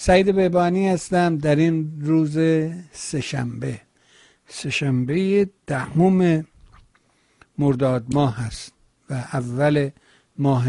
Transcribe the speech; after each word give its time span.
سعید 0.00 0.34
بهبانی 0.34 0.88
هستم 0.88 1.38
در 1.38 1.56
این 1.56 2.00
روز 2.00 2.38
سهشنبه. 2.92 3.80
سهشنبه 4.48 5.48
دهم 5.66 6.46
مرداد 7.58 8.04
ماه 8.14 8.36
هست 8.36 8.72
و 9.10 9.14
اول 9.14 9.90
ماه 10.38 10.66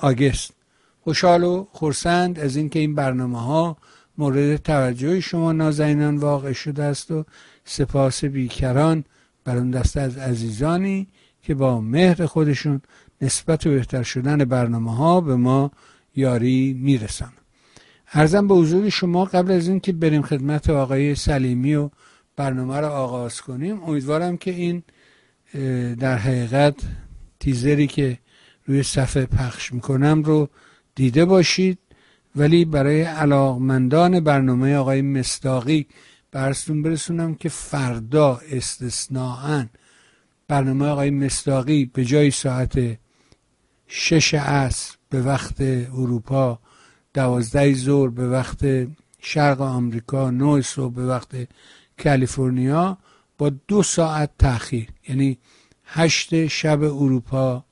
آگست. 0.00 0.52
خوشحال 1.00 1.44
و 1.44 1.66
خورسند 1.72 2.38
از 2.38 2.56
اینکه 2.56 2.78
این 2.78 2.94
برنامه 2.94 3.40
ها 3.40 3.76
مورد 4.18 4.56
توجه 4.56 5.20
شما 5.20 5.52
نازنینان 5.52 6.16
واقع 6.16 6.52
شده 6.52 6.82
است 6.82 7.10
و 7.10 7.24
سپاس 7.64 8.24
بیکران 8.24 9.04
بر 9.44 9.56
اون 9.56 9.70
دسته 9.70 10.00
از 10.00 10.18
عزیزانی 10.18 11.08
که 11.42 11.54
با 11.54 11.80
مهر 11.80 12.26
خودشون 12.26 12.80
نسبت 13.22 13.66
و 13.66 13.70
بهتر 13.70 14.02
شدن 14.02 14.44
برنامه 14.44 14.96
ها 14.96 15.20
به 15.20 15.36
ما 15.36 15.70
یاری 16.16 16.72
می‌رسن 16.72 17.32
ارزم 18.16 18.48
به 18.48 18.54
حضور 18.54 18.88
شما 18.88 19.24
قبل 19.24 19.50
از 19.50 19.68
اینکه 19.68 19.92
بریم 19.92 20.22
خدمت 20.22 20.70
آقای 20.70 21.14
سلیمی 21.14 21.74
و 21.74 21.90
برنامه 22.36 22.80
رو 22.80 22.86
آغاز 22.86 23.40
کنیم 23.40 23.82
امیدوارم 23.82 24.36
که 24.36 24.50
این 24.50 24.82
در 25.94 26.18
حقیقت 26.18 26.74
تیزری 27.40 27.86
که 27.86 28.18
روی 28.66 28.82
صفحه 28.82 29.26
پخش 29.26 29.72
می‌کنم 29.72 30.22
رو 30.22 30.48
دیده 30.94 31.24
باشید. 31.24 31.78
ولی 32.36 32.64
برای 32.64 33.02
علاقمندان 33.02 34.20
برنامه 34.20 34.76
آقای 34.76 35.02
مستاقی 35.02 35.86
برستون 36.32 36.82
برسونم 36.82 37.34
که 37.34 37.48
فردا 37.48 38.40
استثناعا 38.50 39.66
برنامه 40.48 40.86
آقای 40.86 41.10
مستاقی 41.10 41.84
به 41.84 42.04
جای 42.04 42.30
ساعت 42.30 42.98
شش 43.86 44.34
عصر 44.34 44.96
به 45.10 45.22
وقت 45.22 45.60
اروپا 45.60 46.58
دوازده 47.14 47.74
ظهر 47.74 48.08
به 48.08 48.28
وقت 48.28 48.66
شرق 49.20 49.60
آمریکا 49.60 50.30
نه 50.30 50.60
صبح 50.60 50.94
به 50.94 51.06
وقت 51.06 51.48
کالیفرنیا 52.04 52.98
با 53.38 53.48
دو 53.68 53.82
ساعت 53.82 54.30
تاخیر. 54.38 54.88
یعنی 55.08 55.38
هشت 55.84 56.46
شب 56.46 56.82
اروپا 56.82 57.64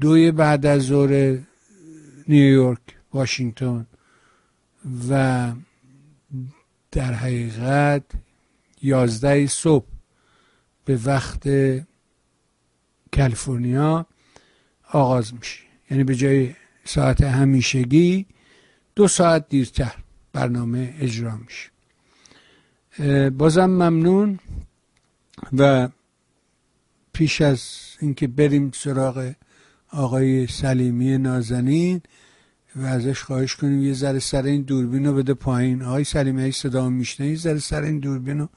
دوی 0.00 0.30
بعد 0.32 0.66
از 0.66 0.82
ظهر 0.82 1.38
نیویورک 2.28 2.80
واشنگتن 3.14 3.86
و 5.10 5.52
در 6.92 7.12
حقیقت 7.12 8.04
یازده 8.82 9.46
صبح 9.46 9.86
به 10.84 11.00
وقت 11.04 11.48
کالیفرنیا 13.16 14.06
آغاز 14.92 15.34
میشه. 15.34 15.60
یعنی 15.90 16.04
به 16.04 16.14
جای 16.14 16.54
ساعت 16.84 17.20
همیشگی 17.20 18.26
دو 18.98 19.08
ساعت 19.08 19.48
دیرتر 19.48 19.94
برنامه 20.32 20.94
اجرا 20.98 21.36
میشه. 21.36 21.70
بازم 23.30 23.66
ممنون 23.66 24.38
و 25.52 25.88
پیش 27.12 27.40
از 27.40 27.62
اینکه 28.00 28.26
بریم 28.26 28.70
سراغ 28.74 29.32
آقای 29.92 30.46
سلیمی 30.46 31.18
نازنین 31.18 32.00
و 32.76 32.84
ازش 32.84 33.22
خواهش 33.22 33.56
کنیم 33.56 33.82
یه 33.82 33.92
ذره 33.92 34.18
سر 34.18 34.42
این 34.42 34.62
دوربین 34.62 35.06
رو 35.06 35.14
بده 35.14 35.34
پایین. 35.34 35.82
آقای 35.82 36.04
سلیمی 36.04 36.42
های 36.42 36.52
صدا 36.52 36.88
میشنه 36.88 37.26
یه 37.26 37.36
ذره 37.36 37.58
سر 37.58 37.82
این 37.82 37.98
دوربین 37.98 38.38
رو 38.38 38.48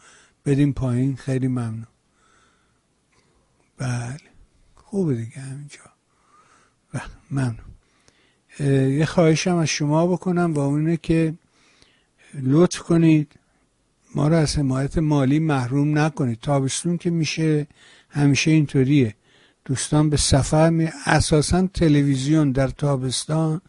بدیم 0.46 0.73
پایین. 0.73 1.16
خیلی 1.16 1.47
ممنون. 1.47 1.88
بله. 3.78 4.18
خوبه 4.75 5.16
دیگه 5.16 5.40
همینجا. 5.40 5.81
بله 6.94 7.03
ممنون. 7.31 7.71
یه 8.69 9.05
خواهشم 9.05 9.55
از 9.55 9.67
شما 9.67 10.07
بکنم 10.07 10.53
و 10.53 10.59
اونه 10.59 10.97
که 10.97 11.33
لطف 12.33 12.79
کنید 12.79 13.31
ما 14.16 14.27
رو 14.27 14.35
از 14.35 14.57
حمایت 14.57 14.97
مالی 14.97 15.39
محروم 15.39 15.97
نکنید. 15.97 16.39
تابستون 16.41 16.97
که 16.97 17.09
میشه 17.09 17.67
همیشه 18.09 18.51
اینطوریه. 18.51 19.16
دوستان 19.66 20.09
به 20.09 20.17
سفر 20.17 20.69
می 20.69 20.89
اساسا 21.05 21.67
تلویزیون 21.67 22.51
در 22.51 22.67
تابستان 22.67 23.61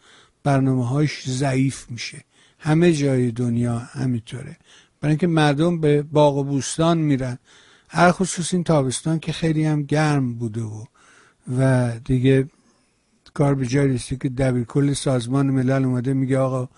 برنامه 0.43 0.87
هاش 0.87 1.29
ضعیف 1.29 1.91
میشه. 1.91 2.23
همه 2.59 2.93
جای 2.93 3.31
دنیا 3.31 3.77
همینطوره. 3.77 4.57
برای 5.01 5.11
اینکه 5.11 5.27
مردم 5.27 5.79
به 5.79 6.01
باغ 6.01 6.37
و 6.37 6.43
بوستان 6.43 6.97
میرن. 6.97 7.37
هر 7.89 8.11
خصوص 8.11 8.53
این 8.53 8.63
تابستان 8.63 9.19
که 9.19 9.31
خیلی 9.31 9.65
هم 9.65 9.83
گرم 9.83 10.33
بوده 10.33 10.61
و 10.61 10.83
و 11.57 11.91
دیگه 12.05 12.47
کار 13.33 13.55
به 13.55 13.65
جای 13.67 13.97
که 13.97 14.29
دبیر 14.29 14.63
کل 14.63 14.93
سازمان 14.93 15.49
ملل 15.49 15.85
اومده 15.85 16.13
میگه 16.13 16.37
آقا 16.37 16.69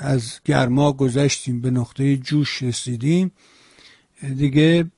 از 0.00 0.40
گرما 0.44 0.92
گذشتیم 0.92 1.60
به 1.60 1.70
نقطه 1.70 2.16
جوش 2.16 2.62
رسیدیم. 2.62 3.32
دیگه 4.36 4.90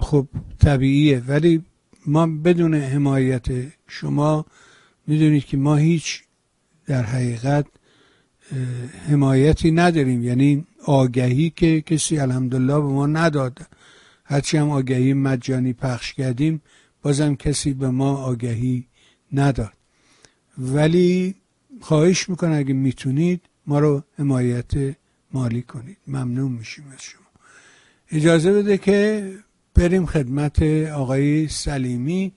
خب 0.00 0.26
طبیعیه. 0.58 1.22
ولی 1.28 1.62
ما 2.06 2.26
بدون 2.26 2.74
حمایت 2.74 3.46
شما 3.86 4.46
می‌دونید 5.06 5.44
که 5.44 5.56
ما 5.56 5.76
هیچ 5.76 6.22
در 6.86 7.02
حقیقت 7.02 7.66
حمایتی 9.08 9.70
نداریم. 9.70 10.22
یعنی 10.22 10.66
آگهی 10.84 11.50
که 11.50 11.80
کسی 11.80 12.18
الحمدلله 12.18 12.74
به 12.74 12.88
ما 12.88 13.06
نداد. 13.06 13.66
هرچی 14.24 14.56
هم 14.56 14.70
آگهی 14.70 15.14
مجانی 15.14 15.72
پخش 15.72 16.14
کردیم 16.14 16.62
بازم 17.02 17.34
کسی 17.34 17.72
به 17.72 17.90
ما 17.90 18.16
آگهی 18.16 18.86
نداد. 19.32 19.77
ولی 20.58 21.34
خواهش 21.80 22.28
می‌کنه 22.28 22.56
اگه 22.56 22.74
می‌تونید 22.74 23.40
ما 23.66 23.78
رو 23.78 24.02
حمایت 24.18 24.96
مالی 25.32 25.62
کنید. 25.62 25.96
ممنون 26.06 26.52
میشیم 26.52 26.84
از 26.92 27.02
شما. 27.02 27.22
اجازه 28.10 28.52
بده 28.52 28.78
که 28.78 29.32
بریم 29.74 30.06
خدمت 30.06 30.62
آقای 30.92 31.48
سلیمی. 31.48 32.32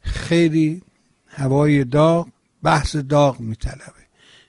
خیلی 0.00 0.82
هوای 1.26 1.84
داغ 1.84 2.28
بحث 2.62 2.96
داغ 2.96 3.40
میطلبه. 3.40 4.04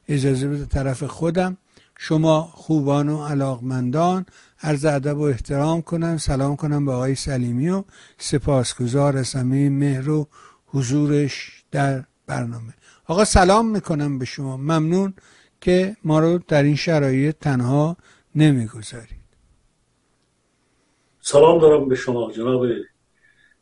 اجازه 0.07 0.47
بده 0.47 0.65
طرف 0.65 1.03
خودم. 1.03 1.57
شما 1.97 2.41
خوبان 2.41 3.09
و 3.09 3.25
علاقمندان 3.25 4.25
عرض 4.61 4.85
ادب 4.85 5.17
و 5.17 5.21
احترام 5.21 5.81
کنم. 5.81 6.17
سلام 6.17 6.55
کنم 6.55 6.85
به 6.85 6.91
آقای 6.91 7.15
سلیمی 7.15 7.69
و 7.69 7.83
سپاسگزار 8.17 9.17
همه 9.17 9.69
مهر 9.69 10.09
و 10.09 10.27
حضورش 10.65 11.63
در 11.71 12.03
برنامه. 12.27 12.73
آقا 13.07 13.25
سلام 13.25 13.71
می‌کنم 13.71 14.19
به 14.19 14.25
شما. 14.25 14.57
ممنون 14.57 15.13
که 15.61 15.97
ما 16.03 16.19
رو 16.19 16.39
در 16.47 16.63
این 16.63 16.75
شرایط 16.75 17.35
تنها 17.39 17.97
نمی‌گذارید. 18.35 19.25
سلام 21.21 21.59
دارم 21.59 21.89
به 21.89 21.95
شما 21.95 22.31
جناب 22.31 22.65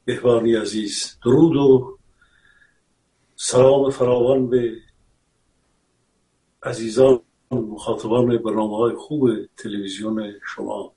بهبانی 0.05 0.55
عزیز. 0.55 1.17
درود 1.25 1.55
و 1.55 1.97
سلام 3.35 3.89
فراوان 3.89 4.49
به 4.49 4.71
عزیزان 6.63 7.19
مخاطبان 7.51 8.37
برنامه 8.37 8.77
های 8.77 8.95
خوب 8.95 9.29
تلویزیون 9.57 10.33
شما 10.55 10.93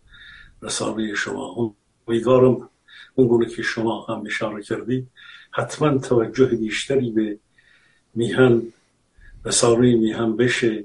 رسانه 0.63 1.15
شما. 1.15 1.75
امیدوارم 2.09 2.71
اون 3.15 3.47
که 3.47 3.63
شما 3.63 4.07
هم 4.09 4.23
اشاره 4.27 4.63
کردید 4.63 5.11
حتما 5.51 5.99
توجه 5.99 6.47
بیشتری 6.47 7.11
به 7.11 7.39
میهن 8.17 8.63
رسانه 9.45 9.97
میهن 9.97 10.37
بشه 10.37 10.85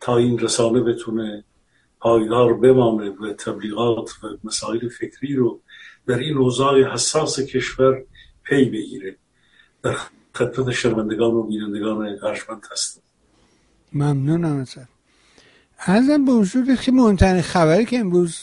تا 0.00 0.16
این 0.16 0.38
رسانه 0.38 0.80
بتونه 0.80 1.44
پایدار 2.00 2.54
بمانه 2.54 3.10
و 3.10 3.32
تبلیغات 3.32 4.10
و 4.24 4.28
مسائل 4.44 4.88
فکری 4.88 5.34
رو 5.34 5.60
در 6.06 6.18
این 6.18 6.36
اوضاع 6.36 6.82
حساس 6.82 7.40
کشور 7.40 8.04
پی 8.42 8.64
بگیره. 8.64 9.16
در 9.82 9.96
خدمت 10.34 10.70
شنوندگان 10.70 11.34
و 11.34 11.42
بینندگان 11.42 12.18
ارجمند 12.22 12.66
هستم. 12.72 13.00
ممنونم 13.92 14.56
ازت. 14.56 14.88
ازم 15.78 16.24
به 16.24 16.32
حضور 16.32 16.76
که 16.76 16.92
مهمترین 16.92 17.42
خبری 17.42 17.84
که 17.84 17.98
امروز 17.98 18.38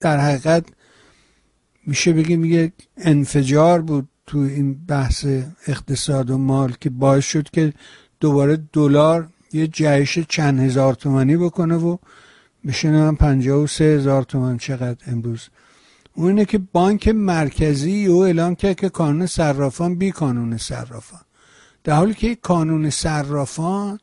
در 0.00 0.16
حقیقت 0.16 0.64
میشه 1.86 2.12
بگیم 2.12 2.44
یک 2.44 2.72
انفجار 2.96 3.80
بود. 3.80 4.08
تو 4.28 4.38
این 4.38 4.84
بحث 4.86 5.26
اقتصاد 5.66 6.30
و 6.30 6.38
مال 6.38 6.72
که 6.80 6.90
باعث 6.90 7.24
شد 7.24 7.50
که 7.50 7.72
دوباره 8.20 8.58
دلار 8.72 9.28
یه 9.52 9.66
جهش 9.66 10.18
چند 10.18 10.60
هزار 10.60 10.94
تومانی 10.94 11.36
بکنه 11.36 11.76
و 11.76 11.96
میشه 12.64 13.12
پنجاه 13.12 13.62
و 13.62 13.66
سه 13.66 13.84
هزار 13.84 14.22
تومن 14.22 14.58
چقدر 14.58 14.98
امروز. 15.06 15.48
اون 16.14 16.28
اینه 16.28 16.44
که 16.44 16.58
بانک 16.58 17.08
مرکزی 17.08 18.06
او 18.06 18.24
اعلام 18.24 18.54
کرد 18.54 18.76
که 18.76 18.88
کانون 18.88 19.26
صرافان 19.26 19.94
بی 19.94 20.10
کانون 20.10 20.56
صرافان. 20.56 21.20
در 21.84 21.94
حالی 21.94 22.14
که 22.14 22.34
کانون 22.34 22.90
صرافان 22.90 23.98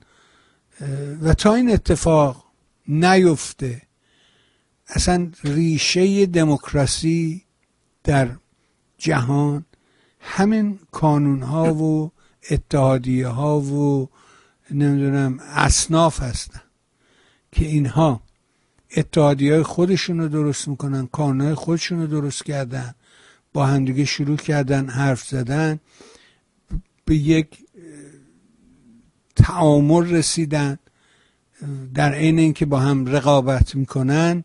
و 1.22 1.34
تا 1.34 1.56
این 1.56 1.72
اتفاق 1.72 2.46
نیفته 2.88 3.82
اصلا 4.88 5.32
ریشه 5.44 6.26
دموکراسی 6.26 7.44
در 8.04 8.30
جهان 8.98 9.66
همین 10.26 10.80
کانون 10.92 11.42
ها 11.44 11.74
و 11.74 12.12
اتحادیه 12.52 13.28
ها 13.28 13.60
و 13.60 14.10
نمی‌دونم 14.72 15.40
اصناف 15.40 16.20
هستن 16.20 16.62
که 17.52 17.66
اینها 17.66 18.22
اتحادی 18.98 19.52
های 19.52 19.64
خودشون 19.64 20.20
رو 20.20 20.28
درست 20.28 20.68
می‌کنن 20.68 21.08
کانون 21.08 21.56
خودشون 21.56 22.00
رو 22.00 22.08
درست 22.08 22.46
کردن 22.46 22.96
با 23.54 23.66
همدیگه 23.66 24.06
شروع 24.06 24.38
کردن 24.38 24.90
حرف 24.90 25.28
زدن 25.28 25.80
به 27.06 27.16
یک 27.16 27.58
تعامل 29.36 30.10
رسیدن 30.10 30.80
در 31.94 32.14
عین 32.14 32.40
اینکه 32.40 32.66
با 32.66 32.80
هم 32.80 33.06
رقابت 33.06 33.76
می‌کنن 33.76 34.44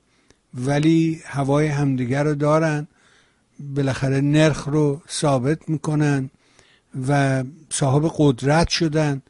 ولی 0.54 1.20
هوای 1.24 1.66
همدیگر 1.66 2.24
رو 2.24 2.34
دارن. 2.34 2.88
بالاخره 3.60 4.20
نرخ 4.20 4.68
رو 4.68 5.02
ثابت 5.10 5.68
می‌کنن 5.68 6.30
و 7.08 7.44
صاحب 7.70 8.12
قدرت 8.16 8.68
شدن. 8.68 9.22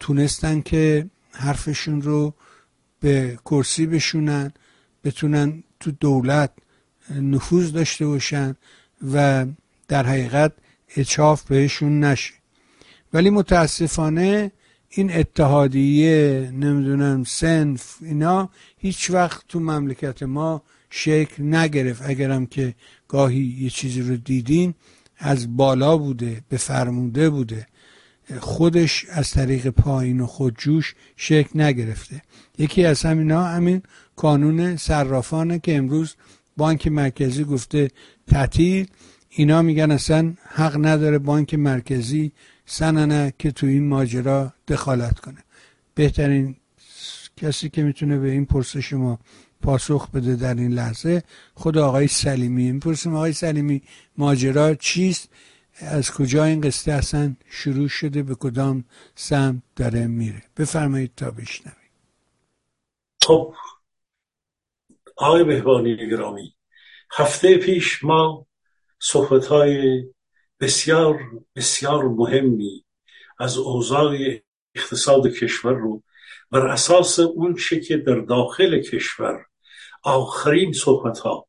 تونستن 0.00 0.60
که 0.60 1.06
حرفشون 1.32 2.02
رو 2.02 2.34
به 3.00 3.38
کرسی 3.44 3.86
بشونن 3.86 4.52
بتونن 5.04 5.62
تو 5.80 5.90
دولت 5.90 6.50
نفوذ 7.10 7.72
داشته 7.72 8.06
باشن 8.06 8.56
و 9.12 9.46
در 9.88 10.06
حقیقت 10.06 10.52
اچاف 10.96 11.42
بهشون 11.42 12.04
نشه. 12.04 12.34
ولی 13.12 13.30
متاسفانه 13.30 14.52
این 14.88 15.12
اتحادیه 15.12 16.50
نمی‌دونم 16.52 17.24
سنف 17.24 17.96
اینا 18.00 18.50
هیچ 18.78 19.10
وقت 19.10 19.42
تو 19.48 19.60
مملکت 19.60 20.22
ما 20.22 20.62
شکل 20.96 21.54
نگرفت. 21.54 22.02
اگرم 22.04 22.46
که 22.46 22.74
گاهی 23.08 23.56
یه 23.60 23.70
چیزی 23.70 24.02
رو 24.02 24.16
دیدین 24.16 24.74
از 25.18 25.56
بالا 25.56 25.96
بوده 25.96 26.42
به 26.48 26.56
فرموده 26.56 27.30
بوده. 27.30 27.66
خودش 28.40 29.04
از 29.08 29.30
طریق 29.30 29.68
پایین 29.68 30.20
و 30.20 30.26
خودجوش 30.26 30.94
شکل 31.16 31.60
نگرفته. 31.60 32.22
یکی 32.58 32.84
از 32.84 33.02
همینا 33.02 33.44
همین 33.44 33.82
کانون 34.16 34.76
صرافانه 34.76 35.58
که 35.58 35.76
امروز 35.76 36.14
بانک 36.56 36.86
مرکزی 36.86 37.44
گفته 37.44 37.90
تعطیل. 38.26 38.86
اینا 39.28 39.62
میگن 39.62 39.90
اصلا 39.90 40.34
حق 40.48 40.86
نداره 40.86 41.18
بانک 41.18 41.54
مرکزی 41.54 42.32
سننه 42.66 43.32
که 43.38 43.50
تو 43.50 43.66
این 43.66 43.88
ماجرا 43.88 44.52
دخالت 44.68 45.18
کنه. 45.18 45.44
بهترین 45.94 46.56
کسی 47.36 47.68
که 47.68 47.82
می‌تونه 47.82 48.18
به 48.18 48.30
این 48.30 48.44
پرسش 48.44 48.92
ما 48.92 49.18
پاسخ 49.64 50.10
بده 50.10 50.36
در 50.36 50.54
این 50.54 50.72
لحظه. 50.72 51.22
خود 51.54 51.78
آقای 51.78 52.06
سلیمی 52.08 52.72
می‌پرسیم 52.72 53.14
آقای 53.14 53.32
سلیمی 53.32 53.82
ماجرا 54.18 54.74
چیست؟ 54.74 55.28
از 55.76 56.10
کجا 56.10 56.44
این 56.44 56.60
قصه 56.60 56.92
اصلا 56.92 57.36
شروع 57.50 57.88
شده؟ 57.88 58.22
به 58.22 58.34
کدام 58.34 58.84
سمت 59.14 59.62
داره 59.76 60.06
میره؟ 60.06 60.42
بفرمایید 60.56 61.12
تا 61.16 61.30
بشنوید 61.30 61.90
خب 63.24 63.54
آقای 65.16 65.44
بهبانی 65.44 66.10
گرامی 66.10 66.54
هفته 67.12 67.56
پیش 67.56 68.04
ما 68.04 68.46
صحبت 68.98 69.46
های 69.46 70.04
بسیار 70.60 71.20
بسیار 71.56 72.04
مهمی 72.04 72.84
از 73.38 73.56
اوضاع 73.56 74.16
اقتصاد 74.74 75.26
کشور 75.26 75.72
رو 75.72 76.02
بر 76.50 76.66
اساس 76.66 77.18
اون 77.18 77.54
چه 77.54 77.80
که 77.80 77.96
در 77.96 78.20
داخل 78.20 78.82
کشور 78.82 79.46
آخرین 80.04 80.72
صحبت 80.72 81.18
ها 81.18 81.48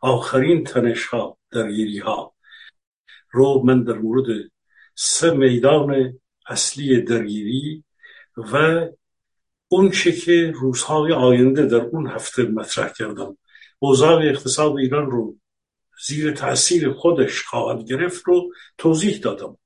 آخرین 0.00 0.64
تنش 0.64 1.06
ها 1.06 1.38
درگیری 1.50 1.98
ها 1.98 2.34
رو 3.30 3.62
من 3.64 3.84
در 3.84 3.94
مورد 3.94 4.50
سه 4.94 5.30
میدان 5.30 6.18
اصلی 6.46 7.00
درگیری 7.02 7.84
و 8.36 8.86
اون 9.68 9.90
چه 9.90 10.12
که 10.12 10.52
روزهای 10.54 11.12
آینده 11.12 11.66
در 11.66 11.80
اون 11.80 12.06
هفته 12.06 12.42
مطرح 12.42 12.92
کردم. 12.92 13.38
اوضاع 13.78 14.22
اقتصاد 14.22 14.76
ایران 14.76 15.10
رو 15.10 15.36
زیر 16.06 16.32
تاثیر 16.32 16.92
خودش 16.92 17.42
خواهد 17.42 17.88
گرفت 17.88 18.22
رو 18.26 18.52
توضیح 18.78 19.18
دادم. 19.18 19.58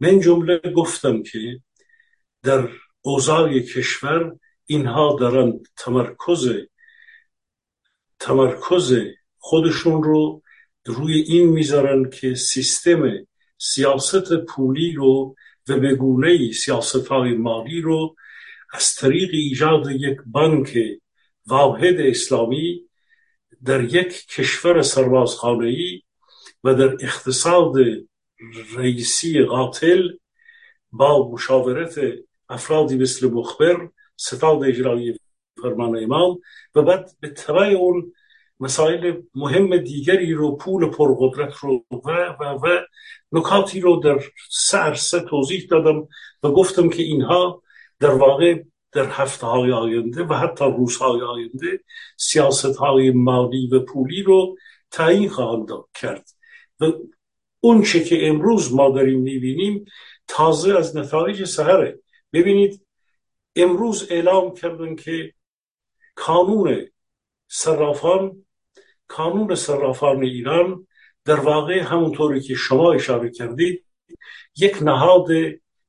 من 0.00 0.20
جمله 0.20 0.58
گفتم 0.76 1.22
که 1.22 1.60
در 2.42 2.68
اوضاع 3.00 3.58
کشور 3.58 4.36
اینها 4.66 5.16
دارن 5.20 5.60
تمرکز 5.76 6.48
تمرکز 8.20 8.98
خودشون 9.38 10.02
رو 10.02 10.42
روی 10.86 11.20
این 11.20 11.48
می‌ذارن 11.48 12.10
که 12.10 12.34
سیستم 12.34 13.26
سیاست 13.58 14.36
پولی 14.36 14.92
رو 14.92 15.36
و 15.68 15.78
به 15.80 15.94
گونه 15.94 16.52
سیاست 16.52 17.06
های 17.06 17.32
مالی 17.32 17.80
رو 17.80 18.16
از 18.72 18.94
طریق 18.94 19.30
ایجاد 19.32 19.90
یک 19.90 20.18
بانک 20.26 20.78
واحد 21.46 22.00
اسلامی 22.00 22.82
در 23.64 23.84
یک 23.84 24.26
کشور 24.26 24.82
سربازخانه‌ای 24.82 26.02
و 26.64 26.74
در 26.74 26.96
اقتصاد 27.00 27.74
رئیسی 28.76 29.42
قاتل 29.42 30.08
با 30.92 31.30
مشاورت 31.32 32.00
افرادی 32.48 32.96
مثل 32.96 33.30
مخبر 33.30 33.88
ستاد 34.16 34.64
اجرایی 34.64 35.18
فرمان 35.62 36.02
امام 36.02 36.38
و 36.74 36.82
بعد 36.82 37.10
به 37.20 37.28
طبع 37.28 37.66
اون 37.66 38.12
مسائل 38.60 39.22
مهم 39.34 39.76
دیگری 39.76 40.32
رو 40.32 40.56
پول 40.56 40.90
پرقدرت 40.90 41.54
رو 41.56 41.84
و 41.90 42.10
و 42.40 42.44
و 42.44 42.80
نکاتی 43.32 43.80
رو 43.80 43.96
در 43.96 44.20
سر 44.50 44.94
سه 44.94 45.20
توضیح 45.20 45.66
دادم 45.70 46.08
و 46.42 46.50
گفتم 46.50 46.88
که 46.88 47.02
اینها 47.02 47.62
در 48.00 48.10
واقع 48.10 48.62
در 48.92 49.06
هفته 49.10 49.46
های 49.46 49.72
آینده 49.72 50.24
و 50.24 50.34
حتی 50.34 50.64
روزهای 50.64 51.20
آینده 51.20 51.80
سیاست 52.16 52.76
های 52.76 53.10
مالی 53.10 53.66
و 53.66 53.80
پولی 53.80 54.22
رو 54.22 54.56
تعیین 54.90 55.28
خواهند 55.28 55.68
کرد. 55.94 56.28
و 56.80 56.84
اون 57.60 57.82
چه 57.82 58.04
که 58.04 58.28
امروز 58.28 58.74
ما 58.74 58.90
داریم 58.90 59.20
می‌بینیم 59.20 59.84
تازه 60.28 60.78
از 60.78 60.96
نتایج 60.96 61.44
سهره 61.44 62.00
ببینید 62.32 62.86
امروز 63.56 64.06
اعلام 64.10 64.54
کردن 64.54 64.94
که 64.94 65.32
کانون 66.18 66.88
صرافان 67.48 68.46
کانون 69.06 69.54
صرافان 69.54 70.22
ایران 70.22 70.86
در 71.24 71.40
واقع 71.40 71.80
همونطوری 71.80 72.40
که 72.40 72.54
شما 72.54 72.92
اشاره 72.92 73.30
کردید 73.30 73.84
یک 74.56 74.82
نهاد 74.82 75.28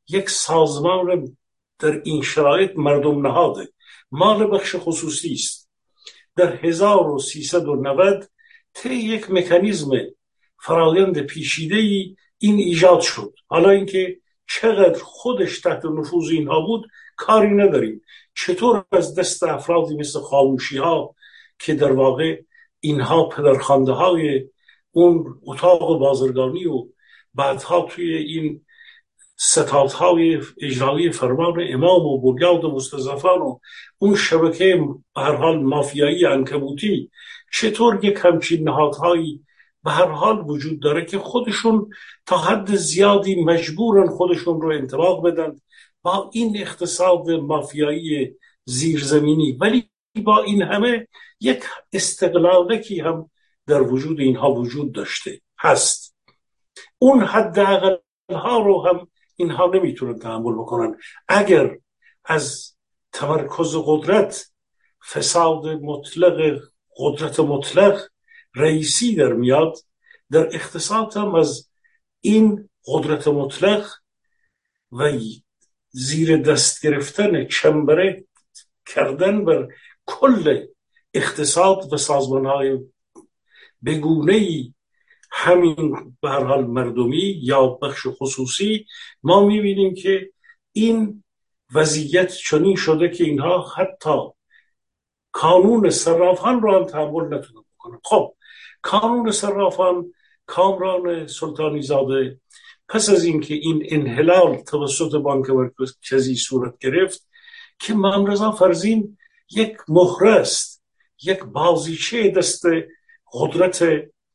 یک 0.09 0.29
سازمان 0.29 1.37
در 1.79 2.01
این 2.05 2.21
شرایط 2.21 2.71
مردم 2.75 3.27
نهاده 3.27 3.69
مال 4.11 4.51
بخش 4.51 4.75
خصوصی 4.79 5.33
است. 5.33 5.69
در 6.35 6.55
1390 6.55 8.29
طی 8.73 8.95
یک 8.95 9.31
مکانیزم 9.31 9.91
فرایند 10.59 11.19
پیشیده 11.19 11.75
ای 11.75 12.15
این 12.37 12.55
ایجاد 12.55 13.01
شد. 13.01 13.33
حالا 13.47 13.69
اینکه 13.69 14.19
چقدر 14.47 14.99
خودش 15.03 15.59
تحت 15.59 15.85
نفوذ 15.85 16.29
اینها 16.29 16.61
بود 16.61 16.87
کاری 17.15 17.49
نداریم. 17.49 18.01
چطور 18.45 18.85
از 18.91 19.15
دست 19.15 19.43
افرادی 19.43 19.95
مثل 19.95 20.19
خاموشی 20.19 20.77
ها 20.77 21.15
که 21.59 21.73
در 21.73 21.91
واقع 21.91 22.41
اینها 22.79 23.29
پدرخانده 23.29 23.91
های 23.91 24.45
اون 24.91 25.39
اتاق 25.45 25.99
بازرگانی 25.99 26.65
و 26.65 26.87
بعدها 27.33 27.81
توی 27.81 28.15
این 28.15 28.65
ستادهای 29.37 30.41
اجرایی 30.61 31.11
فرمان 31.11 31.67
امام 31.69 32.05
و 32.05 32.21
بنیاد 32.21 32.63
و 32.63 32.71
مستضعفان 32.75 33.39
و 33.39 33.59
اون 33.97 34.15
شبکه 34.15 34.83
هر 35.15 35.35
حال 35.35 35.63
مافیایی 35.63 36.25
انکبوتی 36.25 37.11
چطور 37.53 38.05
یک 38.05 38.19
همچین 38.23 38.69
نهادهایی 38.69 39.43
به 39.83 39.91
هر 39.91 40.11
حال 40.11 40.43
وجود 40.47 40.81
داره 40.81 41.05
که 41.05 41.17
خودشون 41.17 41.89
تا 42.25 42.37
حد 42.37 42.75
زیادی 42.75 43.43
مجبورن 43.43 44.07
خودشون 44.09 44.61
رو 44.61 44.71
انتباق 44.71 45.27
بدن 45.27 45.55
با 46.01 46.29
این 46.33 46.57
اقتصاد 46.57 47.29
مافیایی 47.29 48.35
زیرزمینی 48.65 49.51
ولی 49.51 49.89
با 50.23 50.43
این 50.43 50.61
همه 50.61 51.07
یک 51.39 51.63
استقلالکی 51.93 52.99
هم 52.99 53.29
در 53.67 53.81
وجود 53.81 54.19
اینها 54.19 54.51
وجود 54.51 54.91
داشته 54.91 55.41
هست. 55.59 56.15
اون 56.99 57.23
حد 57.23 57.57
ها 58.31 58.57
رو 58.59 58.87
هم 58.87 59.07
اینها 59.35 59.71
نمی‌تونن 59.73 60.19
تحمل 60.19 60.53
بکنن. 60.53 60.97
اگر 61.27 61.77
از 62.25 62.75
تمرکز 63.11 63.75
قدرت 63.85 64.45
فساد 65.11 65.67
مطلق 65.67 66.59
قدرت 66.97 67.39
مطلق 67.39 68.01
رئیسی 68.55 69.15
در 69.15 69.33
میاد 69.33 69.77
در 70.31 70.55
اقتصاد 70.55 71.17
هم 71.17 71.35
از 71.35 71.69
این 72.21 72.69
قدرت 72.85 73.27
مطلق 73.27 73.89
و 74.91 75.03
زیر 75.91 76.37
دست 76.37 76.85
گرفتن 76.85 77.45
چنبره 77.45 78.23
کردن 78.85 79.45
بر 79.45 79.67
کل 80.05 80.65
اقتصاد 81.13 81.93
و 81.93 81.97
سازمان 81.97 82.45
های 82.45 82.79
بگونه 83.85 84.33
ای 84.33 84.73
همین 85.31 86.15
به 86.21 86.29
حال 86.29 86.65
مردمی 86.65 87.39
یا 87.41 87.67
بخش 87.67 88.07
خصوصی 88.07 88.85
ما 89.23 89.45
می‌بینیم 89.45 89.93
که 89.93 90.31
این 90.71 91.23
وضعیت 91.73 92.33
چنین 92.33 92.75
شده 92.75 93.09
که 93.09 93.23
اینها 93.23 93.61
حتی 93.77 94.19
کانون 95.31 95.89
صرافان 95.89 96.61
رو 96.61 96.75
هم 96.75 96.83
تحمل 96.85 97.23
نتونه 97.23 97.65
بکنه 97.75 97.99
خب 98.03 98.35
کانون 98.81 99.31
صرافان 99.31 100.13
کامران 100.45 101.27
سلطانی 101.27 101.81
زاده 101.81 102.39
پس 102.89 103.09
از 103.09 103.23
اینکه 103.23 103.53
این 103.53 103.85
انحلال 103.89 104.55
توسط 104.55 105.15
بانک 105.15 105.49
مرکزی 105.49 106.35
صورت 106.35 106.77
گرفت 106.77 107.27
که 107.79 107.93
ممرزا 107.93 108.51
فرزین 108.51 109.17
یک 109.51 109.77
مهره 109.87 110.31
است 110.31 110.83
یک 111.23 111.43
بازیچه 111.43 112.31
دست 112.31 112.65
قدرت 113.33 113.83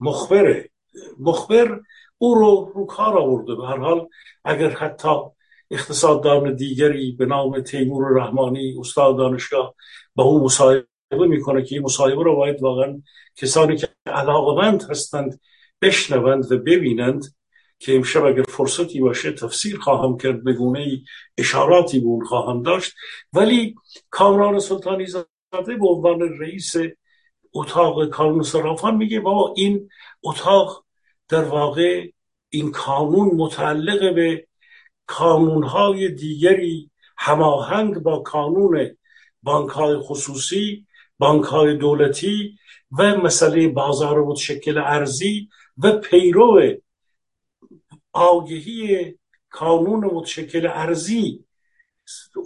مخبره 0.01 0.71
مخبر 1.19 1.81
او 2.19 2.35
رو 2.35 2.73
رو 2.75 2.87
کار 2.87 3.19
آورده. 3.19 3.55
به 3.55 3.67
هر 3.67 3.77
حال 3.77 4.09
اگر 4.45 4.71
حتی 4.71 5.09
اقتصاددان 5.71 6.57
دیگری 6.57 7.13
به 7.13 7.27
نام 7.27 7.61
تیمور 7.61 8.21
رحمانی 8.21 8.75
استاد 8.79 9.17
دانشگاه 9.17 9.75
با 10.15 10.25
او 10.25 10.45
مصاحبه 10.45 10.87
می‌کنه 11.11 11.63
که 11.63 11.75
این 11.75 11.85
مصاحبه 11.85 12.23
رو 12.23 12.37
باید 12.37 12.63
واقعا 12.63 13.03
کسانی 13.37 13.77
که 13.77 13.89
علاقمند 14.07 14.83
هستند 14.91 15.41
بشنوند 15.83 16.53
و 16.53 16.59
ببینند. 16.59 17.25
که 17.85 17.97
امشب 17.97 18.25
اگر 18.25 18.43
فرصتی 18.43 19.01
باشه 19.01 19.33
تفسیر 19.33 19.79
خواهم 19.79 20.17
کرد 20.17 20.45
به 20.45 20.53
گونه 20.53 21.03
اشاراتی 21.39 22.01
به 22.01 22.25
خواهم 22.27 22.63
داشت. 22.63 22.93
ولی 23.33 23.75
کامران 24.11 24.59
سلطانی 24.59 25.07
زاده 25.07 25.77
به 25.81 25.87
عنوان 25.87 26.21
رئیس 26.21 26.75
اتاق 27.53 28.11
کانون 28.11 28.43
صرافان 28.43 28.97
میگه 28.97 29.21
بابا 29.21 29.55
این 29.57 29.89
اتاق 30.23 30.85
در 31.29 31.45
واقع 31.45 32.09
این 32.51 32.71
کانون 32.71 33.31
متعلق 33.37 34.15
به 34.15 34.47
کانونهای 35.07 36.09
دیگری 36.09 36.91
هماهنگ 37.17 37.99
با 37.99 38.19
کانون 38.19 38.97
بانک 39.43 39.71
های 39.71 39.97
خصوصی 39.99 40.87
بانک 41.19 41.45
های 41.45 41.77
دولتی 41.77 42.59
و 42.99 43.17
مسئله 43.17 43.69
بازار 43.69 44.25
متشکل 44.25 44.79
ارزی 44.79 45.49
و 45.79 45.93
پیرو 45.93 46.75
آگهی 48.15 49.15
کانون 49.51 50.05
متشکل 50.05 50.67
ارزی 50.67 51.45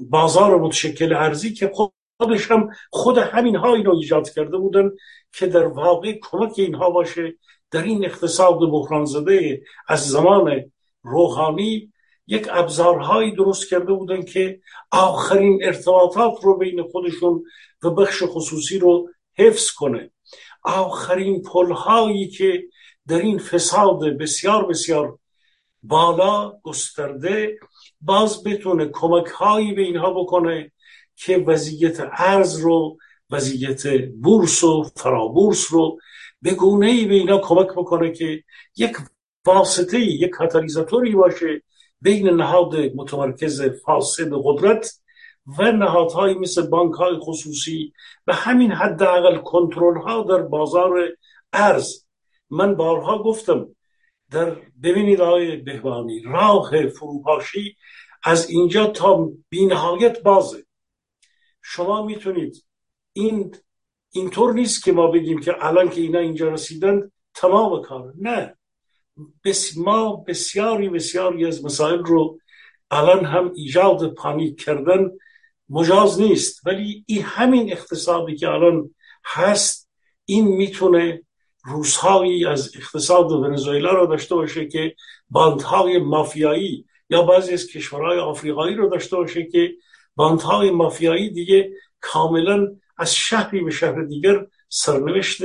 بازار 0.00 0.60
متشکل 0.60 1.12
ارزی 1.12 1.52
که 1.54 1.72
خودش 2.18 2.50
هم 2.50 2.70
خود 2.90 3.18
همین 3.18 3.56
ها 3.56 3.74
اینو 3.74 3.94
ایجاد 3.94 4.30
کرده 4.30 4.56
بودن 4.58 4.90
که 5.32 5.46
در 5.46 5.66
واقع 5.66 6.18
کمک 6.22 6.52
اینها 6.56 6.90
باشه 6.90 7.34
در 7.70 7.82
این 7.82 8.04
اقتصاد 8.04 8.58
بحران 8.58 9.04
زده 9.04 9.62
از 9.88 10.08
زمان 10.08 10.72
روحانی 11.02 11.92
یک 12.26 12.48
ابزارهایی 12.50 13.32
درست 13.32 13.70
کرده 13.70 13.92
بودن 13.92 14.22
که 14.22 14.60
آخرین 14.90 15.60
ارتباطات 15.64 16.44
رو 16.44 16.58
بین 16.58 16.82
خودشون 16.82 17.44
و 17.82 17.90
بخش 17.90 18.22
خصوصی 18.26 18.78
رو 18.78 19.08
حفظ 19.38 19.70
کنه. 19.70 20.10
آخرین 20.62 21.42
پلهایی 21.42 22.28
که 22.28 22.62
در 23.08 23.18
این 23.18 23.38
فساد 23.38 24.04
بسیار 24.04 24.66
بسیار 24.66 25.18
بالا 25.82 26.52
گسترده 26.62 27.58
باز 28.00 28.44
بتونه 28.44 28.86
کمک 28.92 29.26
هایی 29.26 29.72
به 29.72 29.82
اینها 29.82 30.10
بکنه 30.12 30.72
که 31.16 31.38
وضعیت 31.38 32.00
ارز 32.12 32.56
رو 32.56 32.98
وضعیت 33.30 33.86
بورس 34.22 34.64
و 34.64 34.82
فرابورس 34.96 35.72
رو 35.72 35.98
به 36.42 36.54
گونه 36.54 36.86
ای 36.86 37.06
به 37.06 37.14
اینا 37.14 37.38
کمک 37.38 37.68
بکنه 37.68 38.12
که 38.12 38.44
یک 38.76 38.96
واسطه 39.46 40.00
یک 40.00 40.30
کاتالیزاتوری 40.30 41.14
باشه 41.14 41.62
بین 42.00 42.28
نهاد 42.28 42.76
متمرکز 42.76 43.62
فاسد 43.62 44.30
قدرت 44.44 45.00
و 45.58 45.72
نهادهایی 45.72 46.34
مثل 46.34 46.66
بانک 46.66 46.94
های 46.94 47.16
خصوصی 47.20 47.92
و 48.26 48.32
همین 48.32 48.72
حداقل 48.72 49.38
کنترل 49.38 49.98
ها 49.98 50.22
در 50.22 50.42
بازار 50.42 51.08
ارز. 51.52 52.04
من 52.50 52.74
بارها 52.74 53.22
گفتم 53.22 53.68
در 54.30 54.56
ببینید 54.82 55.20
آقای 55.20 55.56
بهبانی 55.56 56.22
راه 56.22 56.86
فروپاشی 56.86 57.76
از 58.24 58.50
اینجا 58.50 58.86
تا 58.86 59.30
بینهایت 59.48 60.22
بازه. 60.22 60.64
شما 61.62 62.06
می‌تونید 62.06 62.64
این 63.12 63.54
اینطور 64.10 64.54
نیست 64.54 64.84
که 64.84 64.92
ما 64.92 65.06
بگیم 65.06 65.40
که 65.40 65.66
الان 65.66 65.90
که 65.90 66.00
اینا 66.00 66.18
اینجا 66.18 66.48
رسیدند 66.48 67.12
تمام 67.34 67.82
کار. 67.82 68.14
نه. 68.20 68.54
بس 69.44 69.76
ما 69.76 70.16
بسیاری 70.16 70.88
بسیاری 70.88 71.46
از 71.46 71.64
مسائل 71.64 71.98
رو 71.98 72.38
الان 72.90 73.24
هم 73.24 73.52
ایجاد 73.54 74.14
پانیک 74.14 74.60
کردن 74.60 75.10
مجاز 75.68 76.20
نیست. 76.20 76.66
ولی 76.66 77.04
این 77.06 77.22
همین 77.22 77.72
اقتصادی 77.72 78.36
که 78.36 78.48
الان 78.48 78.94
هست 79.24 79.90
این 80.24 80.48
می‌تونه 80.48 81.22
روزهایی 81.64 82.46
از 82.46 82.72
اقتصاد 82.76 83.32
ونزوئلا 83.32 83.90
رو 83.90 84.06
داشته 84.06 84.34
باشه 84.34 84.68
که 84.68 84.94
باندهای 85.30 85.98
مافیایی 85.98 86.84
یا 87.10 87.22
بعضی 87.22 87.52
از 87.52 87.66
کشورهای 87.66 88.18
آفریقایی 88.18 88.74
رو 88.74 88.88
داشته 88.88 89.16
باشه 89.16 89.44
که 89.44 89.72
باندهای 90.16 90.70
مافیایی 90.70 91.30
دیگه 91.30 91.70
کاملا 92.00 92.76
از 92.98 93.14
شهری 93.14 93.60
به 93.60 93.70
شهر 93.70 94.02
دیگر 94.02 94.46
سرنوشت 94.68 95.42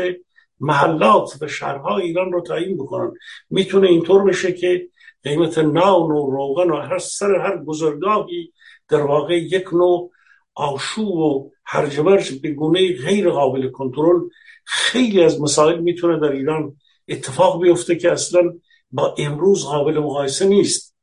محلات 0.59 1.37
و 1.41 1.47
شهرهای 1.47 2.03
ایران 2.03 2.31
رو 2.31 2.41
تعیین 2.41 2.77
بکنن. 2.77 3.13
می‌تونه 3.49 3.87
اینطور 3.87 4.23
بشه 4.23 4.53
که 4.53 4.87
قیمت 5.23 5.57
نان 5.57 6.11
و 6.11 6.31
روغن 6.31 6.71
و 6.71 6.75
هر 6.75 6.97
سر 6.97 7.35
هر 7.35 7.57
گذرگاهی 7.57 8.53
در 8.89 9.01
واقع 9.01 9.37
یک 9.37 9.73
نوع 9.73 10.11
آشوب 10.55 11.15
و 11.15 11.51
هرج 11.65 11.99
به 12.41 12.51
گونه 12.51 12.93
غیر 12.93 13.29
قابل 13.29 13.69
کنترل 13.69 14.19
خیلی 14.65 15.23
از 15.23 15.41
مسائل 15.41 15.79
می‌تونه 15.79 16.19
در 16.19 16.31
ایران 16.31 16.77
اتفاق 17.07 17.61
بیفته 17.61 17.95
که 17.95 18.11
اصلا 18.11 18.53
با 18.91 19.15
امروز 19.17 19.65
قابل 19.65 19.99
مقایسه 19.99 20.47
نیست. 20.47 20.93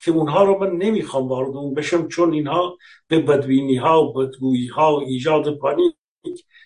که 0.00 0.10
اونها 0.10 0.44
رو 0.44 0.58
من 0.58 0.76
نمی‌خوام 0.76 1.28
وارد 1.28 1.56
اون 1.56 1.74
بشم 1.74 2.08
چون 2.08 2.32
اینها 2.32 2.78
به 3.08 3.18
بدبینی 3.18 3.76
ها 3.76 4.04
و 4.04 4.12
بدگویی 4.12 4.66
ها 4.66 4.96
و 4.96 5.00
ایجاد 5.00 5.58
پانیک 5.58 5.94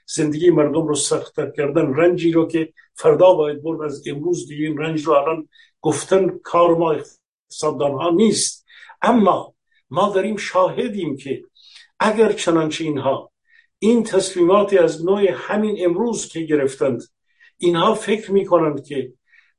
زندگی 0.06 0.50
مردم 0.50 0.86
رو 0.86 0.94
سختتر 0.94 1.50
کردن. 1.50 1.94
رنجی 1.94 2.32
رو 2.32 2.48
که 2.48 2.72
فردا 2.94 3.34
باید 3.34 3.62
برد 3.62 3.82
از 3.82 4.08
امروز 4.08 4.48
دیگه 4.48 4.74
رنج 4.78 5.04
رو 5.04 5.12
الان 5.12 5.48
گفتن 5.80 6.38
کار 6.38 6.76
ما 6.76 6.92
اقتصاددان 6.92 7.92
ها 7.92 8.10
نیست. 8.10 8.66
اما 9.02 9.54
ما 9.90 10.12
داریم 10.14 10.36
شاهدیم 10.36 11.16
که 11.16 11.44
اگر 12.00 12.32
چنانچه 12.32 12.84
اینها 12.84 13.32
این 13.78 14.02
تصمیماتی 14.02 14.78
از 14.78 15.04
نوع 15.04 15.30
همین 15.30 15.76
امروز 15.84 16.28
که 16.28 16.40
گرفتند 16.40 17.02
اینها 17.56 17.94
فکر 17.94 18.32
می‌کنند 18.32 18.84
که 18.84 19.12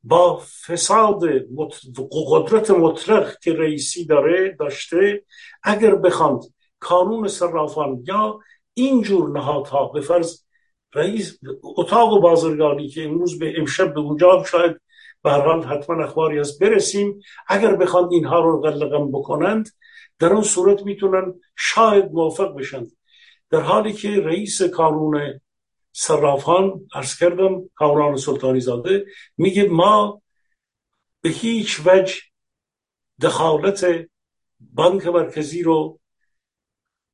با 0.03 0.41
فساد 0.67 1.23
قدرت 2.11 2.71
مطلق 2.71 3.39
که 3.39 3.53
رئیسی 3.53 4.05
داره 4.05 4.55
داشته 4.59 5.23
اگر 5.63 5.95
بخواند 5.95 6.41
کانون 6.79 7.27
صرافان 7.27 8.03
یا 8.07 8.39
اینجور 8.73 9.29
نهادها 9.29 9.87
به 9.87 10.01
فرض 10.01 10.41
رئیس 10.93 11.39
اتاق 11.63 12.21
بازرگانی 12.21 12.87
که 12.87 13.03
امروز 13.03 13.39
به 13.39 13.53
امشب 13.57 13.93
به 13.93 13.99
اونجا 13.99 14.43
شاید 14.43 14.81
به 15.23 15.31
حال 15.31 15.63
حتما 15.63 16.03
اخباری 16.03 16.39
از 16.39 16.59
برسیم 16.59 17.21
اگر 17.47 17.75
بخواند 17.75 18.13
اینها 18.13 18.39
رو 18.39 18.61
غلقم 18.61 19.11
بکنند 19.11 19.69
در 20.19 20.33
اون 20.33 20.43
صورت 20.43 20.83
می‌تونن 20.85 21.33
شاید 21.55 22.11
موفق 22.11 22.55
بشند 22.55 22.96
در 23.49 23.61
حالی 23.61 23.93
که 23.93 24.09
رئیس 24.09 24.61
کانون 24.61 25.39
صرافان 25.91 26.87
ارز 26.95 27.17
کردم 27.17 27.69
کامران 27.75 28.17
سلطانی 28.17 28.59
زاده 28.59 29.05
میگه 29.37 29.63
ما 29.63 30.21
به 31.21 31.29
هیچ 31.29 31.81
وجه 31.85 32.15
دخالت 33.21 33.85
بانک 34.59 35.07
مرکزی 35.07 35.63
رو 35.63 35.99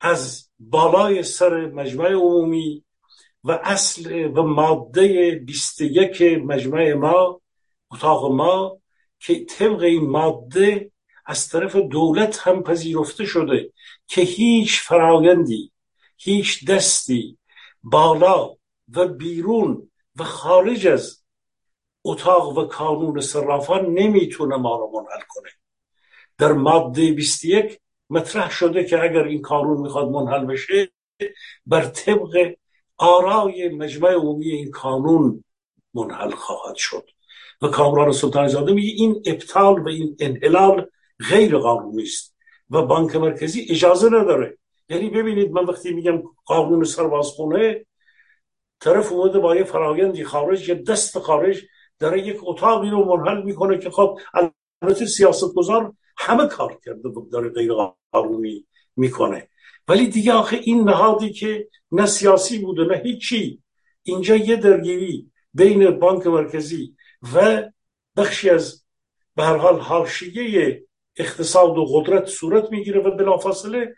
از 0.00 0.50
بالای 0.58 1.22
سر 1.22 1.66
مجمع 1.66 2.08
عمومی 2.08 2.84
و 3.44 3.60
اصل 3.62 4.30
و 4.36 4.42
ماده 4.42 5.30
21 5.46 6.22
مجمع 6.22 6.92
ما 6.92 7.40
اتاق 7.90 8.32
ما 8.32 8.78
که 9.18 9.44
طبق 9.44 9.80
این 9.82 10.10
ماده 10.10 10.90
از 11.26 11.48
طرف 11.48 11.76
دولت 11.76 12.38
هم 12.38 12.62
پذیرفته 12.62 13.24
شده 13.24 13.72
که 14.06 14.20
هیچ 14.20 14.80
فرایندی 14.80 15.72
هیچ 16.16 16.66
دستی 16.66 17.38
بالا 17.82 18.56
و 18.88 19.08
بیرون 19.08 19.90
و 20.16 20.24
خارج 20.24 20.86
از 20.86 21.24
اتاق 22.04 22.58
و 22.58 22.64
کانون 22.64 23.20
صرافان 23.20 23.86
نمی‌تونه 23.86 24.56
ما 24.56 24.76
رو 24.76 24.90
منحل 24.94 25.24
کنه. 25.28 25.50
در 26.38 26.52
ماده 26.52 27.12
21 27.12 27.80
مطرح 28.10 28.50
شده 28.50 28.84
که 28.84 29.02
اگر 29.02 29.24
این 29.24 29.42
قانون 29.42 29.80
می‌خواد 29.80 30.08
منحل 30.08 30.44
بشه 30.44 30.92
بر 31.66 31.84
طبق 31.84 32.54
آرای 32.96 33.68
مجمع 33.68 34.10
عمومی 34.10 34.50
این 34.50 34.70
قانون 34.70 35.44
منحل 35.94 36.30
خواهد 36.30 36.76
شد. 36.76 37.10
و 37.62 37.68
کامران 37.68 38.12
سلطان 38.12 38.48
زاده 38.48 38.72
میگه 38.72 38.92
این 38.96 39.22
ابطال 39.26 39.82
و 39.82 39.88
این 39.88 40.16
انحلال 40.20 40.90
غیر 41.30 41.58
قانونی 41.58 42.02
است 42.02 42.36
و 42.70 42.82
بانک 42.82 43.16
مرکزی 43.16 43.66
اجازه 43.70 44.06
نداره 44.06 44.58
یعنی 44.88 45.10
ببینید 45.10 45.52
من 45.52 45.64
وقتی 45.64 45.94
میگم 45.94 46.22
قانون 46.44 46.84
سربازخونه 46.84 47.86
طرف 48.80 49.12
اومده 49.12 49.38
با 49.38 49.56
یه 49.56 49.64
فرایندی 49.64 50.24
خارج 50.24 50.68
یه 50.68 50.74
دست 50.74 51.18
خارج 51.18 51.62
در 51.98 52.16
یک 52.16 52.36
اتاقی 52.42 52.90
رو 52.90 53.04
منحل 53.04 53.42
می‌کنه 53.42 53.78
که 53.78 53.90
خب 53.90 54.18
البته 54.82 55.06
سیاست 55.06 55.54
گذار 55.54 55.92
همه 56.18 56.46
کار 56.46 56.78
کرده 56.84 57.08
و 57.08 57.28
داره 57.32 57.48
غیر 57.48 57.72
قانونی 58.12 58.66
می‌کنه. 58.96 59.48
ولی 59.88 60.06
دیگه 60.06 60.32
آخه 60.32 60.60
این 60.62 60.80
نهادی 60.80 61.32
که 61.32 61.68
نه 61.92 62.06
سیاسی 62.06 62.58
بوده 62.58 62.84
نه 62.84 62.96
هیچی. 62.96 63.62
اینجا 64.02 64.36
یه 64.36 64.56
درگیری 64.56 65.30
بین 65.54 65.90
بانک 65.90 66.26
مرکزی 66.26 66.96
و 67.34 67.62
بخشی 68.16 68.50
از 68.50 68.84
به 69.36 69.42
هر 69.44 69.56
حال 69.56 69.80
حاشیه 69.80 70.84
اقتصاد 71.16 71.78
و 71.78 71.84
قدرت 71.84 72.26
صورت 72.26 72.70
می‌گیره 72.70 73.00
و 73.00 73.16
بلافاصله 73.16 73.94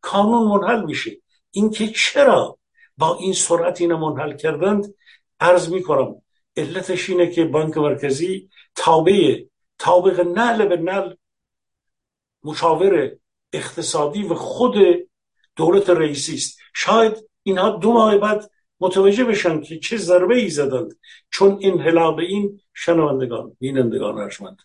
کانون 0.00 0.48
منحل 0.48 0.84
میشه. 0.84 1.10
اینکه 1.50 1.88
چرا 1.88 2.58
با 2.98 3.16
این 3.20 3.32
سرعت 3.32 3.80
اینو 3.80 3.98
منحل 3.98 4.36
کردند؟ 4.36 4.94
عرض 5.40 5.68
می‌کنم 5.68 6.22
علتش 6.56 7.10
اینه 7.10 7.30
که 7.30 7.44
بانک 7.44 7.76
مرکزی 7.76 8.50
تابع 8.74 9.44
تابق 9.78 10.20
نل 10.20 10.66
به 10.66 10.76
نل 10.76 11.14
مشاور 12.44 13.16
اقتصادی 13.52 14.22
و 14.22 14.34
خود 14.34 14.74
دولت 15.56 15.90
رئیسی 15.90 16.34
است. 16.34 16.58
شاید 16.74 17.28
اینها 17.42 17.70
دو 17.70 17.92
ماه 17.92 18.16
بعد 18.18 18.50
متوجه 18.80 19.24
بشن 19.24 19.60
که 19.60 19.78
چه 19.78 19.96
ضربه 19.96 20.36
ای 20.36 20.48
زدند. 20.48 20.98
چون 21.30 21.58
انحلال 21.62 22.20
این 22.20 22.60
شنوندگان 22.74 23.56
بینندگان 23.60 24.18
ارجمند. 24.18 24.58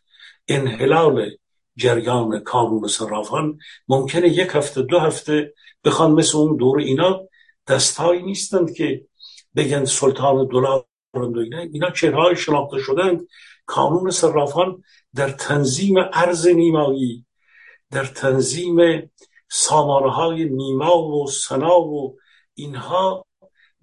انحلال 0.48 1.32
جریان 1.76 2.40
کانون 2.40 2.88
صرافان 2.88 3.58
ممکنه 3.88 4.30
یک 4.30 4.50
هفته 4.54 4.82
دو 4.82 5.00
هفته 5.00 5.54
بخوان 5.84 6.12
مثل 6.12 6.38
اون 6.38 6.58
دور 6.58 6.80
اینا 6.80 7.22
دستهایی 7.68 8.24
نیستند 8.24 8.74
که 8.74 9.06
بگن 9.56 9.86
سلطان 9.86 10.48
دلار 10.48 10.86
اینا. 11.72 11.92
چهرهای 11.92 12.36
شناخته 12.36 12.80
شدند. 12.80 13.28
کانون 13.66 14.12
صرافان 14.12 14.84
در 15.16 15.30
تنظیم 15.30 15.96
ارز 16.14 16.48
نیمایی 16.48 17.26
در 17.92 18.06
تنظیم 18.06 18.78
سامانه 19.50 20.12
های 20.12 20.46
نیما 20.46 21.08
و 21.08 21.28
سنا 21.28 21.82
و 21.82 22.18
اینها 22.54 23.26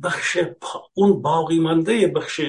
بخش 0.03 0.39
اون 0.95 1.23
باقی 1.23 1.59
مانده 1.61 2.07
بخش 2.07 2.41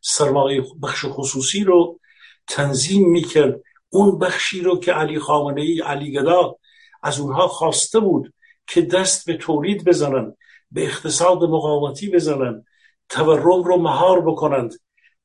سرمایه 0.00 0.62
بخش 0.82 1.04
خصوصی 1.08 1.64
رو 1.64 2.00
تنظیم 2.46 3.10
می‌کرد. 3.10 3.60
اون 3.88 4.18
بخشی 4.18 4.60
رو 4.60 4.80
که 4.80 4.92
علی 4.92 5.18
خامنه 5.18 5.60
ای 5.60 5.80
علی 5.80 6.12
گدا 6.12 6.56
از 7.02 7.20
اونها 7.20 7.48
خواسته 7.48 8.00
بود 8.00 8.34
که 8.66 8.82
دست 8.82 9.26
به 9.26 9.36
تولید 9.36 9.84
بزنن 9.84 10.36
به 10.70 10.84
اقتصاد 10.84 11.44
مقاومتی 11.44 12.10
بزنن 12.10 12.64
تورم 13.08 13.62
رو 13.62 13.76
مهار 13.76 14.20
بکنند. 14.20 14.74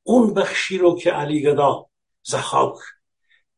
اون 0.02 0.34
بخشی 0.34 0.78
رو 0.78 0.96
که 0.96 1.10
علی 1.10 1.42
گدا 1.42 1.86
زخاک 2.22 2.74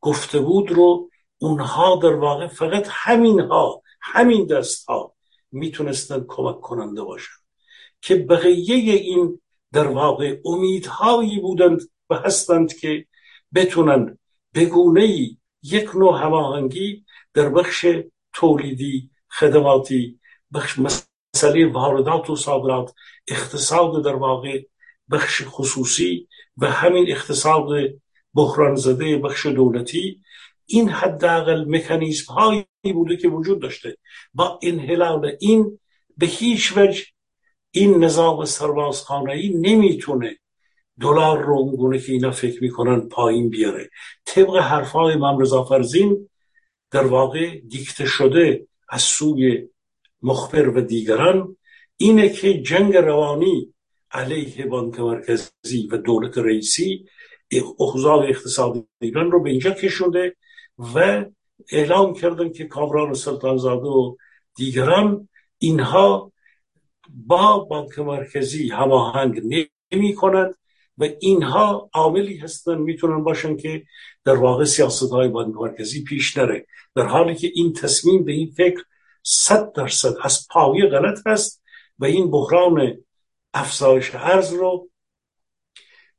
گفته 0.01 0.39
بود 0.39 0.71
رو 0.71 1.11
اونها 1.39 1.97
در 1.97 2.15
واقع 2.15 2.47
فقط 2.47 2.87
همین 2.91 3.41
ها 3.41 3.83
همین 4.01 4.47
دست 4.47 4.87
ها 4.89 5.15
می‌تونستن 5.53 6.25
کمک 6.29 6.61
کننده 6.61 7.03
باشن 7.03 7.37
که 8.01 8.15
بقیه 8.17 8.95
این 8.95 9.41
در 9.73 9.87
واقع 9.87 10.41
امیدهایی 10.45 11.41
بودند 11.41 11.81
و 12.11 12.15
هستند 12.15 12.75
که 12.75 13.07
بتونن 13.55 14.19
بگونه 14.55 15.07
یک 15.63 15.97
نوع 15.97 16.23
هماهنگی 16.23 17.05
در 17.35 17.49
بخش 17.49 17.87
تولیدی 18.33 19.11
خدماتی 19.31 20.21
بخش 20.55 20.79
مسئله 20.79 21.67
واردات 21.67 22.31
و 22.31 22.37
صادرات 22.37 22.95
اقتصاد 23.29 24.05
در 24.05 24.15
واقع 24.15 24.63
بخش 25.11 25.43
خصوصی 25.47 26.29
و 26.57 26.71
همین 26.71 27.11
اقتصاد 27.11 27.69
بحران 28.35 28.75
زده 28.75 29.19
بخش 29.19 29.47
دولتی. 29.47 30.21
این 30.67 30.89
حداقل 30.89 31.65
مکانیزم 31.69 32.33
هایی 32.33 32.67
بوده 32.83 33.17
که 33.17 33.29
وجود 33.29 33.63
داشته. 33.63 33.97
با 34.35 34.59
انحلال 34.63 35.37
این 35.41 35.79
به 36.17 36.27
هیچ 36.27 36.77
وجه 36.77 37.05
این 37.71 38.05
نظام 38.05 38.45
سربازخانه 38.45 39.33
ای 39.33 39.49
نمی‌تونه 39.49 40.39
دلار 41.01 41.43
رو 41.43 41.55
اونگونه 41.55 41.99
که 41.99 42.13
اینا 42.13 42.31
فکر 42.31 42.63
می‌کنن 42.63 43.09
پایین 43.09 43.51
بیاره. 43.51 43.91
طبق 44.25 44.57
حرفهای 44.57 45.17
رضا 45.41 45.65
فرزین 45.65 46.29
در 46.91 47.07
واقع 47.07 47.61
دیکته 47.61 48.07
شده 48.07 48.67
از 48.89 49.03
سوی 49.03 49.69
مخبر 50.23 50.69
و 50.69 50.81
دیگران 50.81 51.57
اینه 51.97 52.29
که 52.29 52.63
جنگ 52.63 52.97
روانی 52.97 53.75
علیه 54.11 54.67
بانک 54.67 55.01
مرکزی 55.01 55.89
و 55.93 55.97
دولت 55.97 56.39
رئیسی 56.39 57.05
اوضاع 57.77 58.29
اقتصادی 58.29 58.87
ایران 59.01 59.31
رو 59.31 59.43
به 59.43 59.51
اینجا 59.51 59.71
کشونده 59.71 60.37
و 60.79 61.25
اعلام 61.73 62.15
کردن 62.15 62.53
که 62.53 62.65
کامران 62.65 63.15
سلطانزاده 63.15 63.87
و 63.87 64.17
دیگران 64.55 65.29
اینها 65.59 66.33
با 67.09 67.59
بانک 67.59 67.99
مرکزی 67.99 68.69
هماهنگ 68.69 69.43
نمی 69.93 70.15
کند 70.15 70.55
و 70.99 71.09
اینها 71.21 71.91
عاملی 71.95 72.37
هستن 72.37 72.79
می‌تونن 72.79 73.25
باشن 73.25 73.57
که 73.57 73.83
در 74.25 74.37
واقع 74.37 74.65
سیاست 74.65 75.11
های 75.11 75.29
بانک 75.29 75.55
مرکزی 75.57 76.05
پیش 76.05 76.37
نره. 76.37 76.67
در 76.95 77.07
حالی 77.07 77.35
که 77.35 77.51
این 77.55 77.73
تصمیم 77.73 78.25
به 78.25 78.33
این 78.33 78.51
فکر 78.51 78.85
صد 79.23 79.73
درصد 79.73 80.15
از 80.23 80.47
پایه 80.51 80.87
غلط 80.87 81.27
هست 81.27 81.63
و 81.99 82.05
این 82.05 82.31
بحران 82.31 82.99
افزایش 83.55 84.11
ارز 84.15 84.53
رو 84.53 84.91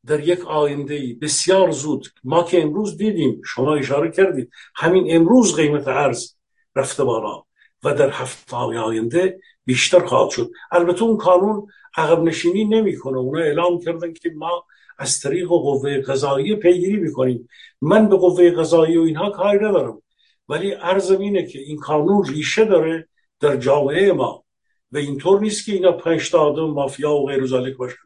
در 0.06 0.20
یک 0.20 0.46
آینده 0.46 1.18
بسیار 1.22 1.72
زود 1.72 2.08
ما 2.24 2.44
که 2.44 2.62
امروز 2.62 2.98
دیدیم 2.98 3.42
شما 3.46 3.76
اشاره 3.76 4.12
کردید 4.12 4.50
همین 4.76 5.16
امروز 5.16 5.56
قیمت 5.56 5.88
ارز 5.88 6.34
رفته 6.76 7.04
بالا 7.04 7.44
و 7.84 7.94
در 7.94 8.10
هفته 8.10 8.56
آینده 8.56 9.40
بیشتر 9.66 10.06
خواهد 10.06 10.30
شد. 10.30 10.52
البته 10.72 11.04
اون 11.04 11.18
قانون 11.18 11.68
عقب 11.98 12.24
نشینی 12.24 12.66
نمی‌کنه. 12.66 13.18
اونا 13.18 13.40
اعلام 13.40 13.80
کردن 13.80 14.14
که 14.14 14.30
ما 14.36 14.66
از 14.98 15.20
طریق 15.20 15.48
قوه 15.48 15.98
قضایی 15.98 16.56
پیگیری 16.56 16.98
می‌کنیم. 16.98 17.50
من 17.82 18.10
به 18.10 18.18
قوه 18.18 18.52
قضایی 18.52 18.98
و 18.98 19.02
اینها 19.02 19.30
کاری 19.30 19.58
ندارم. 19.58 20.02
ولی 20.50 20.72
عرضم 20.72 21.20
اینه 21.20 21.46
که 21.46 21.60
این 21.60 21.78
قانون 21.78 22.26
ریشه 22.26 22.66
داره 22.66 23.08
در 23.40 23.58
جامعه 23.58 24.12
ما. 24.12 24.44
و 24.92 24.98
اینطور 24.98 25.42
نیست 25.42 25.66
که 25.66 25.72
اینا 25.72 25.92
پنج 25.92 26.36
آدم 26.36 26.70
مافیا 26.70 27.12
و 27.12 27.26
غیر 27.26 27.46
ذالک 27.46 27.78
باشن. 27.78 27.98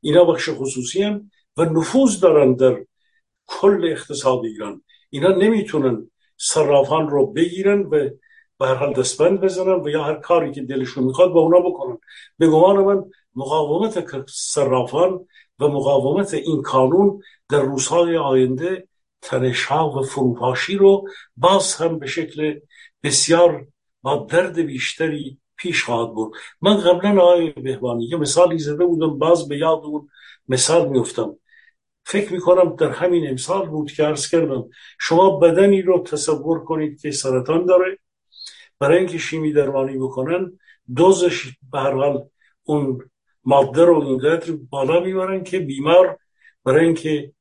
اینا 0.00 0.24
بخش 0.24 0.48
خصوصی 0.48 1.02
هم 1.02 1.30
و 1.56 1.64
نفوذ 1.64 2.20
دارن 2.20 2.54
در 2.54 2.84
کل 3.46 3.88
اقتصاد 3.92 4.44
ایران. 4.44 4.82
اینا 5.10 5.28
نمی‌تونن 5.28 6.10
صرافان 6.36 7.08
رو 7.08 7.26
بگیرن 7.26 7.80
و 7.80 8.08
به 8.58 8.66
هر 8.66 8.74
حال 8.74 8.92
دستبند 8.92 9.40
بزنن 9.40 9.80
و 9.84 9.88
یا 9.88 10.04
هر 10.04 10.14
کاری 10.14 10.52
که 10.52 10.62
دلشون 10.62 11.04
می‌خواد 11.04 11.32
با 11.32 11.40
اونا 11.40 11.60
بکنن. 11.60 11.98
به 12.38 12.46
گمان 12.46 12.84
من 12.84 13.04
مقاومت 13.36 14.24
صرافان 14.28 15.26
و 15.58 15.68
مقاومت 15.68 16.34
این 16.34 16.62
قانون 16.62 17.22
در 17.48 17.60
روزهای 17.60 18.16
آینده 18.16 18.88
تنشها 19.22 19.90
و 19.90 20.02
فروپاشی 20.02 20.76
رو 20.76 21.08
باز 21.36 21.74
هم 21.74 21.98
به 21.98 22.06
شکل 22.06 22.60
بسیار 23.02 23.66
با 24.02 24.26
درد 24.30 24.58
بیشتری 24.58 25.38
پیش 25.56 25.84
خواهد 25.84 26.14
بود 26.14 26.36
من 26.60 26.76
قبلا 26.76 27.22
آقای 27.22 27.50
بهبانی 27.50 28.04
یه 28.04 28.16
مثالی 28.16 28.58
زده 28.58 28.84
بودم 28.84 29.18
باز 29.18 29.48
به 29.48 29.58
یاد 29.58 29.80
اون 29.84 30.08
مثال 30.48 30.88
میفتم 30.88 31.36
فکر 32.04 32.32
می‌کنم 32.32 32.76
در 32.76 32.90
همین 32.90 33.28
امسال 33.28 33.68
بود 33.68 33.92
که 33.92 34.04
ارز 34.04 34.28
کردم 34.28 34.64
شما 34.98 35.38
بدنی 35.38 35.82
رو 35.82 36.02
تصور 36.02 36.64
کنید 36.64 37.00
که 37.00 37.10
سرطان 37.10 37.66
داره. 37.66 37.98
برای 38.78 38.98
اینکه 38.98 39.18
شیمی 39.18 39.52
درمانی 39.52 39.98
بکنن 39.98 40.58
دوزش 40.94 41.52
به 41.72 41.78
هر 41.78 41.92
حال 41.92 42.28
اون 42.64 43.10
ماده 43.46 43.84
رو 43.84 44.00
اینقدر 44.00 44.52
بالا 44.70 45.00
می‌برن 45.00 45.44
که 45.44 45.58
بیمار 45.58 46.18
برای 46.64 46.84
اینکه 46.84 47.32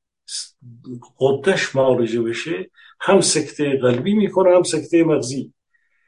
قدش 1.19 1.75
معالجه 1.75 2.21
بشه 2.21 2.71
هم 2.99 3.21
سکته 3.21 3.77
قلبی 3.77 4.13
می‌کنه 4.13 4.55
هم 4.55 4.63
سکته 4.63 5.03
مغزی. 5.03 5.53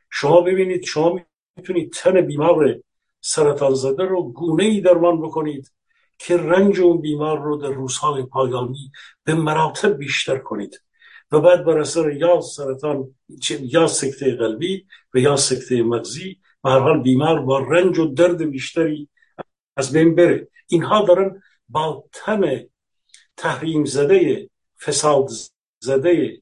شما 0.10 0.42
ببینید 0.42 0.84
شما 0.84 1.20
می‌تونید 1.56 1.94
تن 1.94 2.22
بیمار 2.22 2.80
سرطان 3.22 3.74
زده 3.74 4.04
رو 4.04 4.24
گونه 4.24 4.64
ای 4.64 4.82
درمان 4.82 5.22
بکنید 5.22 5.72
که 6.18 6.38
رنج 6.38 6.80
اون 6.80 7.02
بیمار 7.02 7.40
رو 7.40 7.58
در 7.58 7.70
روزهای 7.70 8.24
پایانی 8.24 8.92
به 9.24 9.34
مراتب 9.34 9.98
بیشتر 9.98 10.38
کنید. 10.38 10.82
و 11.32 11.40
بعد 11.40 11.66
بر 11.66 11.80
اثر 11.80 12.12
یا 12.12 12.42
سرطان 12.42 13.16
یا 13.62 13.88
سکته 13.88 14.36
قلبی 14.36 14.86
و 15.14 15.18
یا 15.18 15.36
سکته 15.36 15.84
مغزی 15.84 16.40
به 16.64 16.70
هر 16.70 16.80
حال 16.80 17.02
بیمار 17.02 17.42
با 17.42 17.60
رنج 17.60 18.00
و 18.00 18.06
درد 18.06 18.50
بیشتری 18.50 19.10
از 19.78 19.92
بین 19.92 20.16
بره. 20.16 20.48
اینها 20.68 21.06
دارن 21.06 21.42
با 21.70 22.04
تم 22.14 22.42
تحریم 23.38 23.86
زده 23.86 24.50
فساد 24.86 25.30
زده 25.80 26.42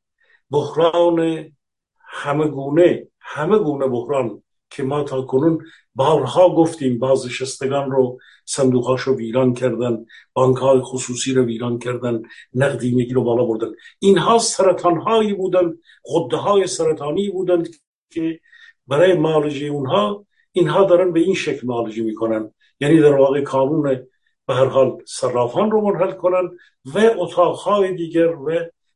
بحران 0.49 1.51
همه 1.99 2.47
گونه 2.47 3.07
همه 3.19 3.57
گونه 3.57 3.87
بحران 3.87 4.43
که 4.69 4.83
ما 4.83 5.03
تا 5.03 5.21
کنون 5.21 5.65
بارها 5.95 6.55
گفتیم 6.55 6.99
بازنشستگان 6.99 7.91
رو 7.91 8.19
صندوقهاش 8.45 9.01
رو 9.01 9.15
ویران 9.15 9.53
کردن 9.53 10.05
بانک 10.33 10.57
های 10.57 10.79
خصوصی 10.79 11.33
رو 11.33 11.43
ویران 11.43 11.79
کردن 11.79 12.21
نقدینگی 12.53 13.13
رو 13.13 13.23
بالا 13.23 13.45
بردن. 13.45 13.71
اینها 13.99 14.37
سرطان 14.37 14.97
هایی 14.97 15.33
بودن 15.33 15.73
غده 16.05 16.37
های 16.37 16.67
سرطانی 16.67 17.29
بودن 17.29 17.63
که 18.09 18.39
برای 18.87 19.13
معالجه 19.13 19.67
اونها 19.67 20.25
اینها 20.51 20.83
دارن 20.85 21.13
به 21.13 21.19
این 21.19 21.35
شکل 21.35 21.67
معالجه 21.67 22.03
می‌کنن. 22.03 22.51
یعنی 22.79 22.99
در 22.99 23.13
واقع 23.13 23.41
کانون 23.41 24.05
به 24.47 24.53
هر 24.53 24.65
حال 24.65 24.97
صرافان 25.07 25.71
رو 25.71 25.81
منحل 25.81 26.11
کنن 26.11 26.49
و 26.85 26.99
اتاقهای 27.17 27.95
دیگر 27.95 28.35
و 28.35 28.45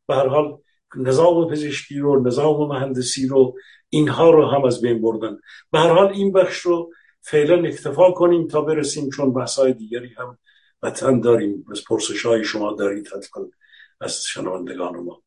به 0.08 0.16
هر 0.16 0.28
حال 0.28 0.58
نظام 0.96 1.52
پزشکی 1.52 2.00
رو 2.00 2.28
نظام 2.28 2.68
مهندسی 2.68 3.28
رو 3.28 3.56
اینها 3.90 4.30
رو 4.30 4.46
هم 4.46 4.66
از 4.66 4.82
بین 4.82 5.02
بردن. 5.02 5.38
به 5.72 5.80
هر 5.80 5.94
حال 5.94 6.08
این 6.08 6.32
بخش 6.32 6.60
رو 6.60 6.92
فعلا 7.22 7.68
اکتفا 7.68 8.12
کنیم 8.12 8.48
تا 8.48 8.62
برسیم 8.62 9.10
چون 9.10 9.34
بحثای 9.34 9.74
دیگری 9.74 10.10
هم 10.18 10.38
قطعا 10.84 11.20
داریم. 11.24 11.66
از 11.72 11.84
پرسش 11.90 12.26
های 12.26 12.44
شما 12.44 12.74
دارید 12.74 13.08
حتما 13.08 13.46
از 14.02 14.24
شنوندگان 14.24 14.96
ما. 14.96 15.22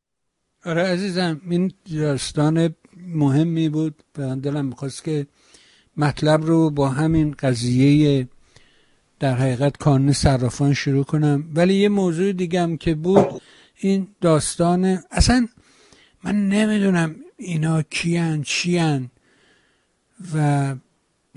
آره 0.65 0.83
عزیزم 0.83 1.41
این 1.51 1.73
داستان 2.01 2.75
مهمی 2.97 3.69
بود 3.69 4.03
به 4.13 4.23
دلم 4.43 4.65
می‌خواست 4.67 5.05
که 5.05 5.27
مطلب 5.97 6.45
رو 6.45 6.71
با 6.71 6.89
همین 6.89 7.35
قضیه 7.39 8.29
در 9.23 9.35
حقیقت 9.35 9.77
کانون 9.77 10.13
صرافان 10.13 10.75
شروع 10.75 11.05
کنم. 11.05 11.45
ولی 11.55 11.75
یه 11.75 11.89
موضوع 11.89 12.33
دیگه 12.33 12.77
که 12.77 12.95
بود 12.95 13.43
این 13.77 14.09
داستان 14.21 14.99
اصلا 15.11 15.49
من 16.25 16.49
نمی‌دونم 16.49 17.17
اینا 17.37 17.83
کیان 17.83 18.43
چیان 18.43 19.11
و 20.35 20.75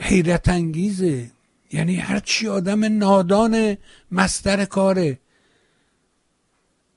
حیرت 0.01 0.49
انگیزه 0.49 1.31
یعنی 1.71 1.95
هرچی 1.95 2.47
آدم 2.47 2.97
نادان 2.97 3.77
مستر 4.11 4.65
کاره. 4.65 5.19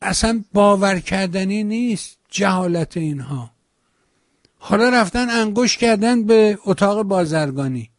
اصلا 0.03 0.45
باور 0.53 1.01
کردنی 1.01 1.65
نیست 1.65 2.19
جهالت 2.31 2.97
اینها. 2.97 3.51
حالا 4.59 4.89
رفتن 4.89 5.31
انگوش 5.31 5.77
کردن 5.77 6.25
به 6.25 6.59
اتاق 6.65 7.03
بازرگانی. 7.03 7.91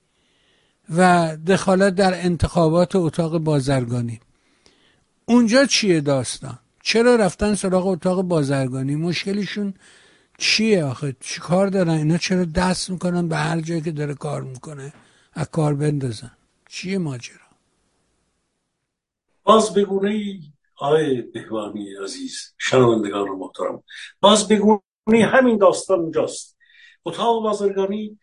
و 0.90 1.38
دخالت 1.48 1.96
در 1.96 2.26
انتخابات 2.26 2.96
اتاق 2.96 3.38
بازرگانی. 3.38 4.20
اونجا 5.26 5.66
چیه 5.66 6.02
داستان؟ 6.02 6.60
چرا 6.84 7.16
رفتن 7.16 7.56
سراغ 7.56 7.88
اتاق 7.88 8.22
بازرگانی؟ 8.22 8.96
مشکلشون 8.96 9.74
چیه 10.38 10.84
آخه؟ 10.84 11.16
چی 11.20 11.42
کار 11.42 11.68
دارن؟ 11.68 11.90
اینا 11.90 12.18
چرا 12.18 12.46
دست 12.46 12.90
می‌کنن 12.90 13.28
به 13.28 13.36
هر 13.36 13.62
جایی 13.62 13.82
که 13.82 13.92
داره 13.92 14.14
کار 14.14 14.42
می‌کنه؟ 14.42 14.94
از 15.34 15.48
کار 15.52 15.74
بندازن. 15.74 16.32
چیه 16.70 16.98
ماجرا؟ 16.98 17.50
باز 19.44 19.74
بگونه 19.74 20.10
ای 20.10 20.40
آقای 20.76 21.22
بهوانی 21.22 21.96
عزیز 22.04 22.54
شنوندگان 22.58 23.30
محترم 23.30 23.84
باز 24.22 24.48
بگونه 24.48 24.82
همین 25.26 25.58
داستان 25.58 26.00
اونجاست. 26.00 26.58
اتاق 27.06 27.44
بازرگانی 27.44 28.20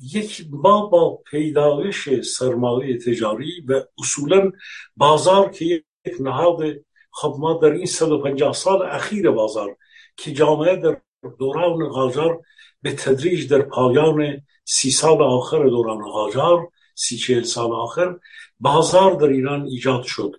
یک 0.00 0.46
ما 0.50 0.86
با 0.86 1.22
پیدایش 1.30 2.20
سرمایه 2.20 2.98
تجاری 2.98 3.60
و 3.68 3.82
اصولا 3.98 4.52
بازار 4.96 5.50
که 5.50 5.64
یک 5.64 6.14
نهاد 6.20 6.62
خب 7.10 7.36
ما 7.38 7.54
در 7.62 7.70
این 7.70 7.86
150 7.86 8.52
سال 8.52 8.82
اخیر 8.82 9.30
بازار 9.30 9.76
که 10.16 10.32
جامعه 10.32 10.76
در 10.76 11.00
دوران 11.38 11.88
قاجار 11.88 12.40
به 12.82 12.92
تدریج 12.92 13.48
در 13.48 13.62
پایان 13.62 14.42
سی 14.64 14.90
سال 14.90 15.22
آخر 15.22 15.64
دوران 15.64 15.98
قاجار 15.98 16.68
سی 16.94 17.16
چهل 17.16 17.42
سال 17.42 17.72
آخر 17.72 18.18
بازار 18.60 19.14
در 19.14 19.26
ایران 19.26 19.66
ایجاد 19.66 20.02
شد. 20.02 20.32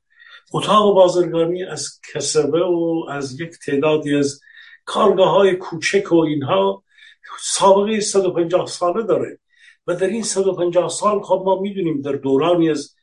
اتاق 0.54 0.96
بازرگانی 0.96 1.64
از 1.64 2.00
کسبه 2.14 2.64
و 2.64 3.06
از 3.10 3.40
یک 3.40 3.52
تعدادی 3.66 4.16
از 4.16 4.42
کارگاه 4.86 5.30
های 5.30 5.56
کوچک 5.56 6.12
و 6.12 6.16
اینها 6.16 6.84
سابقه 7.40 8.00
150 8.00 8.66
ساله 8.66 9.04
داره. 9.04 9.40
و 9.88 9.96
در 9.96 10.08
این 10.08 10.24
150 10.24 10.90
سال 10.90 11.22
خب 11.22 11.44
ما 11.46 11.62
می‌دونیم 11.62 12.02
در 12.02 12.12
دورانی 12.12 12.70
از 12.70 12.96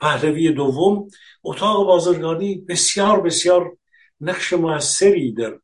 پهلوی 0.00 0.52
دوم 0.52 1.08
اتاق 1.42 1.86
بازرگانی 1.86 2.54
بسیار 2.54 3.20
بسیار 3.20 3.76
نقش 4.20 4.52
موثری 4.52 5.32
در 5.32 5.58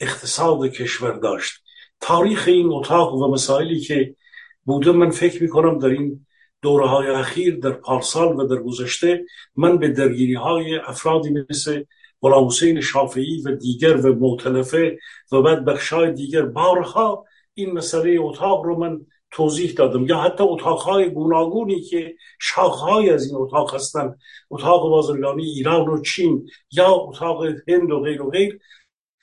اقتصاد 0.00 0.66
کشور 0.66 1.18
داشت. 1.18 1.62
تاریخ 2.00 2.44
این 2.46 2.72
اتاق 2.72 3.14
و 3.14 3.32
مسائلی 3.32 3.80
که 3.80 4.16
بوده 4.64 4.92
من 4.92 5.10
فکر 5.10 5.42
می‌کنم 5.42 5.78
در 5.78 5.88
این 5.88 6.26
دوره 6.62 6.86
های 6.88 7.08
اخیر 7.08 7.56
در 7.56 7.70
پارسال 7.70 8.40
و 8.40 8.46
در 8.46 8.56
گذشته 8.56 9.24
من 9.56 9.78
به 9.78 9.88
درگیری 9.88 10.34
های 10.34 10.78
افرادی 10.78 11.30
مثل 11.50 11.84
غلام 12.20 12.46
حسین 12.46 12.80
شافعی 12.80 13.42
و 13.42 13.56
دیگر 13.56 13.96
و 13.96 14.14
معتلفه 14.14 14.98
و 15.32 15.42
بعد 15.42 15.64
بخشای 15.64 16.12
دیگر 16.12 16.42
بارها 16.42 17.24
این 17.54 17.72
مسئله 17.72 18.16
اتاق 18.20 18.64
رو 18.64 18.78
من 18.78 19.06
توضیح 19.30 19.72
دادم. 19.72 20.06
یا 20.06 20.18
حتی 20.18 20.44
اتاقهای 20.44 21.10
گوناگونی 21.10 21.80
که 21.80 22.14
شاخهای 22.40 23.10
از 23.10 23.26
این 23.26 23.36
اتاق 23.36 23.74
هستند 23.74 24.18
اتاق 24.50 24.90
بازرگانی 24.90 25.44
ایران 25.44 25.88
و 25.88 26.02
چین 26.02 26.48
یا 26.72 26.90
اتاق 26.90 27.44
هند 27.68 27.90
و 27.90 28.00
غیر 28.00 28.22
و 28.22 28.30
غیر 28.30 28.60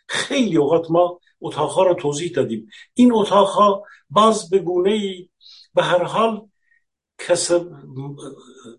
خیلی 0.08 0.58
اوقات 0.58 0.92
ما 0.92 1.20
اتاقها 1.42 1.84
رو 1.84 1.94
توضیح 1.94 2.32
دادیم. 2.32 2.70
این 2.94 3.14
اتاقها 3.14 3.84
باز 4.10 4.50
به 4.50 4.60
گونه 4.60 4.92
ای 4.92 5.30
به 5.74 5.84
هر 5.84 6.04
حال 6.04 6.48
کسب 7.20 7.72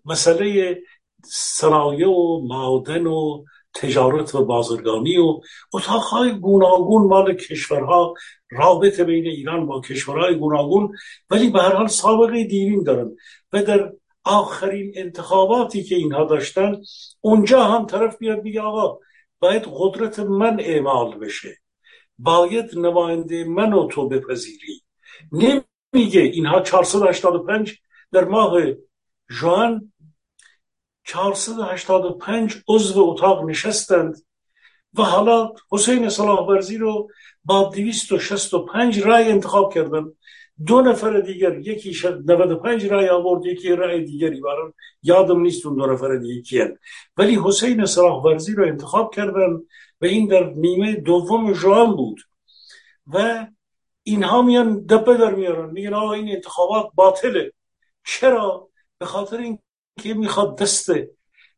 مسئله 0.05 0.77
صنایع 1.25 2.07
و 2.07 2.41
معادن 2.47 3.07
و 3.07 3.43
تجارت 3.77 4.35
و 4.35 4.45
بازرگانی 4.45 5.17
و 5.17 5.39
اتاقهای 5.73 6.39
گوناگون 6.39 7.07
مال 7.07 7.35
کشورها 7.35 8.13
رابطه 8.49 9.03
بین 9.03 9.25
ایران 9.25 9.65
با 9.65 9.81
کشورهای 9.81 10.35
گوناگون 10.35 10.95
ولی 11.29 11.49
به 11.49 11.59
هر 11.59 11.75
حال 11.75 11.87
سابقه 11.87 12.43
دیرین 12.43 12.83
دارن. 12.83 13.15
و 13.53 13.63
در 13.63 13.93
آخرین 14.23 14.93
انتخاباتی 14.95 15.83
که 15.83 15.95
اینها 15.95 16.23
داشتن 16.23 16.81
اونجا 17.21 17.63
هم 17.63 17.85
طرف 17.85 18.17
بیاد 18.17 18.43
بگه 18.43 18.61
آقا 18.61 18.99
باید 19.39 19.67
قدرت 19.73 20.19
من 20.19 20.59
اعمال 20.59 21.19
بشه. 21.19 21.57
باید 22.19 22.77
نماینده 22.77 23.43
من 23.43 23.73
و 23.73 23.87
تو 23.87 24.07
بپذیری. 24.07 24.81
نمیگه 25.31 26.21
اینها 26.21 26.61
485 26.61 27.75
در 28.11 28.23
ماه 28.23 28.61
جوان 29.39 29.93
485 31.07 32.55
عضو 32.67 33.03
اتاق 33.03 33.49
نشستند 33.49 34.15
و 34.93 35.03
حالا 35.03 35.53
حسین 35.71 36.09
صلاح 36.09 36.39
ورزی 36.39 36.77
رو 36.77 37.09
با 37.45 37.71
265 37.75 38.99
رای 38.99 39.31
انتخاب 39.31 39.73
کردن 39.73 40.05
دو 40.65 40.81
نفر 40.81 41.19
دیگر 41.19 41.57
یکی 41.59 41.93
شد 41.93 42.31
95 42.31 42.85
رای 42.85 43.09
آورد 43.09 43.45
یکی 43.45 43.69
رای 43.69 44.03
دیگری 44.03 44.41
بران 44.41 44.73
یادم 45.03 45.41
نیست 45.41 45.65
اون 45.65 45.75
دو 45.75 45.85
نفر 45.85 46.15
دیگه 46.15 46.41
کیه 46.41 46.79
ولی 47.17 47.39
حسین 47.43 47.85
صلاح 47.85 48.23
ورزی 48.23 48.55
رو 48.55 48.67
انتخاب 48.67 49.15
کردن 49.15 49.61
و 50.01 50.05
این 50.05 50.27
در 50.27 50.43
نیمه 50.43 50.95
دوم 50.95 51.53
جوان 51.53 51.95
بود. 51.95 52.21
و 53.07 53.47
اینها 54.03 54.41
میان 54.41 54.85
دبه 54.85 55.17
در 55.17 55.35
میارن. 55.35 55.69
میگن 55.69 55.93
آقا 55.93 56.13
این 56.13 56.29
انتخابات 56.29 56.89
باطله. 56.95 57.51
چرا؟ 58.05 58.69
به 58.97 59.05
خاطر 59.05 59.37
اینکه 59.97 60.19
می‌خواد 60.19 60.57
دست 60.57 60.89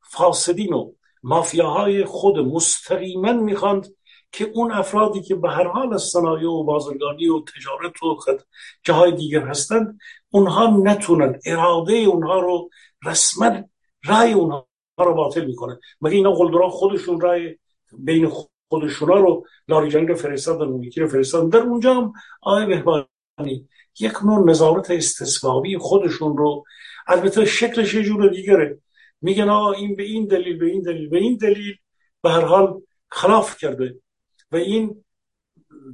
فاسدین 0.01 0.73
و 0.73 0.91
مافیاهای 1.23 2.05
خود 2.05 2.39
مستقیما 2.39 3.33
می‌خواند 3.33 3.87
که 4.31 4.51
اون 4.53 4.71
افرادی 4.71 5.21
که 5.21 5.35
به 5.35 5.49
هر 5.49 5.67
حال 5.67 5.93
از 5.93 6.03
صنایع 6.03 6.49
و 6.49 6.63
بازرگانی 6.63 7.27
و 7.27 7.41
تجارت 7.41 8.03
و 8.03 8.17
جاهای 8.83 9.11
دیگر 9.11 9.47
هستند 9.47 9.99
اونها 10.29 10.67
نتونن 10.83 11.39
اراده 11.45 11.93
اونها 11.93 12.39
رو 12.39 12.69
رسما 13.05 13.63
رای 14.05 14.33
اونها 14.33 14.67
رو 14.99 15.13
باطل 15.13 15.45
می‌کنه. 15.45 15.79
مگه 16.01 16.15
اینا 16.15 16.31
قلدران 16.31 16.69
خودشون 16.69 17.21
رای 17.21 17.57
بین 17.97 18.31
خودشونا 18.69 19.15
رو 19.15 19.45
لاریجانی 19.67 20.05
رو 20.05 20.15
فرستادن 20.15 20.81
رو 20.97 21.07
فرستادن؟ 21.07 21.49
در 21.49 21.59
اونجا 21.59 21.93
هم 21.93 22.13
آقای 22.41 22.65
بهبانی 22.65 23.67
یک 23.99 24.23
نوع 24.25 24.49
نظارت 24.49 24.91
استثبابی 24.91 25.77
خودشون 25.77 26.37
رو 26.37 26.63
البته 27.09 27.45
شکلش 27.45 27.93
یه 27.93 28.03
جور 28.03 28.29
دیگره. 28.29 28.79
میگن 29.21 29.49
آقا 29.49 29.71
این 29.71 29.95
به 29.95 30.03
این 30.03 30.25
دلیل 30.27 30.57
به 30.57 30.65
این 30.65 30.81
دلیل 30.81 31.09
به 31.09 31.17
این 31.17 31.37
دلیل 31.37 31.75
به 32.23 32.29
هر 32.29 32.41
حال 32.41 32.81
خلاف 33.11 33.57
کرده. 33.57 33.95
و 34.51 34.55
این 34.55 35.03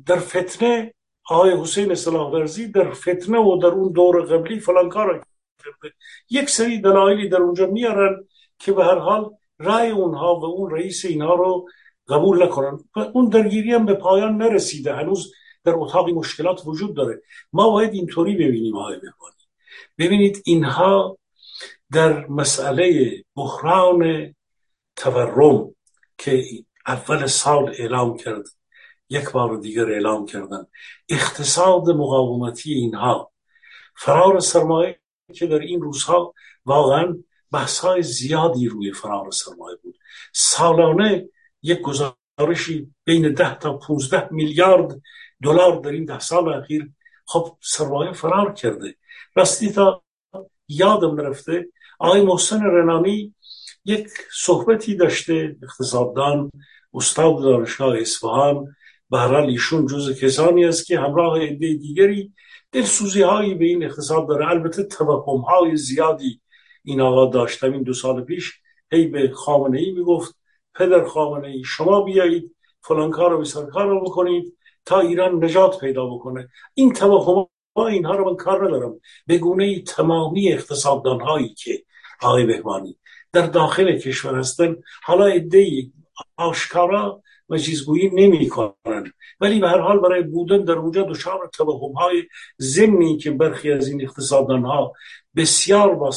در 0.06 0.20
فتنه 0.20 0.94
آقای 1.30 1.62
حسین 1.62 1.96
صلاح 1.96 2.32
ورزی 2.32 2.68
در 2.68 2.92
فتنه 2.92 3.40
و 3.40 3.60
در 3.62 3.68
اون 3.68 3.92
دور 3.92 4.22
قبلی 4.22 4.60
فلان 4.60 4.90
کار 4.90 5.26
کرده. 5.64 5.96
یک 6.30 6.50
سری 6.50 6.82
دلایلی 6.82 7.30
در 7.30 7.38
اونجا 7.38 7.68
میارن 7.68 8.28
که 8.60 8.72
به 8.72 8.86
هر 8.86 8.98
حال 8.98 9.32
رأی 9.60 9.90
اونها 9.90 10.40
و 10.40 10.46
اون 10.46 10.72
رئیس 10.72 11.06
اینها 11.06 11.36
رو 11.36 11.68
قبول 12.08 12.44
نکنن. 12.44 12.80
و 12.96 13.00
اون 13.00 13.30
درگیری 13.30 13.72
هم 13.72 13.86
به 13.86 13.94
پایان 13.94 14.38
نرسیده. 14.38 14.94
هنوز 14.94 15.34
در 15.64 15.74
اتاقی 15.76 16.14
مشکلات 16.14 16.62
وجود 16.66 16.96
داره. 16.96 17.22
ما 17.54 17.70
باید 17.70 17.94
اینطوری 17.94 18.36
ببینیم 18.36 18.78
آقای 18.78 19.00
بهبانی. 19.00 19.45
ببینید 19.98 20.42
اینها 20.46 21.18
در 21.92 22.28
مسئله 22.28 23.14
بحران 23.36 24.36
تورم 24.96 25.76
که 26.18 26.44
اول 26.88 27.26
سال 27.26 27.70
اعلام 27.78 28.18
کرد 28.18 28.44
یک 29.10 29.32
بار 29.32 29.58
دیگر 29.58 29.90
اعلام 29.92 30.26
کردن 30.26 30.66
اقتصاد 31.10 31.90
مقاومتی 31.90 32.74
اینها. 32.74 33.32
فرار 33.98 34.40
سرمایه 34.40 35.00
که 35.34 35.48
در 35.48 35.60
این 35.60 35.82
روزها 35.82 36.34
واقعا 36.66 37.18
بحث 37.52 37.80
های 37.80 38.04
زیادی 38.04 38.68
روی 38.68 38.94
فرار 38.94 39.32
سرمایه 39.32 39.78
بود. 39.84 39.98
سالانه 40.34 41.30
یک 41.62 41.82
گزارشی 41.82 42.94
بین 43.04 43.34
ده 43.34 43.56
تا 43.60 43.78
15 43.78 44.28
میلیارد 44.32 45.02
دلار 45.44 45.80
در 45.80 45.92
این 45.92 46.06
ده 46.06 46.20
سال 46.20 46.54
اخیر 46.54 46.92
خب 47.26 47.58
سرمایه 47.62 48.12
فرار 48.12 48.54
کرده. 48.54 48.96
راستی 49.36 49.72
تا 49.72 50.04
یادم 50.68 51.16
نرفته 51.16 51.68
آقای 52.00 52.22
محسن 52.22 52.64
رنانی 52.64 53.36
یک 53.86 54.08
صحبتی 54.34 54.96
داشته 54.96 55.56
اقتصاددان 55.64 56.52
استاد 56.94 57.42
دانشگاه 57.42 57.98
اصفهان 57.98 58.76
به 59.10 59.36
ایشون 59.36 59.88
جز 59.88 60.20
کسانی 60.20 60.66
است 60.66 60.86
که 60.86 61.00
همراه 61.00 61.40
عده 61.40 61.74
دیگری 61.74 62.34
دلسوزی 62.72 63.22
هایی 63.22 63.54
به 63.56 63.66
این 63.66 63.84
اقتصاد 63.84 64.28
داره. 64.28 64.50
البته 64.50 64.84
توهم 64.84 65.42
های 65.42 65.78
زیادی 65.78 66.42
این 66.84 67.02
آقا 67.02 67.26
داشتم 67.26 67.74
این 67.74 67.84
دو 67.84 67.94
سال 67.94 68.24
پیش 68.24 68.54
هی 68.92 69.08
به 69.08 69.32
خامنه 69.32 69.80
ای 69.80 69.92
می‌گفت 69.92 70.36
پدر 70.76 71.04
خامنه 71.04 71.48
ای 71.48 71.64
شما 71.64 72.02
بیایید 72.02 72.56
فلان 72.82 73.12
کار 73.12 73.46
رو 73.76 74.02
بکنید 74.02 74.58
تا 74.86 75.00
ایران 75.00 75.44
نجات 75.44 75.80
پیدا 75.80 76.06
بکنه. 76.06 76.50
این 76.74 76.94
توهم 76.94 77.48
اینها 77.84 78.16
رو 78.16 78.30
من 78.30 78.36
کار 78.36 78.68
ندارم. 78.68 79.00
به 79.28 79.38
گونه 79.38 79.82
تمامی 79.82 80.54
اقتصاددان 80.54 81.22
هایی 81.22 81.54
که 81.54 81.84
آقای 82.22 82.46
بهبانی 82.46 82.98
در 83.34 83.46
داخل 83.46 83.98
کشور 84.00 84.40
هستن 84.40 84.76
حالا 85.04 85.26
ادهی 85.26 85.92
آشکارا 86.36 87.22
و 87.50 87.58
چیزگویی 87.58 88.10
نمی 88.10 88.50
کنن 88.50 89.14
ولی 89.40 89.60
به 89.60 89.70
هر 89.70 89.80
حال 89.80 90.00
برای 90.00 90.24
بودن 90.24 90.64
در 90.64 90.74
اونجا 90.74 91.04
دچار 91.04 91.50
توهم 91.54 91.92
های 91.92 92.24
ضمنی 92.62 93.18
که 93.18 93.32
برخی 93.32 93.72
از 93.72 93.88
این 93.88 94.02
اقتصاددان 94.02 94.66
ها 94.66 94.94
بسیار 95.36 95.96
با 95.96 96.12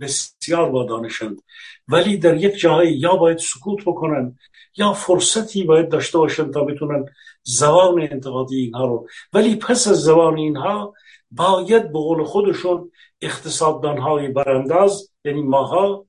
بسیار 0.00 0.70
با 0.70 0.84
دانشند 0.84 1.42
ولی 1.88 2.16
در 2.16 2.36
یک 2.36 2.56
جایی 2.56 2.92
یا 2.92 3.16
باید 3.16 3.38
سکوت 3.38 3.82
بکنن 3.86 4.38
یا 4.76 4.92
فرصتی 4.92 5.64
باید 5.64 5.88
داشته 5.88 6.18
باشن 6.18 6.50
تا 6.50 6.64
بتونن 6.64 7.04
زبان 7.48 8.02
انتقادی 8.02 8.56
اینها 8.56 8.84
رو. 8.84 9.08
ولی 9.32 9.56
پس 9.56 9.88
از 9.88 10.02
زبان 10.02 10.38
اینها 10.38 10.94
باید 11.30 11.92
به 11.92 11.98
قول 11.98 12.24
خودشون 12.24 12.90
اقتصاددان 13.20 13.98
های 13.98 14.28
برانداز 14.28 15.10
یعنی 15.24 15.42
ماها 15.42 16.06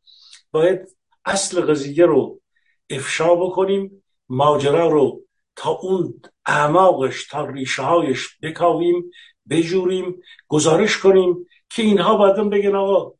باید 0.51 0.79
اصل 1.25 1.61
قضیه 1.61 2.05
رو 2.05 2.41
افشا 2.89 3.35
بکنیم 3.35 4.03
ماجرا 4.29 4.87
رو 4.87 5.21
تا 5.55 5.69
اون 5.69 6.21
اعماقش 6.45 7.27
تا 7.27 7.45
ریشه 7.45 7.81
هایش 7.81 8.37
بکاویم 8.41 9.11
بجوریم 9.49 10.21
گزارش 10.47 10.97
کنیم 10.97 11.47
که 11.69 11.83
اینها 11.83 12.17
بعدا 12.17 12.43
بگن 12.43 12.75
آقا 12.75 13.13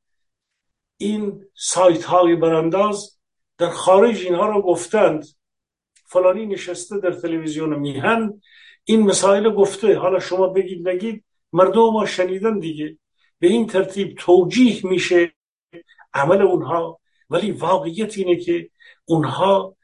این 0.98 1.46
سایت 1.56 2.04
های 2.04 2.36
برانداز 2.36 3.18
در 3.58 3.70
خارج 3.70 4.22
اینها 4.22 4.46
رو 4.46 4.62
گفتند. 4.62 5.26
فلانی 6.10 6.46
نشسته 6.46 7.00
در 7.00 7.12
تلویزیون 7.12 7.80
میهن 7.80 8.42
این 8.84 9.04
مسائل 9.04 9.50
گفته. 9.50 9.98
حالا 9.98 10.20
شما 10.20 10.48
بگید 10.48 10.90
نگید 10.90 11.24
مردم 11.54 11.82
ما 11.94 12.06
شنیدن 12.06 12.60
دیگه. 12.60 12.98
به 13.40 13.48
این 13.48 13.68
ترتیب 13.68 14.16
توجیه 14.18 14.86
میشه 14.86 15.34
عمل 16.14 16.42
اونها. 16.42 17.00
ولی 17.30 17.52
واقعیت 17.52 18.18
اینه 18.18 18.36
که 18.36 18.70
اونها 19.06 19.76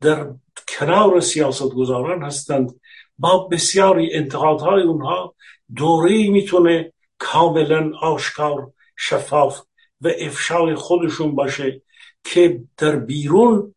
در 0.00 0.30
کنار 0.68 1.20
سیاست 1.20 1.68
گذاران 1.68 2.22
هستند. 2.22 2.80
با 3.18 3.48
بسیاری 3.48 4.14
انتقادهای 4.14 4.82
اونها 4.82 5.34
دوره 5.76 6.30
می‌تونه 6.30 6.92
کاملا 7.18 7.92
آشکار 8.00 8.72
شفاف 8.96 9.60
و 10.00 10.08
افشای 10.18 10.74
خودشون 10.74 11.34
باشه 11.34 11.82
که 12.24 12.62
در 12.76 12.96
بیرون 12.96 13.74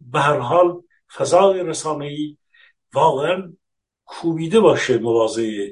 به 0.00 0.20
هر 0.20 0.38
حال 0.38 0.82
فضای 1.16 1.62
رسانه‌ای 1.62 2.36
واقعا 2.94 3.52
کوبیده 4.04 4.60
باشه 4.60 4.98
مواضع 4.98 5.70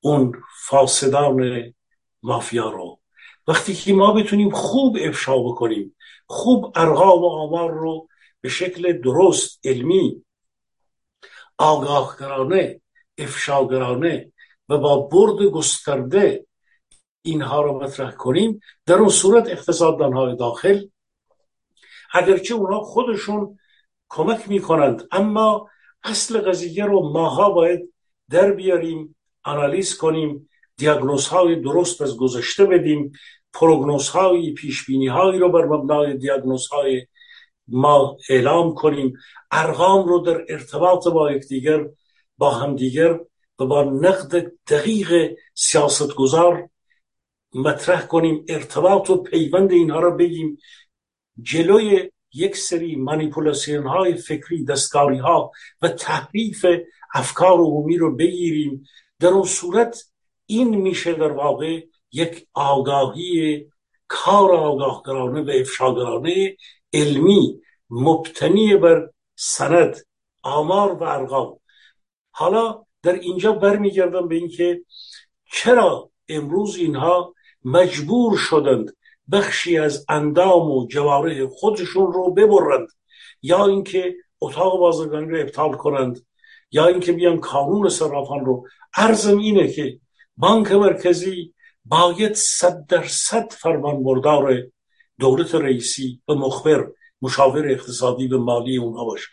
اون 0.00 0.32
فاسدان 0.68 1.74
مافیا 2.22 2.70
رو. 2.70 3.00
وقتی 3.48 3.74
که 3.74 3.92
ما 3.92 4.12
بتونیم 4.12 4.50
خوب 4.50 4.96
افشا 5.00 5.38
بکنیم 5.38 5.96
خوب 6.26 6.72
ارقام 6.76 7.22
و 7.22 7.26
آمار 7.26 7.70
رو 7.70 8.08
به 8.40 8.48
شکل 8.48 9.00
درست 9.00 9.60
علمی 9.64 10.24
آگاهگرانه 11.58 12.80
افشاگرانه 13.18 14.32
و 14.68 14.78
با 14.78 15.00
برد 15.00 15.42
گسترده 15.42 16.46
اینها 17.22 17.62
رو 17.62 17.82
مطرح 17.82 18.10
کنیم 18.10 18.60
در 18.86 18.94
اون 18.94 19.08
صورت 19.08 19.48
اقتصاددان 19.48 20.12
های 20.12 20.36
داخل 20.36 20.86
اگرچه 22.12 22.54
اونا 22.54 22.80
خودشون 22.80 23.58
کمک 24.08 24.48
می‌کنند. 24.48 25.08
اما 25.12 25.68
اصل 26.04 26.40
قضیه 26.40 26.84
رو 26.84 27.08
ماها 27.10 27.50
باید 27.50 27.92
در 28.30 28.52
بیاریم 28.52 29.16
آنالیز 29.44 29.96
کنیم 29.96 30.48
دیاگنوز 30.76 31.28
های 31.28 31.56
درست 31.56 32.02
از 32.02 32.16
گذشته 32.16 32.64
بدیم 32.64 33.12
پروگنوز 33.52 34.08
های 34.08 34.52
پیش 34.52 34.86
بینی 34.86 35.06
هایی 35.06 35.38
رو 35.38 35.52
بر 35.52 35.64
مبنای 35.64 36.16
دیاگنوز 36.16 36.68
های 36.68 37.06
ما 37.68 38.16
اعلام 38.28 38.74
کنیم. 38.74 39.12
ارقام 39.50 40.08
رو 40.08 40.18
در 40.18 40.44
ارتباط 40.48 41.08
با 41.08 41.32
یکدیگر 41.32 41.86
با 42.38 42.50
همدیگر 42.50 43.20
و 43.58 43.66
با 43.66 43.82
نقد 43.82 44.52
دقیق 44.68 45.36
سیاستگزار 45.54 46.68
مطرح 47.54 48.06
کنیم. 48.06 48.44
ارتباط 48.48 49.10
و 49.10 49.22
پیوند 49.22 49.72
اینها 49.72 50.00
را 50.00 50.10
بگیم. 50.10 50.58
جلوی 51.42 52.10
یک 52.36 52.56
سری 52.56 52.96
مانیپولاسیون 52.96 53.86
های 53.86 54.14
فکری 54.14 54.64
دستکاری 54.64 55.18
ها 55.18 55.50
و 55.82 55.88
تحریف 55.88 56.66
افکار 57.14 57.58
عمومی 57.58 57.96
رو 57.96 58.16
بگیریم. 58.16 58.84
در 59.20 59.28
اون 59.28 59.44
صورت 59.44 60.04
این 60.46 60.76
میشه 60.76 61.12
در 61.12 61.32
واقع 61.32 61.80
یک 62.12 62.46
آگاهی 62.54 63.66
کار 64.08 64.54
آگاهگرانه 64.54 65.40
و 65.40 65.50
افشاگرانه 65.60 66.56
علمی 66.92 67.60
مبتنی 67.90 68.76
بر 68.76 69.10
سند 69.36 69.96
آمار 70.42 70.92
و 70.92 71.02
ارقام. 71.02 71.60
حالا 72.30 72.84
در 73.02 73.12
اینجا 73.12 73.52
برمیگردم 73.52 74.28
به 74.28 74.34
اینکه 74.34 74.82
چرا 75.52 76.10
امروز 76.28 76.76
اینها 76.76 77.34
مجبور 77.64 78.36
شدند 78.36 78.96
بخشی 79.32 79.78
از 79.78 80.06
اندام 80.08 80.70
و 80.70 80.86
جواره 80.86 81.46
خودشون 81.46 82.12
رو 82.12 82.30
ببرند. 82.30 82.88
یا 83.42 83.66
اینکه 83.66 84.14
اتاق 84.40 84.78
بازرگانی 84.78 85.30
رو 85.30 85.40
ابطال 85.40 85.72
کنند 85.72 86.26
یا 86.70 86.86
اینکه 86.86 87.12
بیان 87.12 87.40
کانون 87.40 87.88
صرافان 87.88 88.44
رو. 88.44 88.66
ارزم 88.96 89.38
اینه 89.38 89.68
که 89.68 90.00
بانک 90.36 90.72
مرکزی 90.72 91.54
باید 91.84 92.34
صد 92.34 92.86
درصد 92.86 93.52
فرمان 93.52 94.02
بردار 94.02 94.62
دولت 95.18 95.54
رئیسی 95.54 96.22
و 96.28 96.34
مخبر 96.34 96.86
مشاور 97.22 97.70
اقتصادی 97.70 98.28
و 98.28 98.38
مالی 98.38 98.76
اونها 98.76 99.04
باشه. 99.04 99.28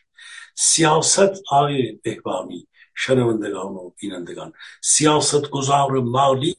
سیاست 0.56 1.42
آی 1.52 1.92
بهبانی 1.92 2.68
شنوندگان 2.96 3.74
و 3.74 3.92
بینندگان 4.00 4.54
سیاست 4.82 5.50
گذار 5.50 5.92
مالی 5.92 6.56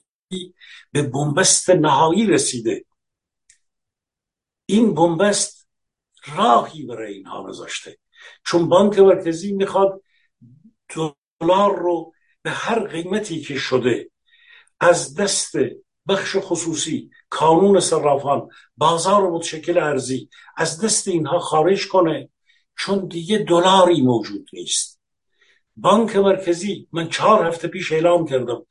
به 0.92 1.02
بنبست 1.02 1.70
نهایی 1.70 2.26
رسیده. 2.26 2.84
این 4.66 4.94
بنبست 4.94 5.68
راهی 6.36 6.86
برای 6.86 7.14
اینها 7.14 7.48
نذاشته 7.48 7.98
چون 8.44 8.68
بانک 8.68 8.98
مرکزی 8.98 9.52
می‌خواد 9.52 10.02
دلار 10.88 11.78
رو 11.78 12.12
به 12.42 12.50
هر 12.50 12.86
قیمتی 12.86 13.40
که 13.40 13.58
شده 13.58 14.10
از 14.80 15.14
دست 15.14 15.52
بخش 16.08 16.36
خصوصی 16.40 17.10
کانون 17.30 17.80
صرافان 17.80 18.48
بازار 18.76 19.30
متشکل 19.30 19.78
ارزی 19.78 20.28
از 20.56 20.80
دست 20.84 21.08
اینها 21.08 21.38
خارج 21.38 21.88
کنه 21.88 22.28
چون 22.78 23.08
دیگه 23.08 23.38
دلاری 23.38 24.02
موجود 24.02 24.50
نیست. 24.52 25.00
بانک 25.76 26.16
مرکزی 26.16 26.88
من 26.92 27.08
چهار 27.08 27.46
هفته 27.46 27.68
پیش 27.68 27.92
اعلام 27.92 28.26
کردم. 28.26 28.66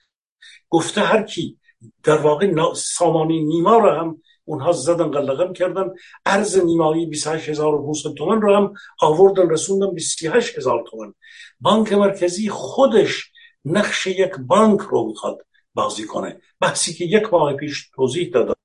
گفته 0.69 1.01
هر 1.01 1.23
کی 1.23 1.59
در 2.03 2.17
واقع 2.17 2.73
سامانی 2.73 3.43
نیما 3.43 3.77
رو 3.77 3.89
هم 3.89 4.22
اونها 4.45 4.71
زدن 4.71 5.11
قلقم 5.11 5.53
کردن. 5.53 5.93
ارز 6.25 6.57
نیمایی 6.57 7.05
28500 7.05 8.13
تومن 8.13 8.41
رو 8.41 8.55
هم 8.55 8.73
آوردن 9.01 9.49
رسوندن 9.49 9.93
28000 9.93 10.83
تومن 10.89 11.13
بانک 11.59 11.93
مرکزی 11.93 12.49
خودش 12.49 13.31
نقش 13.65 14.07
یک 14.07 14.31
بانک 14.47 14.81
رو 14.81 15.07
می‌خواد 15.07 15.45
بازی 15.73 16.05
کنه. 16.05 16.41
بحثی 16.59 16.93
که 16.93 17.05
یک 17.05 17.33
ماه 17.33 17.53
پیش 17.53 17.89
توضیح 17.95 18.29
دادم. 18.29 18.55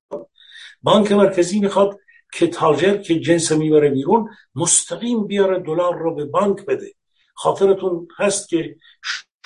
بانک 0.83 1.13
مرکزی 1.13 1.61
می‌خواد 1.61 1.99
که 2.33 2.47
تاجر 2.47 2.97
که 2.97 3.21
جنس 3.21 3.53
می‌بره 3.53 3.91
بیرون 3.91 4.29
مستقیم 4.55 5.27
بیاره 5.27 5.59
دلار 5.59 5.99
رو 5.99 6.15
به 6.15 6.25
بانک 6.25 6.67
بده. 6.67 6.95
خاطرتون 7.35 8.09
هست 8.17 8.49
که 8.49 8.77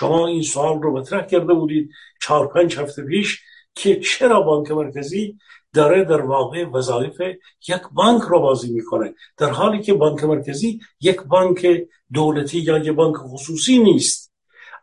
شما 0.00 0.26
این 0.26 0.42
سوال 0.42 0.82
رو 0.82 0.98
مطرح 0.98 1.26
کرده 1.26 1.54
بودید 1.54 1.90
چهار 2.22 2.48
پنج 2.48 2.78
هفته 2.78 3.02
پیش 3.02 3.42
که 3.74 4.00
چرا 4.00 4.40
بانک 4.40 4.70
مرکزی 4.70 5.38
داره 5.74 6.04
در 6.04 6.20
واقع 6.20 6.64
وظایف 6.64 7.20
یک 7.68 7.82
بانک 7.92 8.22
رو 8.22 8.40
بازی 8.40 8.72
می‌کنه. 8.72 9.14
در 9.36 9.50
حالی 9.50 9.82
که 9.82 9.94
بانک 9.94 10.24
مرکزی 10.24 10.80
یک 11.00 11.20
بانک 11.20 11.66
دولتی 12.12 12.58
یا 12.58 12.78
یک 12.78 12.90
بانک 12.90 13.16
خصوصی 13.16 13.78
نیست. 13.78 14.32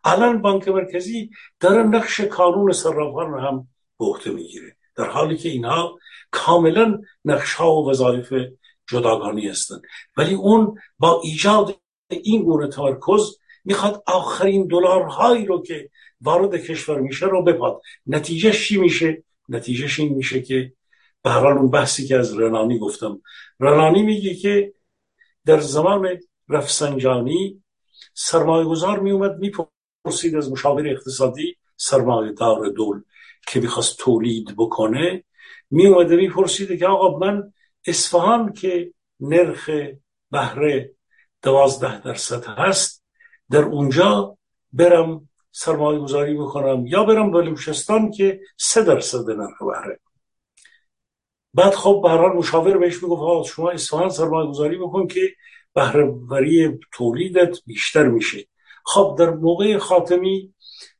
الان 0.03 0.41
بانک 0.41 0.67
مرکزی 0.67 1.29
داره 1.59 1.83
نقش 1.83 2.21
کانون 2.21 2.71
صرافان 2.71 3.31
رو 3.31 3.39
هم 3.39 3.67
به 3.99 4.31
می‌گیره. 4.31 4.75
در 4.95 5.05
حالی 5.05 5.37
که 5.37 5.49
اینها 5.49 5.99
کاملا 6.31 7.01
نقش 7.25 7.53
ها 7.53 7.75
و 7.75 7.89
وظایف 7.89 8.33
جداگانی 8.87 9.47
هستند. 9.47 9.81
ولی 10.17 10.33
اون 10.33 10.75
با 10.99 11.21
ایجاد 11.23 11.79
این 12.09 12.43
گونه 12.43 12.67
تمرکز 12.67 13.37
می‌خواد 13.65 14.03
آخرین 14.07 14.67
دلارهایی 14.67 15.45
رو 15.45 15.61
که 15.61 15.89
وارد 16.21 16.55
کشور 16.55 16.99
میشه 16.99 17.25
رو 17.25 17.43
بپاد. 17.43 17.81
نتیجه 18.07 18.51
چی 18.51 18.77
میشه؟ 18.77 19.23
نتیجهش 19.49 19.99
این 19.99 20.13
میشه 20.13 20.41
که 20.41 20.73
به 21.23 21.29
هر 21.29 21.47
اون 21.47 21.69
بحثی 21.69 22.07
که 22.07 22.17
از 22.17 22.39
رنانی 22.39 22.79
گفتم. 22.79 23.21
رنانی 23.59 24.03
میگه 24.03 24.35
که 24.35 24.73
در 25.45 25.59
زمان 25.59 26.19
رفسنجانی 26.49 27.63
سرمایه 28.13 28.65
گذار 28.65 28.99
میومد 28.99 29.39
می‌پرسید 29.39 30.35
از 30.35 30.51
مشاور 30.51 30.87
اقتصادی 30.87 31.57
سرمایه 31.77 32.31
دار 32.31 32.69
دول 32.69 33.01
که 33.47 33.59
می‌خواست 33.59 33.97
تولید 33.97 34.55
بکنه 34.57 35.23
میومده 35.69 36.15
میپرسیده 36.15 36.77
که 36.77 36.87
آقا 36.87 37.17
من 37.17 37.53
اصفهان 37.85 38.53
که 38.53 38.93
نرخ 39.19 39.69
بهره 40.31 40.95
دوازده 41.41 42.01
درصد 42.01 42.45
هست 42.45 43.03
در 43.49 43.63
اونجا 43.63 44.37
برم 44.73 45.29
سرمایه 45.51 45.99
گذاری 45.99 46.35
بکنم 46.35 46.85
یا 46.85 47.03
برم 47.03 47.31
بلوچستان 47.31 48.11
که 48.11 48.41
سه 48.57 48.83
درصد 48.83 49.29
نرخ 49.29 49.63
بهره. 49.63 49.99
بعد 51.59 51.73
خب 51.73 51.99
به 52.03 52.09
مشاور 52.17 52.77
بهش 52.77 53.03
می‌گفت 53.03 53.51
شما 53.51 53.69
اصفهان 53.71 54.09
سرمایه 54.09 54.49
گذاری 54.49 54.77
بکن 54.77 55.07
که 55.07 55.35
بهرهوری 55.73 56.79
تولیدت 56.93 57.57
بیشتر 57.65 58.07
میشه. 58.07 58.47
خب 58.85 59.15
در 59.19 59.29
موقع 59.29 59.77
خاتمی 59.77 60.53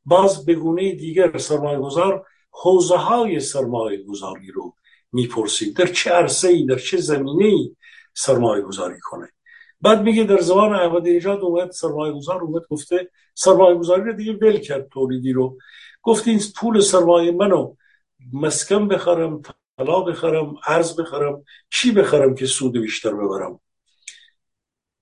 باز 0.05 0.45
به 0.45 0.53
گونه 0.55 0.95
دیگر 0.95 1.37
سرمایه 1.37 1.79
گذار 1.79 2.25
حوزه 2.51 2.97
های 2.97 3.39
سرمایه 3.39 4.03
گذاری 4.03 4.51
رو 4.51 4.73
می‌پرسید. 5.11 5.77
در 5.77 5.85
چه 5.85 6.09
عرصه 6.09 6.47
ای 6.47 6.65
در 6.65 6.77
چه 6.77 6.97
زمینه 6.97 7.45
ای 7.45 7.75
سرمایه 8.13 8.61
گذاری 8.61 8.99
کنه؟ 9.01 9.29
بعد 9.81 10.01
میگه 10.01 10.23
در 10.23 10.39
زمان 10.39 10.73
احمد 10.73 11.07
نژاد 11.07 11.39
اومد 11.39 11.71
سرمایه 11.71 12.13
گذار 12.13 12.41
اومد 12.41 12.61
گفته 12.69 13.09
سرمایه 13.33 13.77
گذاری 13.77 14.03
رو 14.03 14.13
دیگه 14.13 14.33
ول 14.33 14.57
کرد 14.57 14.87
تولیدی 14.89 15.31
رو. 15.33 15.57
گفت 16.01 16.27
این 16.27 16.39
پول 16.55 16.79
سرمایه 16.79 17.31
منو 17.31 17.75
مسکن 18.33 18.87
بخرم 18.87 19.41
طلا 19.79 20.01
بخرم 20.01 20.55
ارز 20.67 20.99
بخرم 20.99 21.43
چی 21.69 21.91
بخرم 21.91 22.35
که 22.35 22.45
سود 22.45 22.77
بیشتر 22.77 23.13
ببرم؟ 23.13 23.59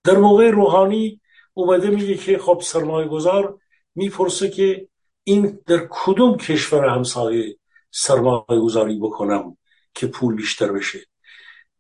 در 0.04 0.18
موقع 0.18 0.50
روحانی 0.50 1.22
اومده 1.54 1.90
میگه 1.90 2.18
که 2.18 2.38
خب 2.38 2.62
سرمایه 2.64 3.08
گذار 3.08 3.60
می‌پرسه 3.96 4.50
که 4.50 4.88
این 5.24 5.60
در 5.66 5.88
کدوم 5.90 6.38
کشور 6.38 6.86
همسایه 6.86 7.58
سرمایه 7.92 8.60
گذاری 8.64 9.00
بکنم 9.00 9.58
که 9.94 10.08
پول 10.08 10.36
بیشتر 10.36 10.72
بشه؟ 10.72 11.00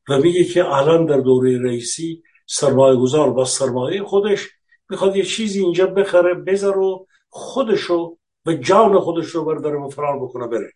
و 0.09 0.17
میگه 0.17 0.43
که 0.43 0.65
الان 0.65 1.05
در 1.05 1.17
دوره 1.17 1.61
رئیسی 1.61 2.23
سرمایه 2.47 2.95
گذار 2.95 3.29
با 3.29 3.45
سرمایه 3.45 4.03
خودش 4.03 4.49
می‌خواد 4.89 5.15
یه 5.15 5.23
چیزی 5.23 5.59
اینجا 5.59 5.87
بخره 5.87 6.33
بذار 6.33 6.77
و 6.77 7.07
خودشو 7.29 8.17
و 8.45 8.53
جان 8.53 8.99
خودش 8.99 9.27
رو 9.27 9.45
برداره 9.45 9.77
و 9.77 9.89
فرار 9.89 10.19
بکنه 10.19 10.47
بره. 10.47 10.71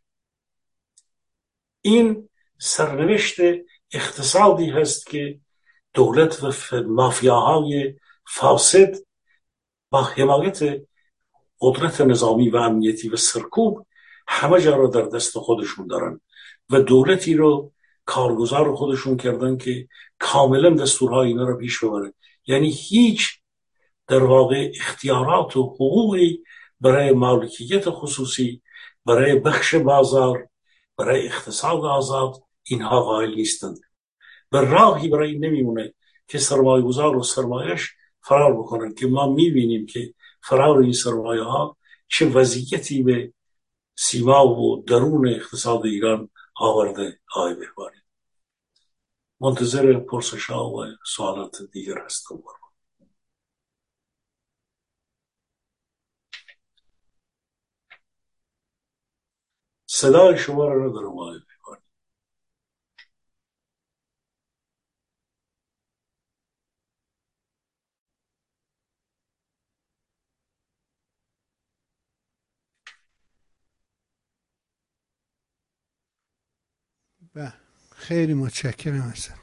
این 1.81 2.29
سرنوشت 2.59 3.39
اقتصادی 3.91 4.69
هست 4.69 5.05
که 5.05 5.39
دولت 5.93 6.43
و 6.43 6.51
مافیاهای 6.87 7.95
فاسد 8.27 8.95
با 9.89 10.03
حمایت 10.03 10.81
قدرت 11.61 12.01
نظامی 12.01 12.49
و 12.49 12.57
امنیتی 12.57 13.09
و 13.09 13.15
سرکوب 13.15 13.85
همه 14.27 14.61
جا 14.61 14.75
رو 14.75 14.87
در 14.87 15.01
دست 15.01 15.37
خودشون 15.37 15.87
دارن 15.87 16.21
و 16.69 16.81
دولتی 16.81 17.33
رو 17.33 17.71
کارگزار 18.05 18.75
خودشون 18.75 19.17
کردن 19.17 19.57
که 19.57 19.87
کاملا 20.19 20.69
دستورهای 20.69 21.27
اینا 21.27 21.43
رو 21.43 21.57
پیش 21.57 21.83
ببره. 21.83 22.13
یعنی 22.47 22.69
هیچ 22.69 23.29
در 24.07 24.23
واقع 24.23 24.71
اختیارات 24.79 25.57
و 25.57 25.63
حقوقی 25.63 26.43
برای 26.81 27.11
مالکیت 27.11 27.89
خصوصی 27.89 28.61
برای 29.05 29.39
بخش 29.39 29.75
بازار 29.75 30.47
برای 31.01 31.27
اقتصاد 31.27 31.85
آزاد 31.85 32.43
اینها 32.63 33.01
قائل 33.01 33.35
نیستند. 33.35 33.79
و 34.51 34.57
راهی 34.57 35.09
برای 35.09 35.39
نمیمونه 35.39 35.93
که 36.27 36.37
سرمایه 36.37 36.83
گذار 36.83 37.17
و 37.17 37.23
سرمایش 37.23 37.89
فرار 38.21 38.53
بکنن 38.57 38.93
که 38.93 39.07
ما 39.07 39.33
می‌بینیم 39.33 39.85
که 39.85 40.13
فرار 40.43 40.79
این 40.79 40.93
سرمایه 40.93 41.43
ها 41.43 41.77
چه 42.07 42.29
وضعیتی 42.29 43.03
به 43.03 43.33
سیما 43.95 44.47
و 44.47 44.83
درون 44.87 45.27
اقتصاد 45.27 45.85
ایران 45.85 46.29
آورده 46.55 47.19
آقای 47.35 47.55
بهبانی. 47.55 47.97
منتظر 49.39 49.93
پرسش 49.93 50.45
ها 50.45 50.69
و 50.69 50.85
سوالات 51.05 51.61
دیگر 51.71 51.97
هستم. 52.05 52.43
صدای 60.01 60.37
شما 60.37 60.67
رو 60.67 60.89
ندارم 60.89 61.07
آقای 61.07 61.39
بهبانی 61.39 61.81
به 77.33 77.53
خیلی 77.95 78.33
متشکرم 78.33 78.95
هستم. 78.95 79.37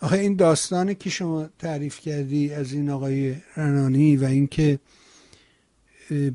آخه 0.00 0.16
این 0.16 0.36
داستانی 0.36 0.94
که 0.94 1.10
شما 1.10 1.48
تعریف 1.58 2.00
کردی 2.00 2.54
از 2.54 2.72
این 2.72 2.90
آقای 2.90 3.36
رنانی 3.56 4.16
و 4.16 4.24
اینکه 4.24 4.78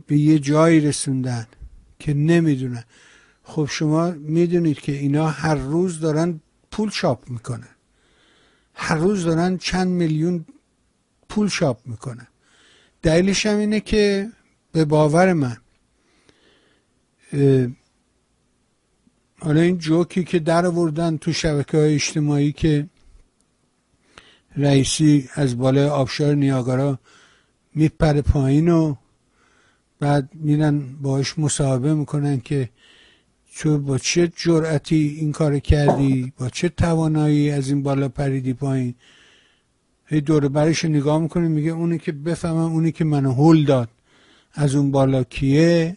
به 0.07 0.17
یه 0.17 0.39
جایی 0.39 0.79
رسوندن 0.79 1.47
که 1.99 2.13
نمی‌دونن. 2.13 2.83
خب 3.51 3.67
شما 3.71 4.11
می‌دونید 4.11 4.79
که 4.79 4.91
اینا 4.91 5.27
هر 5.27 5.55
روز 5.55 5.99
دارن 5.99 6.41
پول 6.71 6.89
شاپ 6.89 7.29
می‌کنن 7.29 7.75
هر 8.73 8.95
روز 8.95 9.25
دارن 9.25 9.57
چند 9.57 9.87
میلیون 9.87 10.45
پول 11.29 11.47
شاپ 11.47 11.79
می‌کنن 11.85 12.27
دلیلش 13.01 13.45
هم 13.45 13.57
اینه 13.57 13.79
که 13.79 14.29
به 14.71 14.85
باور 14.85 15.33
من 15.33 15.57
حالا 19.39 19.61
این 19.61 19.77
جوکی 19.77 20.23
که 20.23 20.39
در 20.39 20.65
آوردن 20.65 21.17
تو 21.17 21.33
شبکه 21.33 21.77
های 21.77 21.95
اجتماعی 21.95 22.51
که 22.51 22.89
رئیسی 24.57 25.29
از 25.33 25.57
بالای 25.57 25.85
آبشار 25.85 26.35
نیاگارا 26.35 26.99
میپره 27.75 28.21
پایین 28.21 28.69
و 28.69 28.95
بعد 29.99 30.29
میرن 30.33 30.79
باش 31.01 31.39
مصاحبه 31.39 31.93
می‌کنن 31.93 32.41
که 32.41 32.69
تو 33.55 33.77
با 33.77 33.97
چه 33.97 34.31
جرأتی 34.35 35.17
این 35.19 35.31
کار 35.31 35.59
کردی؟ 35.59 36.33
با 36.37 36.49
چه 36.49 36.69
توانایی 36.69 37.51
از 37.51 37.69
این 37.69 37.83
بالا 37.83 38.09
پریدی 38.09 38.53
پایین؟ 38.53 38.95
هی 40.05 40.21
دور 40.21 40.47
برش 40.47 40.85
نگاه 40.85 41.19
می‌کنه 41.19 41.47
میگه 41.47 41.71
اونی 41.71 41.97
که 41.97 42.11
بفهمم 42.11 42.73
اونی 42.73 42.91
که 42.91 43.03
منو 43.03 43.31
هول 43.31 43.65
داد. 43.65 43.89
از 44.53 44.75
اون 44.75 44.91
بالا 44.91 45.23
کیه؟ 45.23 45.95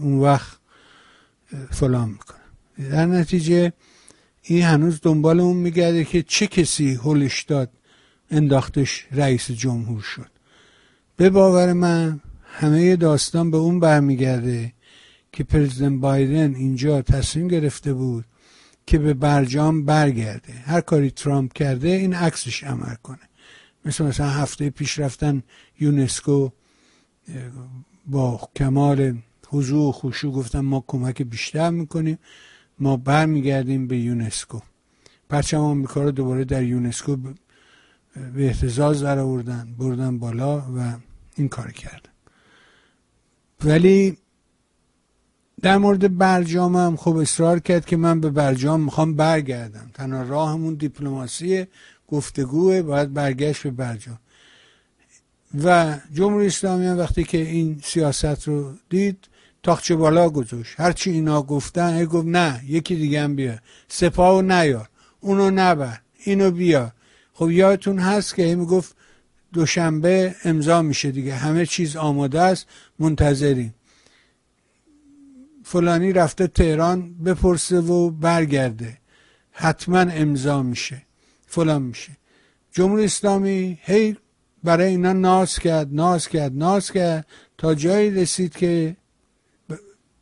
اون 0.00 0.18
وقت 0.18 0.58
فلان 1.70 2.08
می‌کنه. 2.08 2.90
در 2.90 3.06
نتیجه 3.06 3.72
این 4.42 4.62
هنوز 4.62 5.00
دنبال 5.02 5.40
اون 5.40 5.56
میگرده 5.56 6.04
که 6.04 6.22
چه 6.22 6.46
کسی 6.46 6.98
هلش 7.04 7.42
داد 7.42 7.70
انداختش 8.30 9.06
رئیس 9.12 9.50
جمهور 9.50 10.02
شد. 10.02 10.30
به 11.16 11.30
باور 11.30 11.72
من 11.72 12.20
همه 12.44 12.96
داستان 12.96 13.50
به 13.50 13.56
اون 13.56 13.80
برمیگرده. 13.80 14.72
که 15.36 15.44
پرزیدنت 15.44 16.00
بایدن 16.00 16.54
اینجا 16.54 17.02
تصمیم 17.02 17.48
گرفته 17.48 17.92
بود 17.92 18.24
که 18.86 18.98
به 18.98 19.14
برجام 19.14 19.84
برگرده. 19.84 20.52
هر 20.52 20.80
کاری 20.80 21.10
ترامپ 21.10 21.52
کرده 21.52 21.88
این 21.88 22.14
عکسش 22.14 22.64
عمل 22.64 22.94
کنه. 23.02 23.18
مثل 23.84 24.04
مثلا 24.04 24.30
هفته 24.30 24.70
پیش 24.70 24.98
رفتن 24.98 25.42
یونسکو 25.80 26.48
با 28.06 28.40
کمال 28.56 29.18
حضور 29.48 29.88
و 29.88 29.92
خوشو 29.92 30.32
گفتن 30.32 30.60
ما 30.60 30.84
کمک 30.86 31.22
بیشتر 31.22 31.70
می‌کنیم 31.70 32.18
ما 32.78 32.96
برمیگردیم 32.96 33.86
به 33.86 33.98
یونسکو. 33.98 34.60
پرچم 35.28 35.60
آمریکا 35.60 36.02
رو 36.02 36.10
دوباره 36.10 36.44
در 36.44 36.62
یونسکو 36.62 37.16
به 37.16 38.46
احتزاز 38.46 39.02
در 39.02 39.18
آوردن 39.18 39.74
بردن 39.78 40.18
بالا 40.18 40.58
و 40.76 40.96
این 41.36 41.48
کار 41.48 41.72
کردن. 41.72 42.10
ولی 43.64 44.16
در 45.62 45.78
مورد 45.78 46.18
برجام 46.18 46.76
هم 46.76 46.96
خب 46.96 47.16
اصرار 47.16 47.58
کرد 47.58 47.86
که 47.86 47.96
من 47.96 48.20
به 48.20 48.30
برجام 48.30 48.80
می‌خوام 48.80 49.14
برگردم. 49.14 49.90
تنها 49.94 50.22
راهمون 50.22 50.74
دیپلماسی 50.74 51.66
گفتگوه 52.08 52.82
باید 52.82 53.14
برگشت 53.14 53.62
به 53.62 53.70
برجام. 53.70 54.18
و 55.64 55.98
جمهوری 56.14 56.46
اسلامی 56.46 56.86
هم 56.86 56.98
وقتی 56.98 57.24
که 57.24 57.38
این 57.38 57.80
سیاست 57.84 58.48
رو 58.48 58.74
دید 58.90 59.18
تاخچه 59.62 59.96
بالا 59.96 60.28
گذاشت. 60.28 60.80
هرچی 60.80 61.10
اینا 61.10 61.42
گفتن 61.42 61.94
ای 61.94 62.06
گفت 62.06 62.26
نه 62.26 62.62
یکی 62.66 62.96
دیگه 62.96 63.22
هم 63.22 63.36
بیا 63.36 63.58
سپاه 63.88 64.38
و 64.38 64.42
نیار. 64.42 64.88
اونو 65.20 65.50
نبر. 65.50 66.00
اینو 66.24 66.50
بیا 66.50 66.92
خب 67.32 67.50
یادتون 67.50 67.98
هست 67.98 68.34
که 68.34 68.54
می‌گفت 68.56 68.96
دوشنبه 69.52 70.34
امضا 70.44 70.82
میشه 70.82 71.10
دیگه. 71.10 71.34
همه 71.34 71.66
چیز 71.66 71.96
آماده 71.96 72.40
است 72.40 72.66
منتظریم. 72.98 73.74
فلانی 75.68 76.12
رفته 76.12 76.46
تهران 76.46 77.14
بپرسه 77.24 77.80
و 77.80 78.10
برگرده. 78.10 78.98
حتما 79.52 79.98
امضا 79.98 80.62
میشه. 80.62 81.02
فلان 81.46 81.82
میشه. 81.82 82.16
جمهوری 82.72 83.04
اسلامی 83.04 83.78
هی 83.82 84.16
برای 84.64 84.86
اینا 84.88 85.12
ناز 85.12 85.58
کرد 85.58 85.88
ناز 85.92 86.28
کرد 86.28 86.52
ناز 86.54 86.90
کرد 86.90 87.26
تا 87.58 87.74
جایی 87.74 88.10
رسید 88.10 88.56
که 88.56 88.96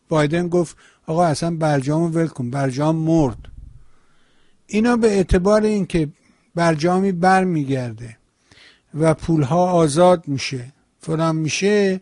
بایدن 0.09 0.49
گفت 0.49 0.77
آقا 1.07 1.25
اصلا 1.25 1.57
برجام 1.57 2.15
ول 2.15 2.27
کن 2.27 2.51
برجام 2.51 2.97
مرد. 2.97 3.39
اینا 4.67 4.97
به 4.97 5.09
اعتبار 5.09 5.63
اینکه 5.63 6.09
برجامی 6.55 7.13
بر 7.13 7.45
میگرده 7.45 8.17
و 8.95 9.15
پولها 9.15 9.71
آزاد 9.71 10.29
میشه 10.29 10.73
فلان 11.01 11.37
میشه 11.37 12.01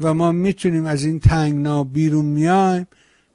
و 0.00 0.14
ما 0.14 0.32
می‌تونیم 0.32 0.86
از 0.86 1.04
این 1.04 1.20
تنگنا 1.20 1.84
بیرون 1.84 2.24
میایم. 2.24 2.86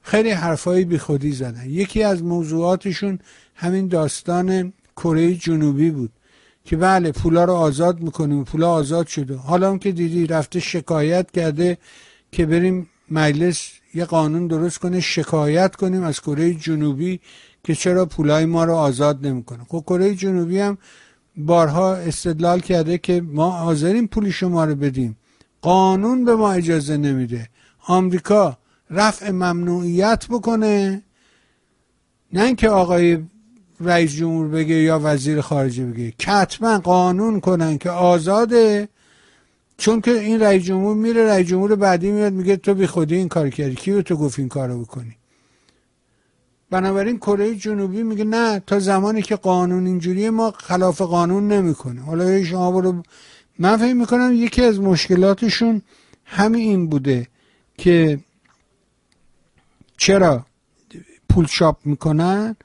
خیلی 0.02 0.30
حرفایی 0.30 0.84
بی 0.84 0.98
خودی 0.98 1.32
زدن. 1.32 1.64
یکی 1.66 2.02
از 2.02 2.22
موضوعاتشون 2.22 3.18
همین 3.54 3.88
داستان 3.88 4.72
کره 4.96 5.34
جنوبی 5.34 5.90
بود 5.90 6.10
که 6.64 6.76
بله 6.76 7.12
پولا 7.12 7.44
رو 7.44 7.52
آزاد 7.52 8.00
می‌کنیم. 8.00 8.44
پولا 8.44 8.70
آزاد 8.70 9.06
شده. 9.06 9.36
حالا 9.36 9.70
هم 9.70 9.78
که 9.78 9.92
دیدی 9.92 10.26
رفته 10.26 10.60
شکایت 10.60 11.30
کرده 11.30 11.78
که 12.32 12.46
بریم 12.46 12.88
مجلس 13.10 13.70
یه 13.94 14.04
قانون 14.04 14.46
درست 14.46 14.78
کنه 14.78 15.00
شکایت 15.00 15.76
کنیم 15.76 16.02
از 16.02 16.20
کره 16.20 16.54
جنوبی 16.54 17.20
که 17.64 17.74
چرا 17.74 18.06
پولای 18.06 18.44
ما 18.44 18.64
رو 18.64 18.74
آزاد 18.74 19.26
نمی‌کنه. 19.26 19.64
خب 19.68 19.84
کره 19.86 20.14
جنوبی 20.14 20.58
هم 20.58 20.78
بارها 21.36 21.94
استدلال 21.94 22.60
کرده 22.60 22.98
که 22.98 23.20
ما 23.20 23.50
حاضرین 23.50 24.08
پول 24.08 24.30
شما 24.30 24.64
رو 24.64 24.74
بدیم. 24.74 25.16
قانون 25.62 26.24
به 26.24 26.36
ما 26.36 26.52
اجازه 26.52 26.96
نمیده. 26.96 27.48
آمریکا 27.86 28.56
رفع 28.90 29.30
ممنوعیت 29.30 30.26
بکنه. 30.30 31.02
نه 32.32 32.42
اینکه 32.42 32.68
آقای 32.68 33.18
رئیس 33.80 34.12
جمهور 34.12 34.48
بگه 34.48 34.74
یا 34.74 35.00
وزیر 35.02 35.40
خارجه 35.40 35.84
بگه. 35.84 36.12
که 36.18 36.30
حتما 36.30 36.78
قانون 36.78 37.40
کنن 37.40 37.78
که 37.78 37.90
آزاده. 37.90 38.88
چون 39.78 40.00
که 40.00 40.10
این 40.10 40.40
رئیس 40.40 40.62
جمهور 40.62 40.96
میره 40.96 41.26
رئیس 41.26 41.48
جمهور 41.48 41.74
بعدی 41.74 42.10
میاد 42.10 42.32
میگه 42.32 42.56
تو 42.56 42.74
بی 42.74 42.86
خودی 42.86 43.16
این 43.16 43.28
کار 43.28 43.50
کردی. 43.50 43.74
کی 43.74 44.02
تو 44.02 44.16
گفت 44.16 44.38
این 44.38 44.48
کارو 44.48 44.80
بکنی؟ 44.80 45.16
بنابراین 46.70 47.18
کره 47.18 47.54
جنوبی 47.54 48.02
میگه 48.02 48.24
نه 48.24 48.60
تا 48.66 48.78
زمانی 48.78 49.22
که 49.22 49.36
قانون 49.36 49.86
اینجوریه 49.86 50.30
ما 50.30 50.50
خلاف 50.50 51.00
قانون 51.00 51.48
نمی‌کنه. 51.48 52.00
حالا 52.00 52.44
شما 52.44 52.72
برو 52.72 53.02
من 53.58 53.76
فکر 53.76 53.92
می‌کنم 53.92 54.30
یکی 54.34 54.62
از 54.62 54.80
مشکلاتشون 54.80 55.82
همین 56.24 56.60
این 56.60 56.86
بوده 56.86 57.28
که 57.78 58.20
چرا 59.96 60.46
پول 61.28 61.46
چاپ 61.46 61.76
می‌کنن؟ 61.84 62.56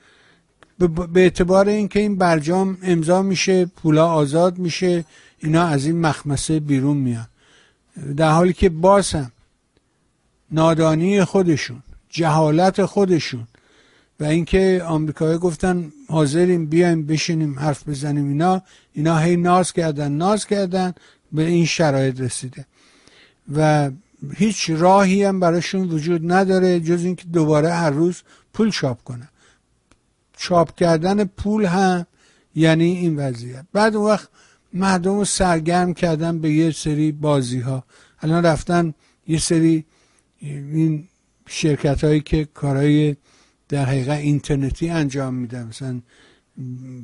به 1.14 1.22
اعتبار 1.22 1.68
اینکه 1.70 2.00
این 2.00 2.16
برجام 2.16 2.78
امضا 2.84 3.22
میشه 3.22 3.66
پولا 3.66 4.08
آزاد 4.12 4.58
میشه 4.58 5.06
اینا 5.40 5.64
از 5.64 5.86
این 5.86 6.02
مخمسه 6.02 6.60
بیرون 6.60 6.98
میان. 6.98 7.28
در 8.18 8.32
حالی 8.32 8.54
که 8.54 8.70
باز 8.70 9.12
هم 9.12 9.32
نادانی 10.52 11.24
خودشون 11.24 11.84
جهالت 12.10 12.86
خودشون 12.86 13.48
و 14.20 14.24
اینکه 14.26 14.84
آمریکایی 14.86 15.38
گفتن 15.38 15.91
حاضریم 16.09 16.65
بیایم 16.65 17.05
بشینیم 17.05 17.59
حرف 17.59 17.89
بزنیم 17.89 18.28
اینا 18.28 18.61
اینا 18.93 19.18
هی 19.18 19.38
ناز 19.38 19.74
کردن 19.74 20.11
ناز 20.11 20.45
کردن 20.45 20.93
به 21.32 21.45
این 21.45 21.65
شرایط 21.65 22.22
رسیده. 22.22 22.65
و 23.55 23.91
هیچ 24.36 24.70
راهی 24.70 25.24
هم 25.24 25.39
براشون 25.39 25.89
وجود 25.89 26.32
نداره 26.32 26.80
جز 26.80 27.03
اینکه 27.03 27.26
دوباره 27.26 27.70
هر 27.74 27.89
روز 27.89 28.22
پول 28.53 28.72
چاپ 28.72 29.03
کنن. 29.03 29.30
چاپ 30.38 30.76
کردن 30.76 31.24
پول 31.24 31.65
هم 31.65 32.05
یعنی 32.55 32.86
این 32.86 33.15
وضعیت. 33.15 33.65
بعد 33.74 33.95
اون 33.95 34.05
وقت 34.05 34.30
مردم 34.74 35.15
رو 35.18 35.26
سرگرم 35.26 35.93
کردن 35.93 36.39
به 36.39 36.51
یه 36.51 36.72
سری 36.72 37.11
بازی 37.11 37.59
ها 37.59 37.84
الان 38.22 38.45
رفتن 38.45 38.93
یه 39.28 39.39
سری 39.39 39.86
این 40.41 41.07
شرکت 41.47 42.03
هایی 42.03 42.20
که 42.22 42.45
کارهای 42.45 43.15
در 43.70 43.86
حقیقت 43.86 44.18
اینترنتی 44.18 44.89
انجام 44.89 45.34
میدن 45.34 45.68
مثلا 45.68 46.01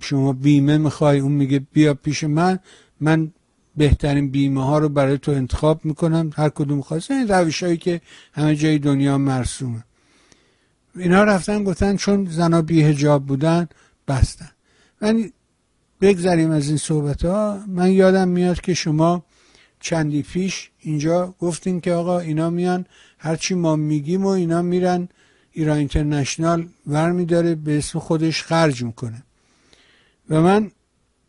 شما 0.01 0.33
بیمه 0.33 0.77
می‌خوای 0.77 1.19
اون 1.19 1.31
میگه 1.31 1.59
بیا 1.73 1.93
پیش 1.93 2.23
من 2.23 2.59
من 2.99 3.31
بهترین 3.77 4.29
بیمه 4.29 4.65
ها 4.65 4.77
رو 4.77 4.89
برای 4.89 5.17
تو 5.17 5.31
انتخاب 5.31 5.85
می‌کنم. 5.85 6.29
هر 6.35 6.49
کدوم 6.49 6.81
خواست. 6.81 7.11
این 7.11 7.27
روش 7.27 7.63
هایی 7.63 7.77
که 7.77 8.01
همه 8.33 8.55
جای 8.55 8.79
دنیا 8.79 9.17
مرسومه. 9.17 9.83
اینا 10.95 11.23
رفتن 11.23 11.63
گفتن 11.63 11.95
چون 11.95 12.25
زنا 12.25 12.61
بی 12.61 12.83
هجاب 12.83 13.25
بودن 13.25 13.67
بستن. 14.07 14.49
من 15.01 15.31
بگذریم 16.01 16.51
از 16.51 16.67
این 16.67 16.77
صحبت 16.77 17.25
ها 17.25 17.59
من 17.67 17.91
یادم 17.91 18.27
میاد 18.27 18.61
که 18.61 18.73
شما 18.73 19.25
چندی 19.79 20.21
پیش 20.21 20.69
اینجا 20.79 21.35
گفتین 21.39 21.81
که 21.81 21.93
آقا 21.93 22.19
اینا 22.19 22.49
میان 22.49 22.85
هرچی 23.17 23.55
ما 23.55 23.75
میگیم 23.75 24.25
و 24.25 24.27
اینا 24.27 24.61
میرن 24.61 25.09
ایران 25.53 25.77
اینترنشنال 25.77 26.67
ور 26.87 27.11
میداره 27.11 27.55
به 27.55 27.77
اسم 27.77 27.99
خودش 27.99 28.43
خرج 28.43 28.83
می‌کنه. 28.83 29.23
و 30.29 30.41
من 30.41 30.71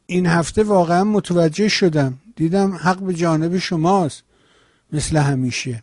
این 0.06 0.26
هفته 0.26 0.62
واقعا 0.62 1.04
متوجه 1.04 1.68
شدم 1.68 2.18
دیدم 2.36 2.72
حق 2.72 2.98
به 2.98 3.14
جانب 3.14 3.58
شماست 3.58 4.22
مثل 4.92 5.16
همیشه. 5.16 5.82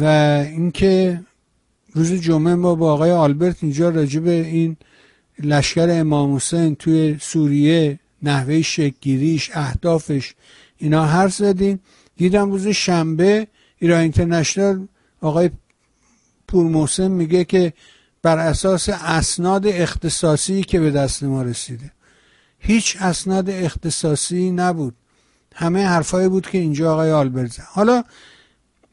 و 0.00 0.04
اینکه 0.46 1.20
روز 1.92 2.12
جمعه 2.12 2.54
ما 2.54 2.74
با 2.74 2.92
آقای 2.92 3.10
آلبرت 3.10 3.56
اینجا 3.62 3.88
راجع 3.88 4.20
به 4.20 4.46
این 4.46 4.76
لشکر 5.38 5.88
امام 5.90 6.36
حسین 6.36 6.74
توی 6.74 7.16
سوریه 7.20 7.98
نحوه 8.22 8.62
شکگیریش 8.62 9.50
اهدافش 9.54 10.34
اینا 10.76 11.06
حرف 11.06 11.34
زدیم. 11.34 11.80
دیدم 12.16 12.50
روز 12.50 12.68
شنبه 12.68 13.46
ایران 13.78 14.00
اینترنشنال 14.00 14.88
آقای 15.20 15.50
پور 16.48 16.66
محسن 16.66 17.08
میگه 17.08 17.44
که 17.44 17.72
بر 18.22 18.38
اساس 18.38 18.88
اسناد 18.88 19.66
اختصاصی 19.66 20.62
که 20.62 20.80
به 20.80 20.90
دست 20.90 21.22
ما 21.22 21.42
رسیده. 21.42 21.92
هیچ 22.58 22.96
اسناد 23.00 23.50
اختصاصی 23.50 24.50
نبود. 24.50 24.94
همه 25.54 25.86
حرفایی 25.86 26.28
بود 26.28 26.46
که 26.46 26.58
اینجا 26.58 26.92
آقای 26.92 27.10
آلبرت 27.10 27.52
زد. 27.52 27.62
حالا 27.70 28.04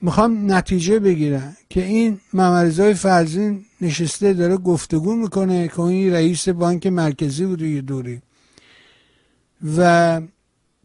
می‌خوام 0.01 0.51
نتیجه 0.51 0.99
بگیرم 0.99 1.58
که 1.70 1.86
این 1.86 2.20
ممرزای 2.34 2.93
فرزین 2.93 3.66
نشسته 3.82 4.34
داره 4.34 4.58
گفتگو 4.58 5.16
می‌کنه 5.16 5.68
که 5.68 5.80
این 5.80 6.14
رئیس 6.14 6.49
بانک 6.49 6.88
مرکزی 6.88 7.45
بود 7.45 7.62
یه 7.62 7.82
دوری 7.82 8.22
و 9.78 10.22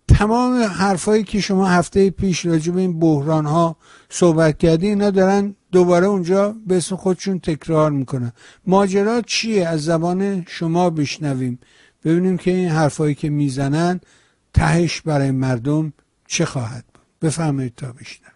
تمام 0.08 0.62
حرفایی 0.62 1.24
که 1.24 1.40
شما 1.40 1.66
هفته 1.66 2.10
پیش 2.10 2.46
راجع 2.46 2.72
به 2.72 2.80
این 2.80 3.00
بحران 3.00 3.46
ها 3.46 3.76
صحبت 4.12 4.58
کردی 4.58 4.86
اینا 4.86 5.10
دارن 5.10 5.54
دوباره 5.72 6.06
اونجا 6.06 6.54
به 6.66 6.76
اسم 6.76 6.96
خودشون 6.96 7.38
تکرار 7.38 7.90
می‌کنن. 7.90 8.32
ماجرا 8.66 9.20
چیه؟ 9.20 9.68
از 9.68 9.84
زبان 9.84 10.44
شما 10.48 10.90
بشنویم. 10.90 11.58
ببینیم 12.04 12.38
که 12.38 12.50
این 12.50 12.68
حرفایی 12.68 13.14
که 13.14 13.30
می‌زنن 13.30 14.00
تهش 14.54 15.00
برای 15.00 15.30
مردم 15.30 15.92
چه 16.26 16.44
خواهد 16.44 16.84
بود. 16.94 17.04
بفرمایید 17.22 17.74
تا 17.74 17.92
بشنویم. 17.92 18.34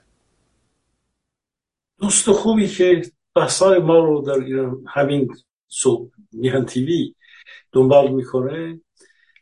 دوست 1.99 2.31
خوبی 2.31 2.69
که 2.69 3.03
بحثای 3.35 3.79
ما 3.79 3.99
رو 3.99 4.23
در 4.23 4.71
همین 4.87 5.35
میهن 6.33 6.65
تیوی 6.65 7.15
دنبال 7.73 8.13
می‌کنه. 8.13 8.81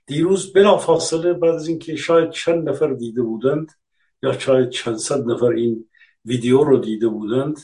دیروز 0.07 0.53
بلا 0.53 0.79
فاصله 0.79 1.33
بعد 1.33 1.55
از 1.55 1.69
اینکه 1.69 1.97
شاید 1.97 2.31
چند 2.31 2.69
نفر 2.69 2.93
دیده 2.93 3.23
بودند 3.23 3.73
یا 4.23 4.39
شاید 4.39 4.71
چند 4.71 4.97
صد 4.97 5.27
نفر 5.27 5.47
این 5.47 5.85
ویدیو 6.25 6.65
رو 6.65 6.79
دیده 6.79 7.09
بودند. 7.09 7.59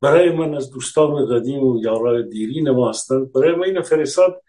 برای 0.00 0.30
من 0.30 0.54
از 0.54 0.70
دوستان 0.70 1.26
قدیم 1.26 1.64
و 1.64 1.80
یارای 1.84 2.28
دیرین 2.28 2.70
ما 2.70 2.88
هستند. 2.88 3.32
برای 3.32 3.54
من 3.54 3.64
این 3.64 3.82
فرستاد 3.82 4.42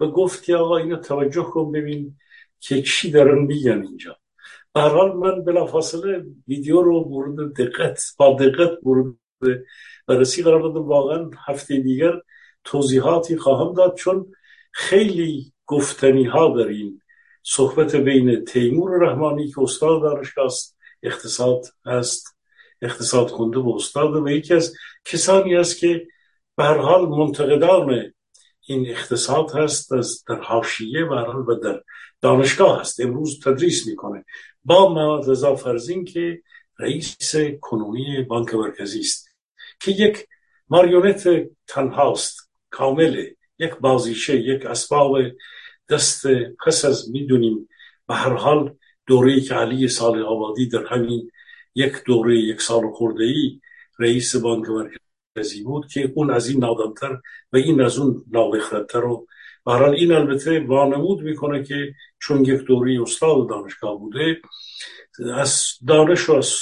و 0.00 0.06
گفت 0.06 0.44
که 0.44 0.56
آقا 0.56 0.76
اینو 0.76 0.96
توجه 0.96 1.42
کن 1.42 1.72
ببین 1.72 2.16
که 2.60 2.82
چی 2.82 3.10
دارن 3.10 3.38
میگن 3.38 3.82
اینجا. 3.82 4.16
به 4.74 4.80
حال 4.80 5.16
من 5.16 5.44
بلافاصله 5.44 6.24
ویدیو 6.48 6.82
رو 6.82 7.08
مورد 7.08 7.54
دقت 7.54 8.02
با 8.18 8.36
دقت 8.40 8.78
مورد 8.82 9.14
بررسی 10.06 10.42
قرار 10.42 10.60
دادم. 10.60 10.82
واقعا 10.82 11.30
هفته 11.46 11.80
دیگر 11.80 12.12
توضیحاتی 12.64 13.36
خواهم 13.36 13.74
داد 13.74 13.94
چون 13.94 14.32
خیلی 14.72 15.52
گفتنی 15.66 16.24
ها 16.24 16.56
در 16.56 16.68
این 16.68 17.00
صحبت 17.42 17.96
بین 17.96 18.44
تیمور 18.44 18.90
رحمانی 19.06 19.48
که 19.48 19.60
استاد 19.60 20.02
دانشگاه 20.02 20.52
اقتصاد 21.02 21.66
است 21.86 22.36
اقتصاد 22.82 23.28
خونده 23.28 23.58
و 23.58 23.72
استاد 23.76 24.16
و 24.16 24.28
یکی 24.28 24.54
از 24.54 24.74
کسانی 25.04 25.56
است 25.56 25.78
که 25.78 26.06
به 26.56 26.64
هر 26.64 26.78
حال 26.78 27.08
منتقدان 27.08 28.12
این 28.60 28.90
اقتصاد 28.90 29.50
هست 29.50 29.92
از 29.92 30.24
در 30.28 30.40
حاشیه 30.40 31.04
و 31.04 31.54
در 31.62 31.82
دانشگاه 32.20 32.80
هست. 32.80 33.00
امروز 33.00 33.40
تدریس 33.44 33.86
می‌کنه. 33.86 34.24
با 34.64 34.94
مواد 34.94 35.30
رضا 35.30 35.56
فرزین 35.56 36.04
که 36.04 36.42
رئیس 36.78 37.36
کنونی 37.60 38.22
بانک 38.22 38.54
مرکزی 38.54 39.00
است 39.00 39.28
که 39.80 39.90
یک 39.90 40.26
ماریونت 40.68 41.28
تنهاست 41.66 42.50
کامله 42.70 43.36
یک 43.58 43.74
بازیشه 43.74 44.40
یک 44.40 44.66
اسباب 44.66 45.18
دست 45.88 46.26
پس 46.66 46.84
از 46.84 47.10
می‌دونیم 47.10 47.68
به 48.08 48.14
هر 48.14 48.34
حال 48.34 48.76
دوره 49.06 49.40
که 49.40 49.54
علی 49.54 49.88
سال 49.88 50.22
آبادی 50.22 50.68
در 50.68 50.86
همین 50.86 51.30
یک 51.74 51.92
دوره 52.06 52.38
یک 52.38 52.60
سال 52.60 52.90
خورده 52.90 53.24
ای 53.24 53.60
رئیس 53.98 54.36
بانک 54.36 54.66
مرکزی 55.36 55.62
بود 55.62 55.86
که 55.86 56.12
اون 56.14 56.30
از 56.30 56.48
این 56.48 56.60
نادانتر 56.60 57.20
و 57.52 57.56
این 57.56 57.80
از 57.80 57.98
اون 57.98 58.24
نابخردتر 58.30 59.04
و 59.04 59.26
برحال 59.64 59.94
این 59.94 60.12
البته 60.12 60.60
وانمود 60.60 61.22
می‌کنه 61.22 61.62
که 61.64 61.94
چون 62.18 62.44
یک 62.44 62.60
دوره 62.60 63.02
استاد 63.02 63.48
دانشگاه 63.48 63.98
بوده 63.98 64.40
از 65.34 65.64
دانش 65.86 66.28
و 66.28 66.32
از 66.32 66.54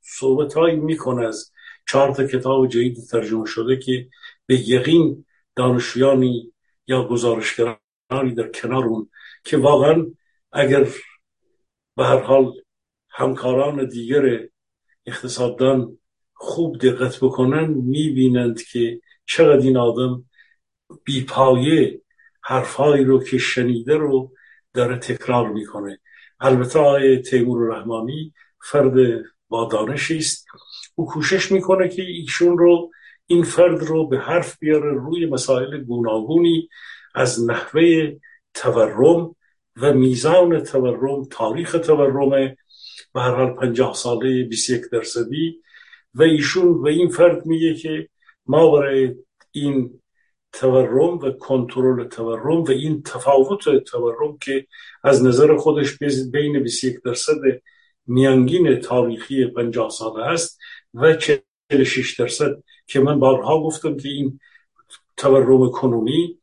صحبت 0.00 0.54
هایی 0.54 0.76
می‌کنه 0.76 1.26
از 1.26 1.52
چهار 1.88 2.14
تا 2.14 2.26
کتاب 2.26 2.68
جدید 2.68 2.96
ترجمه 3.10 3.46
شده 3.46 3.76
که 3.76 4.08
به 4.46 4.68
یقین 4.70 5.24
دانشیانی 5.56 6.52
یا 6.86 7.08
گزارشگرانی 7.08 8.34
در 8.36 8.48
کنار 8.48 8.84
اون 8.84 9.10
که 9.44 9.56
واقعا 9.56 10.06
اگر 10.52 10.88
به 11.96 12.04
هر 12.04 12.18
حال 12.18 12.52
همکاران 13.18 13.88
دیگر 13.88 14.48
اقتصاددان 15.06 15.98
خوب 16.34 16.78
دقت 16.78 17.16
بکنن 17.20 17.68
می‌بینند 17.68 18.62
که 18.62 19.00
چقدر 19.26 19.66
این 19.66 19.76
آدم 19.76 20.24
بیپایه 21.04 22.00
حرفهایی 22.42 23.04
رو 23.04 23.24
که 23.24 23.38
شنیده 23.38 23.96
رو 23.96 24.32
داره 24.74 24.98
تکرار 24.98 25.52
می‌کنه. 25.52 25.98
البته 26.40 26.78
آقای 26.78 27.18
تیمور 27.18 27.76
رحمانی 27.76 28.34
فرد 28.64 29.24
با 29.48 29.64
دانشی 29.64 30.18
است. 30.18 30.46
او 30.94 31.06
کوشش 31.06 31.52
می‌کنه 31.52 31.88
که 31.88 32.02
ایشون 32.02 32.58
رو 32.58 32.90
این 33.26 33.42
فرد 33.42 33.82
رو 33.82 34.08
به 34.08 34.18
حرف 34.18 34.58
بیاره 34.58 34.92
روی 34.92 35.26
مسائل 35.26 35.84
گوناگونی 35.84 36.68
از 37.14 37.46
نحوه 37.46 38.12
تورم 38.54 39.36
و 39.76 39.92
میزان 39.92 40.60
تورم 40.60 41.24
تاریخ 41.24 41.72
تورم 41.72 42.56
به 43.14 43.20
هر 43.20 43.34
حال 43.34 43.50
پنجاه 43.50 43.94
ساله 43.94 44.42
21 44.42 44.82
درصدی. 44.92 45.62
و 46.14 46.22
ایشون 46.22 46.68
و 46.68 46.86
این 46.86 47.08
فرد 47.08 47.46
میگه 47.46 47.74
که 47.74 48.08
ما 48.46 48.70
برای 48.70 49.14
این 49.52 50.00
تورم 50.52 51.18
و 51.18 51.30
کنترل 51.30 52.04
تورم 52.04 52.62
و 52.62 52.70
این 52.70 53.02
تفاوت 53.02 53.84
تورم 53.84 54.38
که 54.38 54.66
از 55.04 55.24
نظر 55.24 55.56
خودش 55.56 55.98
بین 56.32 56.62
21 56.62 57.00
درصد 57.04 57.34
میانگین 58.06 58.80
تاریخی 58.80 59.46
50 59.46 59.90
ساله 59.90 60.24
است 60.24 60.58
و 60.94 61.14
46 61.14 62.20
درصد 62.20 62.50
که 62.86 63.00
من 63.00 63.20
بارها 63.20 63.62
گفتم 63.62 63.96
که 63.96 64.08
این 64.08 64.40
تورم 65.16 65.70
کنونی 65.70 66.38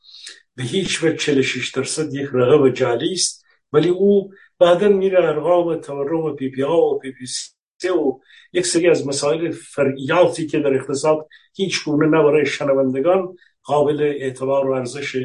به 0.55 0.63
هیچ 0.63 1.03
و 1.03 1.11
46 1.11 1.72
درصد 1.72 2.13
یک 2.13 2.30
رقم 2.34 2.70
جعلی 2.70 3.13
است. 3.13 3.45
ولی 3.74 3.89
او 3.89 4.34
بعدا 4.60 4.89
میره 4.89 5.24
ارقام 5.24 5.76
تورم 5.76 6.36
پی 6.36 6.49
پی 6.49 6.62
ها 6.62 6.82
و 6.82 6.99
پی 6.99 7.12
پی 7.12 7.26
سی 7.26 7.89
و 7.89 8.20
یک 8.53 8.66
سری 8.66 8.89
از 8.89 9.08
مسائل 9.08 9.51
فرعیاتی 9.51 10.47
که 10.47 10.60
در 10.60 10.74
اقتصاد 10.74 11.28
هیچ 11.56 11.86
گونه 11.86 12.06
نه 12.06 12.24
برای 12.24 12.45
شنوندگان 12.45 13.36
قابل 13.64 14.01
اعتبار 14.01 14.70
و 14.70 14.74
ارزش 14.74 15.16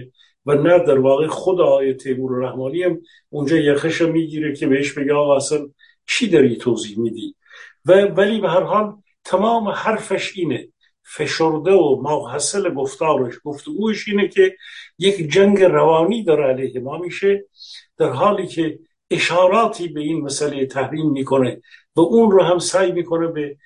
و 0.47 0.55
نه 0.55 0.78
در 0.78 0.99
واقع 0.99 1.26
خود 1.26 1.61
آقای 1.61 1.95
تیمور 1.95 2.45
رحمانی 2.45 2.83
هم 2.83 3.01
اونجا 3.28 3.57
یخش 3.57 4.03
می‌گیره 4.03 4.57
که 4.57 4.66
بهش 4.66 4.93
بگه 4.93 5.14
آقا 5.14 5.37
اصلا 5.37 5.68
چی 6.07 6.28
داری 6.28 6.57
توضیح 6.57 6.99
میدی 6.99 7.35
و 7.87 7.93
ولی 7.93 8.41
به 8.41 8.49
هر 8.49 8.62
حال 8.62 8.97
تمام 9.24 9.68
حرفش 9.68 10.37
اینه 10.37 10.68
فشرده 11.03 11.72
و 11.72 12.01
ماحصل 12.03 12.74
گفتارش 12.74 13.35
گفتگوش 13.45 14.09
اینه 14.09 14.28
که 14.28 14.57
یک 14.99 15.33
جنگ 15.33 15.62
روانی 15.62 16.24
داره 16.24 16.45
علیه 16.45 16.81
ما 16.81 16.99
میشه 16.99 17.45
در 17.97 18.11
حالی 18.11 18.47
که 18.47 18.78
اشاراتی 19.11 19.89
به 19.89 20.01
این 20.01 20.21
مسئله 20.21 20.67
تحریم 20.67 21.11
می‌کنه 21.11 21.63
و 21.97 22.01
اون 22.01 22.31
رو 22.31 22.43
هم 22.43 22.59
سعی 22.59 22.93
می‌کنه 22.93 23.27
به 23.27 23.57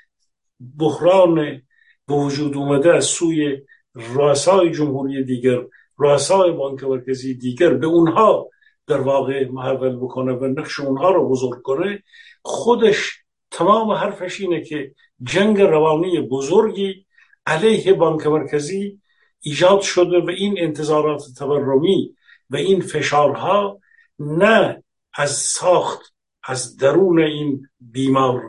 بحران 0.78 1.62
به 2.06 2.14
وجود 2.14 2.56
اومده 2.56 2.94
از 2.94 3.04
سوی 3.04 3.62
رؤسای 3.94 4.70
جمهوری 4.70 5.24
دیگر 5.24 5.58
رؤسای 5.98 6.52
بانک 6.52 6.84
مرکزی 6.84 7.34
دیگر 7.34 7.74
به 7.74 7.86
اونها 7.86 8.50
در 8.86 9.00
واقع 9.00 9.48
محول 9.48 9.96
بکنه 9.96 10.32
و 10.32 10.44
نقش 10.44 10.80
اونها 10.80 11.10
رو 11.10 11.28
بزرگ 11.28 11.62
کنه. 11.62 12.02
خودش 12.42 13.12
تمام 13.50 13.90
حرفش 13.90 14.40
اینه 14.40 14.60
که 14.60 14.94
جنگ 15.22 15.60
روانی 15.60 16.20
بزرگی 16.20 17.06
علیه 17.46 17.92
بانک 17.92 18.26
مرکزی 18.26 19.00
ایجاد 19.40 19.80
شده 19.80 20.18
و 20.18 20.30
این 20.30 20.54
انتظارات 20.58 21.22
تورمی 21.38 22.14
و 22.50 22.56
این 22.56 22.80
فشارها 22.80 23.80
نه 24.18 24.83
از 25.16 25.30
ساخت 25.30 26.14
از 26.44 26.76
درون 26.76 27.20
این 27.20 27.68
بیمار. 27.80 28.42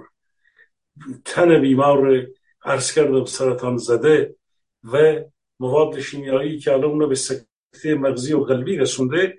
تن 1.25 1.61
بیمار 1.61 2.27
عرض 2.65 2.93
کردم 2.93 3.25
سرطان 3.25 3.77
زده 3.77 4.35
و 4.83 5.21
مواد 5.59 5.99
شیمیایی 5.99 6.59
که 6.59 6.73
الان 6.73 7.09
به 7.09 7.15
سکته 7.15 7.95
مغزی 7.95 8.33
و 8.33 8.39
قلبی 8.39 8.77
رسونده 8.77 9.37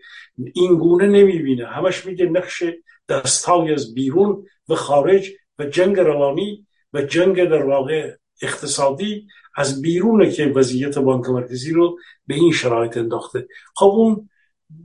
این 0.54 0.78
گونه 0.78 1.06
نمی‌بینه. 1.06 1.66
همش 1.66 2.06
میگه 2.06 2.26
نقش 2.26 2.64
دستای 3.08 3.72
از 3.72 3.94
بیرون 3.94 4.46
و 4.68 4.74
خارج 4.74 5.32
و 5.58 5.64
جنگ 5.64 6.00
روانی 6.00 6.66
و 6.92 7.02
جنگ 7.02 7.44
در 7.44 7.62
واقع 7.62 8.16
اقتصادی 8.42 9.26
از 9.54 9.82
بیرونه 9.82 10.30
که 10.30 10.46
وضعیت 10.46 10.98
بانک 10.98 11.28
مرکزی 11.28 11.72
رو 11.72 11.98
به 12.26 12.34
این 12.34 12.52
شرایط 12.52 12.96
انداخته. 12.96 13.48
خب 13.74 13.86
اون 13.86 14.28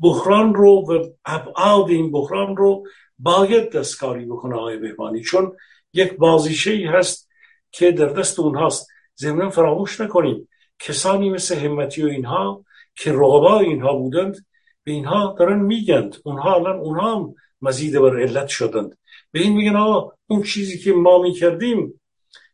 بحران 0.01 0.53
رو 0.53 0.71
و 0.71 1.09
ابعاد 1.25 1.89
این 1.89 2.11
بحران 2.11 2.57
رو 2.57 2.88
باید 3.19 3.69
دستکاری 3.69 4.25
بکنه 4.25 4.55
آقای 4.55 4.77
بهبانی 4.77 5.21
چون 5.21 5.55
یک 5.93 6.17
بازیشه 6.17 6.71
ای 6.71 6.86
هست 6.86 7.29
که 7.71 7.91
در 7.91 8.05
دست 8.05 8.39
اونهاست. 8.39 8.88
ضمن 9.17 9.49
فراموش 9.49 10.01
نکنیم 10.01 10.49
کسانی 10.79 11.29
مثل 11.29 11.55
همتی 11.55 12.03
و 12.03 12.07
اینها 12.07 12.65
که 12.95 13.11
رقبا 13.11 13.59
اینها 13.59 13.93
بودند 13.93 14.45
به 14.84 14.91
اینها 14.91 15.36
دارن 15.39 15.59
میگند 15.59 16.17
اونها 16.25 16.55
الان 16.55 16.79
اونها 16.79 17.15
هم 17.15 17.36
مزید 17.61 17.99
بر 17.99 18.21
علت 18.21 18.47
شدند. 18.47 18.97
به 19.32 19.39
این 19.39 19.53
میگن 19.53 19.75
آقا 19.75 20.11
اون 20.27 20.43
چیزی 20.43 20.79
که 20.79 20.93
ما 20.93 21.21
می‌کردیم 21.21 22.01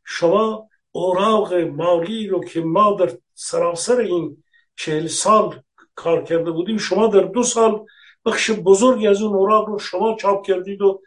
شما 0.05 0.69
اوراق 0.91 1.53
مالی 1.53 2.27
رو 2.27 2.43
که 2.43 2.61
ما 2.61 2.93
در 2.99 3.17
سراسر 3.33 3.99
این 3.99 4.43
چهل 4.75 5.07
سال 5.07 5.61
کار 5.97 6.23
کرده 6.23 6.51
بودیم. 6.51 6.77
شما 6.77 7.07
در 7.07 7.21
دو 7.21 7.43
سال 7.43 7.85
بخش 8.25 8.51
بزرگی 8.51 9.07
از 9.07 9.21
اون 9.21 9.33
اوراق 9.35 9.67
رو 9.67 9.79
شما 9.79 10.15
چاپ 10.15 10.45
کردید 10.45 10.81
و 10.81 11.01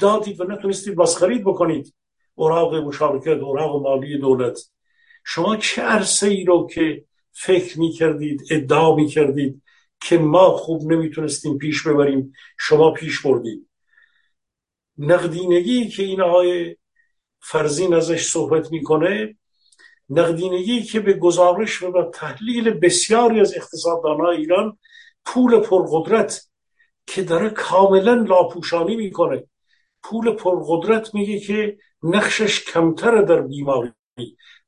دادید 0.00 0.40
و 0.40 0.44
نتونستید 0.44 0.96
بس 0.96 1.16
خرید 1.16 1.44
بکنید. 1.44 1.94
اوراق 2.34 2.74
مشارکت 2.74 3.40
اوراق 3.40 3.82
مالی 3.82 4.18
دولت. 4.18 4.58
شما 5.24 5.56
چه 5.56 5.82
عرصه 5.82 6.26
ای 6.26 6.44
رو 6.44 6.66
که 6.66 7.04
فکر 7.32 7.80
می 7.80 7.90
کردید 7.90 8.42
ادعا 8.50 8.94
می 8.94 9.06
کردید 9.06 9.62
که 10.00 10.18
ما 10.18 10.50
خوب 10.50 10.92
نمی‌تونستیم 10.92 11.58
پیش 11.58 11.86
ببریم 11.86 12.32
شما 12.58 12.90
پیش 12.90 13.26
بردید؟ 13.26 13.68
نقدینگی 14.98 15.88
که 15.88 16.02
این 16.02 16.20
آقای 16.20 16.76
فرزین 17.40 17.94
ازش 17.94 18.22
صحبت 18.26 18.72
می‌کنه 18.72 19.36
نقدینگی 20.10 20.82
که 20.82 21.00
به 21.00 21.12
گزارش 21.12 21.82
و 21.82 21.92
به 21.92 22.10
تحلیل 22.14 22.70
بسیاری 22.70 23.40
از 23.40 23.54
اقتصاددانان 23.56 24.34
ایران 24.34 24.78
پول 25.24 25.60
پرقدرت 25.60 26.48
که 27.06 27.22
داره 27.22 27.50
کاملا 27.50 28.14
لاپوشانی 28.14 28.96
می‌کنه. 28.96 29.44
پول 30.02 30.32
پرقدرت 30.32 31.14
میگه 31.14 31.40
که 31.40 31.78
نقشش 32.02 32.64
کمتره 32.64 33.22
در 33.22 33.40
بیماری 33.40 33.92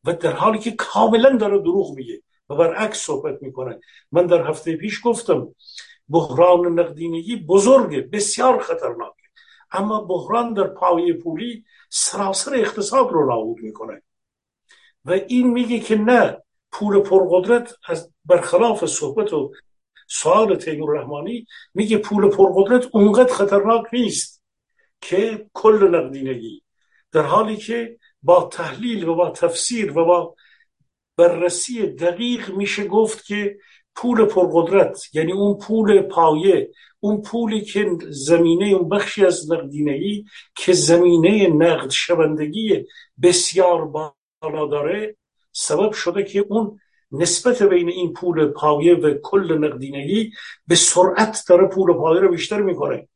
و 0.04 0.12
در 0.12 0.32
حالی 0.32 0.58
که 0.58 0.70
کاملا 0.70 1.36
داره 1.36 1.58
دروغ 1.58 1.96
میگه 1.96 2.22
و 2.50 2.54
برعکس 2.54 2.98
صحبت 2.98 3.42
می‌کنه. 3.42 3.80
من 4.12 4.26
در 4.26 4.48
هفته 4.48 4.76
پیش 4.76 5.00
گفتم 5.04 5.54
بحران 6.08 6.78
نقدینگی 6.80 7.36
بزرگه 7.36 8.00
بسیار 8.00 8.62
خطرناکه 8.62 9.22
اما 9.70 10.00
بحران 10.00 10.52
در 10.52 10.66
پایه 10.66 11.12
پولی 11.12 11.64
سراسر 11.90 12.54
اقتصاد 12.54 13.10
رو 13.10 13.28
نابود 13.30 13.60
می‌کنه. 13.60 14.02
و 15.06 15.12
این 15.12 15.50
میگه 15.50 15.78
که 15.78 15.96
نه 15.96 16.42
پول 16.72 17.00
پرقدرت 17.00 17.74
از 17.88 18.12
برخلاف 18.24 18.86
صحبت 18.86 19.32
و 19.32 19.52
سوال 20.08 20.56
تیمور 20.56 20.98
رحمانی 20.98 21.46
میگه 21.74 21.98
پول 21.98 22.30
پرقدرت 22.30 22.88
اونقدر 22.92 23.32
خطرناک 23.32 23.84
نیست 23.92 24.42
که 25.00 25.50
کل 25.52 25.88
نقدینگی. 25.94 26.62
در 27.12 27.22
حالی 27.22 27.56
که 27.56 27.98
با 28.22 28.48
تحلیل 28.52 29.08
و 29.08 29.14
با 29.14 29.30
تفسیر 29.30 29.98
و 29.98 30.04
با 30.04 30.34
بررسی 31.16 31.86
دقیق 31.86 32.50
میشه 32.50 32.84
گفت 32.84 33.24
که 33.24 33.58
پول 33.94 34.24
پرقدرت 34.24 35.14
یعنی 35.14 35.32
اون 35.32 35.58
پول 35.58 36.02
پایه 36.02 36.70
اون 37.00 37.22
پولی 37.22 37.60
که 37.60 37.98
زمینه 38.10 38.66
اون 38.66 38.88
بخشی 38.88 39.26
از 39.26 39.52
نقدینگی 39.52 40.24
که 40.54 40.72
زمینه 40.72 41.48
نقد 41.48 41.90
شوندگی 41.90 42.86
بسیار 43.22 43.84
بالا 44.50 44.66
داره 44.66 45.16
سبب 45.52 45.92
شده 45.92 46.24
که 46.24 46.44
اون 46.48 46.80
نسبت 47.12 47.62
بین 47.62 47.88
این 47.88 48.12
پول 48.12 48.46
پایه 48.46 48.94
و 48.94 49.14
کل 49.22 49.58
نقدینگی 49.58 50.32
به 50.66 50.74
سرعت 50.74 51.44
داره 51.48 51.66
پول 51.66 51.92
پایه 51.92 52.20
رو 52.20 52.30
بیشتر 52.30 52.62
می‌کنه. 52.62 53.08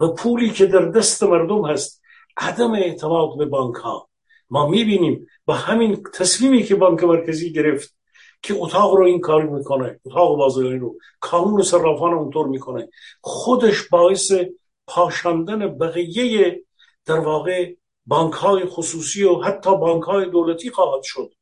و 0.00 0.08
پولی 0.08 0.50
که 0.50 0.66
در 0.66 0.84
دست 0.84 1.22
مردم 1.22 1.64
هست 1.64 2.02
عدم 2.36 2.72
اعتماد 2.72 3.38
به 3.38 3.46
بانک 3.46 3.76
ها 3.76 4.08
ما 4.50 4.68
می‌بینیم 4.68 5.26
با 5.44 5.54
همین 5.54 6.02
تصمیمی 6.14 6.62
که 6.62 6.74
بانک 6.74 7.04
مرکزی 7.04 7.52
گرفت 7.52 7.96
که 8.42 8.54
اتاق 8.58 8.94
رو 8.94 9.04
این 9.04 9.20
کار 9.20 9.46
می‌کنه 9.46 10.00
اتاق 10.06 10.36
بازرگانی 10.36 10.78
رو 10.78 10.98
کانون 11.20 11.62
صرافان 11.62 12.12
اونطور 12.12 12.46
می‌کنه. 12.46 12.88
خودش 13.20 13.88
باعث 13.88 14.32
پاشاندن 14.86 15.78
بقیه 15.78 16.64
در 17.06 17.18
واقع 17.18 17.74
بانک 18.06 18.32
های 18.32 18.64
خصوصی 18.64 19.24
و 19.24 19.40
حتی 19.40 19.76
بانک 19.76 20.02
های 20.02 20.30
دولتی 20.30 20.70
خواهد 20.70 21.02
شد. 21.02 21.32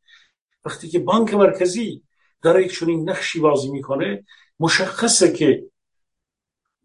وقتی 0.64 0.88
که 0.88 0.98
بانک 0.98 1.34
مرکزی 1.34 2.02
در 2.42 2.60
یک 2.60 2.78
چنین 2.78 3.10
نقشی 3.10 3.40
بازی 3.40 3.70
می‌کنه 3.70 4.24
مشخصه 4.60 5.32
که 5.32 5.64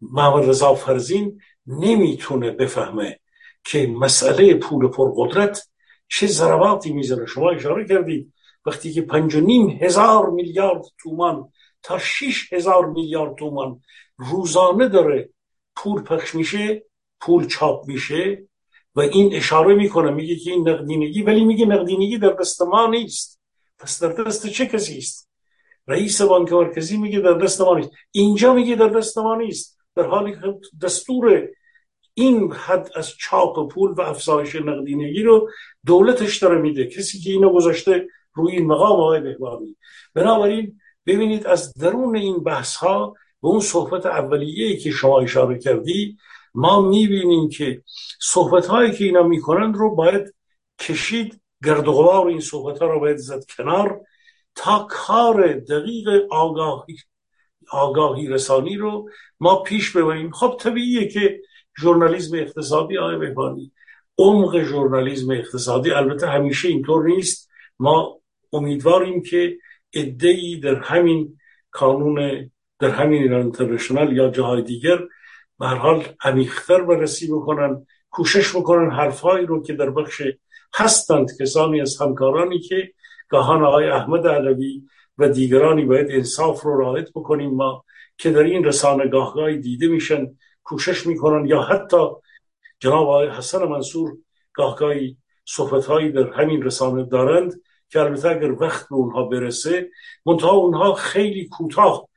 محمد 0.00 0.48
رضا 0.48 0.74
فرزین 0.74 1.40
نمی‌تونه 1.66 2.50
بفهمه 2.50 3.20
که 3.64 3.86
مسئله 3.86 4.54
پول 4.54 4.88
پرقدرت 4.88 5.68
چه 6.08 6.26
ضرباتی 6.26 6.92
می‌زنه. 6.92 7.26
شما 7.26 7.50
اشاره 7.50 7.88
کردید 7.88 8.32
وقتی 8.66 8.92
که 8.92 9.02
پنج 9.02 9.34
و 9.34 9.40
نیم 9.40 9.68
هزار 9.68 10.30
میلیارد 10.30 10.82
تومان 10.98 11.52
تا 11.82 11.98
شیش 11.98 12.52
هزار 12.52 12.86
میلیارد 12.86 13.34
تومان 13.34 13.82
روزانه 14.16 14.88
داره 14.88 15.30
پول 15.76 16.02
پخش 16.02 16.34
میشه 16.34 16.84
پول 17.20 17.46
چاپ 17.46 17.86
میشه 17.86 18.48
و 18.94 19.00
این 19.00 19.34
اشاره 19.34 19.74
می‌کنه 19.74 20.10
میگه 20.10 20.36
که 20.36 20.50
این 20.50 20.68
نقدینگی 20.68 21.22
ولی 21.22 21.44
میگه 21.44 21.66
نقدینگی 21.66 22.18
در 22.18 22.32
دست 22.32 22.62
ما 22.62 22.86
نیست. 22.86 23.40
پس 23.78 24.02
در 24.02 24.12
دست 24.12 24.46
چه 24.46 24.66
کسی 24.66 24.98
است؟ 24.98 25.28
رئیس 25.88 26.22
بانک 26.22 26.52
مرکزی 26.52 26.96
میگه 26.96 27.20
در 27.20 27.32
دست 27.32 27.60
ما 27.60 27.74
نیست. 27.74 27.90
اینجا 28.12 28.54
میگه 28.54 28.76
در 28.76 28.88
دست 28.88 29.18
ما 29.18 29.36
نیست. 29.36 29.78
در 29.96 30.06
حالی 30.06 30.32
که 30.32 30.54
دستور 30.82 31.48
این 32.14 32.52
حد 32.52 32.90
از 32.94 33.12
چاپ 33.18 33.72
پول 33.72 33.90
و 33.90 34.00
افزایش 34.00 34.56
نقدینگی 34.56 35.22
رو 35.22 35.50
دولتش 35.86 36.38
داره 36.38 36.58
میده. 36.58 36.86
کسی 36.86 37.18
که 37.18 37.30
اینو 37.30 37.52
گذاشته 37.52 38.06
روی 38.34 38.52
این 38.52 38.66
مقام 38.66 39.00
آقای 39.00 39.20
بهبانی 39.20 39.76
بنابراین 40.14 40.80
ببینید 41.06 41.46
از 41.46 41.74
درون 41.74 42.16
این 42.16 42.38
بحث 42.44 42.76
ها 42.76 43.14
به 43.42 43.48
اون 43.48 43.60
صحبت 43.60 44.06
اولیه 44.06 44.76
که 44.76 44.90
شما 44.90 45.20
اشاره 45.20 45.58
کردی 45.58 46.16
ما 46.58 46.80
می‌بینیم 46.80 47.48
که 47.48 47.82
صحبت 48.20 48.66
هایی 48.66 48.92
که 48.92 49.04
اینا 49.04 49.22
می‌کنند 49.22 49.76
رو 49.76 49.94
باید 49.94 50.34
کشید 50.80 51.40
گرد 51.64 51.88
و 51.88 51.92
غبار 51.92 52.26
این 52.26 52.40
صحبت 52.40 52.78
ها 52.78 52.86
رو 52.86 53.00
باید 53.00 53.16
زد 53.16 53.44
کنار 53.56 54.00
تا 54.54 54.86
کار 54.90 55.52
دقیق 55.52 56.08
آگاهی 56.30 56.96
آگاهی 57.70 58.26
رسانی 58.26 58.76
رو 58.76 59.10
ما 59.40 59.62
پیش 59.62 59.96
ببریم. 59.96 60.30
خب 60.30 60.56
طبیعیه 60.60 61.08
که 61.08 61.40
ژورنالیسم 61.80 62.36
اقتصادی 62.36 62.98
آقای 62.98 63.16
بهبانی 63.18 63.72
عمق 64.18 64.62
ژورنالیسم 64.62 65.30
اقتصادی 65.30 65.90
البته 65.90 66.26
همیشه 66.26 66.68
اینطور 66.68 67.06
نیست. 67.06 67.50
ما 67.78 68.20
امیدواریم 68.52 69.22
که 69.22 69.58
ادهی 69.92 70.60
در 70.60 70.74
همین 70.74 71.38
کانون 71.70 72.50
در 72.78 72.90
همین 72.90 73.22
ایران 73.22 73.52
یا 74.12 74.28
جاهای 74.28 74.62
دیگر 74.62 74.98
حال 75.66 76.04
عمیقتر 76.24 76.82
بررسی 76.82 77.28
بکنن 77.32 77.86
کوشش 78.10 78.56
بکنن 78.56 78.90
حرفهایی 78.90 79.46
رو 79.46 79.62
که 79.62 79.72
در 79.72 79.90
بخش 79.90 80.22
هستند 80.74 81.38
کسانی 81.40 81.80
از 81.80 82.00
همکارانی 82.00 82.58
که 82.58 82.92
گاهان 83.28 83.64
آقای 83.64 83.90
احمد 83.90 84.26
علوی 84.26 84.82
و 85.18 85.28
دیگرانی 85.28 85.84
باید 85.84 86.06
انصاف 86.10 86.62
رو 86.62 86.80
رعایت 86.80 87.10
بکنیم. 87.14 87.50
ما 87.50 87.84
که 88.18 88.30
در 88.30 88.42
این 88.42 88.64
رسانه 88.64 89.08
گاهگاهی 89.08 89.58
دیده 89.58 89.88
میشن 89.88 90.26
کوشش 90.62 91.06
می‌کنن 91.06 91.46
یا 91.46 91.62
حتی 91.62 92.06
جناب 92.80 93.08
آقای 93.08 93.28
حسن 93.28 93.64
منصور 93.64 94.16
گاهگاهی 94.52 95.16
صحبتهایی 95.44 96.12
در 96.12 96.32
همین 96.32 96.62
رسانه 96.62 97.04
دارند 97.04 97.60
که 97.90 98.00
البته 98.00 98.28
اگر 98.28 98.62
وقت 98.62 98.88
به 98.88 98.94
اونها 98.94 99.24
برسه 99.24 99.90
منتها 100.26 100.50
اونها 100.50 100.94
خیلی 100.94 101.48
کوتاه 101.48 102.07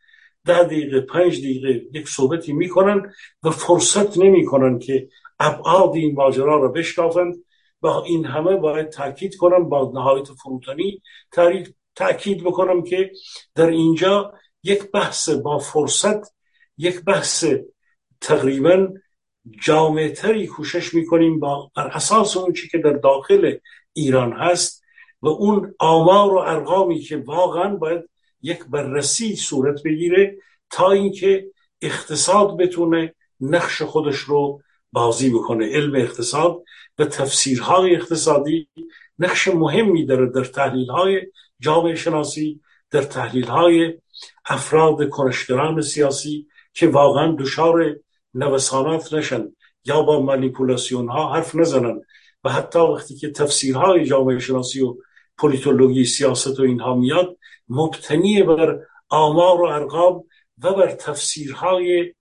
ده 0.46 0.64
دقیقه 0.64 1.02
پنج 1.02 1.40
دقیقه 1.40 1.86
یک 1.94 2.10
صحبتی 2.10 2.54
می‌کنن 2.54 3.14
و 3.44 3.52
فرصت 3.52 4.18
نمی‌کنن 4.18 4.80
که 4.80 5.10
ابعاد 5.40 5.96
این 5.96 6.16
ماجرا 6.16 6.62
را 6.62 6.68
بشکافند 6.68 7.36
و 7.82 7.88
این 7.88 8.26
همه 8.26 8.56
باید 8.56 8.90
تاکید 8.90 9.36
کنم 9.36 9.70
با 9.70 9.92
نهایت 9.94 10.28
فروتنی 10.28 11.02
تاکید 11.96 12.44
بکنم 12.44 12.84
که 12.84 13.12
در 13.56 13.68
اینجا 13.68 14.34
یک 14.64 14.92
بحث 14.92 15.30
با 15.30 15.58
فرصت 15.60 16.36
یک 16.78 17.04
بحث 17.04 17.46
تقریبا 18.22 18.88
جامعتری 19.64 20.48
کوشش 20.48 20.94
می‌کنیم 20.94 21.40
با 21.40 21.72
بر 21.76 21.88
اساس 21.88 22.38
اون 22.38 22.54
چی 22.54 22.70
که 22.70 22.78
در 22.78 22.94
داخل 22.94 23.58
ایران 23.94 24.34
هست 24.34 24.84
و 25.22 25.28
اون 25.28 25.76
آمار 25.80 26.34
و 26.34 26.38
ارقامی 26.38 27.00
که 27.00 27.18
واقعا 27.18 27.76
باید 27.76 28.11
یک 28.42 28.66
بررسی 28.66 29.36
صورت 29.36 29.84
بگیره 29.84 30.38
تا 30.70 30.92
اینکه 30.92 31.48
اقتصاد 31.82 32.58
بتونه 32.58 33.16
نقش 33.42 33.82
خودش 33.82 34.18
رو 34.18 34.62
بازی 34.92 35.30
بکنه. 35.30 35.66
علم 35.66 35.96
اقتصاد 35.96 36.64
و 37.00 37.06
تفسیرهای 37.06 37.96
اقتصادی 37.96 38.68
نقش 39.20 39.48
مهمی 39.48 40.06
داره 40.06 40.30
در 40.30 40.44
تحلیل 40.44 40.90
های 40.90 41.22
جامعه 41.60 41.96
شناسی 41.96 42.62
در 42.92 43.02
تحلیل 43.02 43.48
های 43.48 43.94
افراد 44.46 45.10
کنشگران 45.10 45.82
سیاسی 45.82 46.48
که 46.74 46.88
واقعا 46.88 47.36
دچار 47.40 47.96
نوسانات 48.34 49.14
نشن 49.14 49.56
یا 49.86 50.02
با 50.02 50.20
مانیپولاسیون 50.20 51.10
ها 51.10 51.34
حرف 51.34 51.56
نزنن 51.56 52.02
و 52.44 52.50
حتی 52.50 52.80
وقتی 52.80 53.16
که 53.16 53.30
تفسیرهای 53.30 54.06
جامعه 54.06 54.40
شناسی 54.40 54.82
و 54.82 54.98
پولیتولوژی 55.38 56.06
سیاست 56.06 56.60
و 56.60 56.64
اینها 56.64 56.96
میاد 56.96 57.38
مبتنی 57.72 58.44
بر 58.44 58.80
آمار 59.10 59.62
و 59.62 59.66
ارقام 59.66 60.24
و 60.64 60.74
بر 60.74 60.92
تفسیرهای 60.92 62.14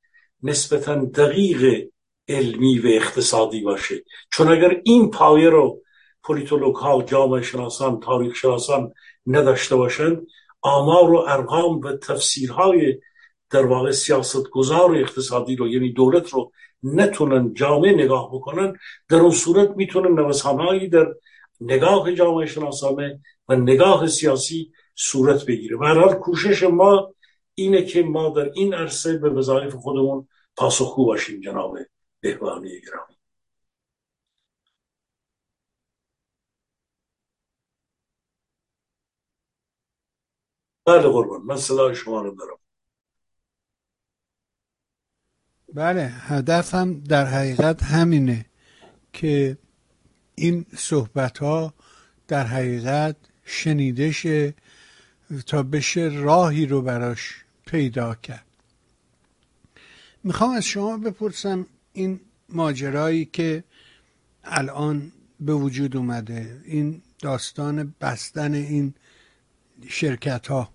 نسبتا 0.42 0.94
دقیق 0.94 1.88
علمی 2.28 2.78
و 2.78 2.86
اقتصادی 2.86 3.60
باشه. 3.60 4.04
چون 4.32 4.48
اگر 4.48 4.80
این 4.84 5.10
پایه 5.10 5.50
رو 5.50 5.82
پولیتولوگ 6.22 6.74
ها 6.74 7.02
جامعه 7.02 7.42
شناسان 7.42 8.00
تاریخ 8.00 8.34
شناسان 8.34 8.92
نداشته 9.26 9.76
باشند 9.76 10.26
آمار 10.62 11.10
و 11.10 11.16
ارقام 11.16 11.80
و 11.80 11.92
تفسیرهای 11.92 13.00
در 13.50 13.66
واقع 13.66 13.90
سیاست 13.90 14.50
گذار 14.50 14.96
اقتصادی 14.96 15.56
رو 15.56 15.68
یعنی 15.68 15.92
دولت 15.92 16.28
رو 16.28 16.52
نتونن 16.82 17.54
جامعه 17.54 17.92
نگاه 17.92 18.30
بکنن 18.32 18.76
در 19.08 19.16
اون 19.16 19.30
صورت 19.30 19.70
می‌تونن 19.76 20.20
نوسانهایی 20.20 20.88
در 20.88 21.06
نگاه 21.60 22.12
جامعه 22.12 22.46
شناسانه 22.46 23.20
و 23.48 23.56
نگاه 23.56 24.06
سیاسی 24.06 24.72
صورت 24.94 25.46
بگیره. 25.46 25.76
و 25.76 25.84
هر 25.84 26.14
کوشش 26.14 26.62
ما 26.62 27.14
اینه 27.54 27.84
که 27.84 28.02
ما 28.02 28.28
در 28.28 28.50
این 28.54 28.74
عرصه 28.74 29.18
به 29.18 29.30
وظایف 29.30 29.74
خودمون 29.74 30.28
پاسخگو 30.56 31.04
باشیم 31.04 31.40
جناب 31.40 31.78
بهبانی 32.20 32.80
گرامی. 32.80 33.14
بله 40.86 41.08
قربان 41.08 41.42
من 41.42 41.56
صدای 41.56 41.94
شما 41.94 42.22
رو 42.22 42.34
دارم. 42.34 42.58
بله 45.74 46.02
هدفم 46.02 47.00
در 47.00 47.24
حقیقت 47.24 47.82
همینه 47.82 48.46
که 49.12 49.58
این 50.34 50.66
صحبت 50.76 51.38
ها 51.38 51.74
در 52.28 52.46
حقیقت 52.46 53.16
شنیده 53.44 54.12
شه 54.12 54.54
تا 55.46 55.62
بشه 55.62 56.10
راهی 56.14 56.66
رو 56.66 56.82
براش 56.82 57.44
پیدا 57.66 58.14
کرد. 58.14 58.44
می‌خوام 60.24 60.50
از 60.50 60.64
شما 60.64 60.96
بپرسم 60.96 61.66
این 61.92 62.20
ماجرایی 62.48 63.24
که 63.24 63.64
الان 64.44 65.12
به 65.40 65.54
وجود 65.54 65.96
اومده 65.96 66.60
این 66.64 67.02
داستان 67.18 67.94
بستن 68.00 68.54
این 68.54 68.94
شرکت 69.88 70.46
ها 70.46 70.70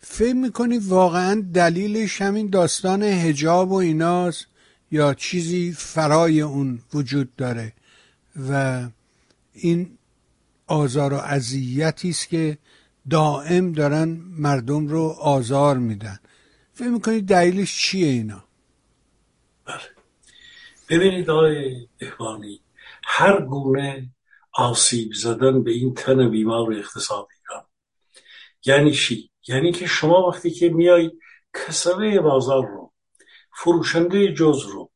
فکر 0.00 0.34
می‌کنی 0.34 0.78
واقعا 0.78 1.44
دلیلش 1.54 2.22
همین 2.22 2.46
داستان 2.46 3.02
هجاب 3.02 3.70
و 3.72 3.74
ایناست 3.74 4.46
یا 4.90 5.14
چیزی 5.14 5.72
فرای 5.72 6.40
اون 6.40 6.78
وجود 6.94 7.36
داره 7.36 7.72
و 8.48 8.84
این 9.52 9.98
آزار 10.66 11.14
و 11.14 11.16
اذیتی 11.16 12.10
است 12.10 12.28
که 12.28 12.58
دائم 13.10 13.72
دارن 13.72 14.20
مردم 14.38 14.86
رو 14.86 15.16
آزار 15.20 15.78
میدن. 15.78 16.18
فکر 16.72 16.88
می‌کنید 16.88 17.28
دلیلش 17.28 17.76
چیه 17.78 18.08
اینا؟ 18.08 18.44
بله. 19.64 19.80
ببینید 20.88 21.30
آقای 21.30 21.88
احوانی 22.00 22.60
هر 23.04 23.40
گونه 23.40 24.10
آسیب 24.52 25.12
زدن 25.12 25.62
به 25.62 25.70
این 25.70 25.94
تن 25.94 26.30
بیمار 26.30 26.72
اقتصاد 26.72 27.28
ایران. 27.40 27.64
یعنی 28.66 28.92
چی؟ 28.92 29.30
یعنی 29.48 29.72
که 29.72 29.86
شما 29.86 30.28
وقتی 30.28 30.50
که 30.50 30.68
میای 30.68 31.10
کسبه 31.54 32.20
بازار 32.20 32.66
رو 32.66 32.92
فروشنده 33.56 34.32
جزء 34.32 34.62
رو 34.66 34.90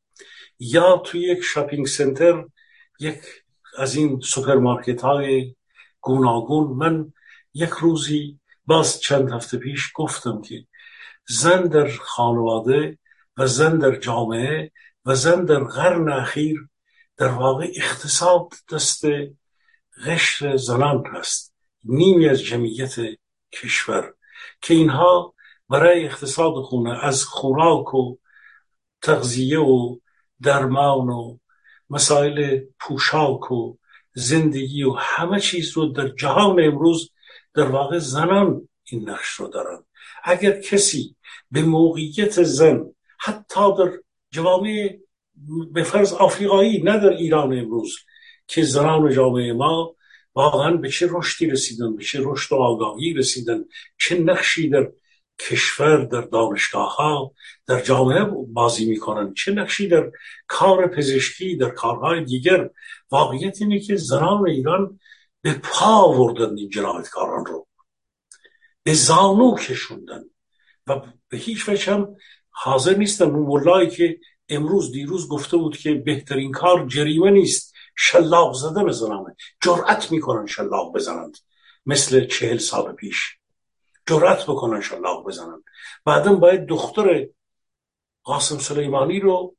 یا 0.59 0.97
توی 0.97 1.21
یک 1.21 1.41
shopping 1.43 1.87
center 1.87 2.45
یک 2.99 3.19
از 3.77 3.95
این 3.95 4.19
سوپرمارکت 4.19 5.01
های 5.01 5.55
گوناگون 6.01 6.77
من 6.77 7.13
یک 7.53 7.69
روزی 7.69 8.39
باز 8.65 8.99
چند 8.99 9.31
هفته 9.31 9.57
پیش 9.57 9.91
گفتم 9.95 10.41
که 10.41 10.65
زن 11.27 11.63
در 11.63 11.89
خانواده 11.89 12.97
و 13.37 13.47
زن 13.47 13.77
در 13.77 13.95
جامعه 13.95 14.71
و 15.05 15.15
زن 15.15 15.45
در 15.45 15.63
قرن 15.63 16.11
اخیر 16.11 16.69
در 17.17 17.27
واقع 17.27 17.67
اقتصاد 17.75 18.53
دست 18.73 19.05
قشر 20.05 20.57
زنان 20.57 21.03
هست 21.13 21.53
نیمی 21.83 22.29
از 22.29 22.41
جمعیت 22.41 22.95
کشور 23.51 24.13
که 24.61 24.73
اینها 24.73 25.33
برای 25.69 26.05
اقتصاد 26.05 26.53
خونه 26.53 27.05
از 27.05 27.23
خوراک 27.23 27.93
و 27.93 28.17
تغذیه 29.01 29.59
و 29.59 29.97
درمان 30.41 31.09
و 31.09 31.37
مسائل 31.89 32.59
پوشاک 32.79 33.51
و 33.51 33.77
زندگی 34.13 34.83
و 34.83 34.93
همه 34.93 35.39
چیز 35.39 35.77
رو 35.77 35.85
در 35.85 36.07
جهان 36.07 36.63
امروز 36.63 37.11
در 37.59 37.69
واقع 37.69 37.97
زنان 37.99 38.67
این 38.83 39.09
نقش 39.09 39.27
رو 39.27 39.47
دارن. 39.47 39.83
اگر 40.23 40.61
کسی 40.61 41.15
به 41.51 41.61
موقعیت 41.61 42.43
زن 42.43 42.85
حتی 43.19 43.75
در 43.77 43.91
جوامع 44.31 44.97
به 45.71 45.83
فرض 45.83 46.13
آفریقایی 46.13 46.81
نه 46.83 46.97
در 46.97 47.09
ایران 47.09 47.59
امروز 47.59 47.97
که 48.47 48.63
زنان 48.63 49.13
جامعه 49.13 49.53
ما 49.53 49.95
واقعا 50.35 50.71
به 50.77 50.89
چه 50.89 51.07
رشدی 51.11 51.47
رسیدن 51.47 51.95
به 51.95 52.03
چه 52.03 52.19
رشد 52.23 52.51
و 52.51 52.55
آگاهی 52.55 53.13
رسیدن 53.13 53.65
چه 53.99 54.19
نقشی 54.19 54.69
در 54.69 54.91
کشور 55.39 56.05
در 56.05 56.21
دانشگاه 56.21 56.95
ها 56.95 57.33
در 57.67 57.81
جامعه 57.81 58.23
بازی 58.47 58.85
می‌کنن 58.89 59.33
چه 59.33 59.51
نقشی 59.51 59.87
در 59.87 60.11
کار 60.47 60.87
پزشکی 60.87 61.55
در 61.55 61.69
کارهای 61.69 62.23
دیگر. 62.23 62.69
واقعیت 63.11 63.61
اینه 63.61 63.79
که 63.79 63.95
زنان 63.95 64.49
ایران 64.49 64.99
به 65.41 65.53
پا 65.53 65.85
آوردن 65.85 66.57
این 66.57 66.69
جنایتکاران 66.69 67.45
رو. 67.45 67.67
به 68.83 68.93
زانو 68.93 69.55
کشوندن. 69.55 70.23
و 70.87 71.01
به 71.29 71.37
هیچ 71.37 71.69
وجه 71.69 71.93
هم 71.93 72.15
حاضر 72.49 72.95
نیستن 72.95 73.25
اون 73.25 73.45
ملایی 73.47 73.89
که 73.89 74.19
امروز 74.49 74.91
دیروز 74.91 75.29
گفته 75.29 75.57
بود 75.57 75.77
که 75.77 75.93
بهترین 75.93 76.51
کار 76.51 76.87
جریمه 76.87 77.31
نیست. 77.31 77.73
شلاق 77.95 78.53
زدن 78.53 78.91
زنانه 78.91 79.35
جرأت 79.61 80.11
می‌کنن 80.11 80.45
شلاق 80.45 80.95
بزنند. 80.95 81.37
مثل 81.85 82.25
چهل 82.25 82.57
سال 82.57 82.93
پیش. 82.93 83.39
جرأت 84.07 84.43
بکنن 84.43 84.81
شلاق 84.81 85.27
بزنند 85.27 85.63
بعدا 86.05 86.35
باید 86.35 86.65
دختر 86.65 87.27
قاسم 88.23 88.57
سلیمانی 88.57 89.19
رو 89.19 89.55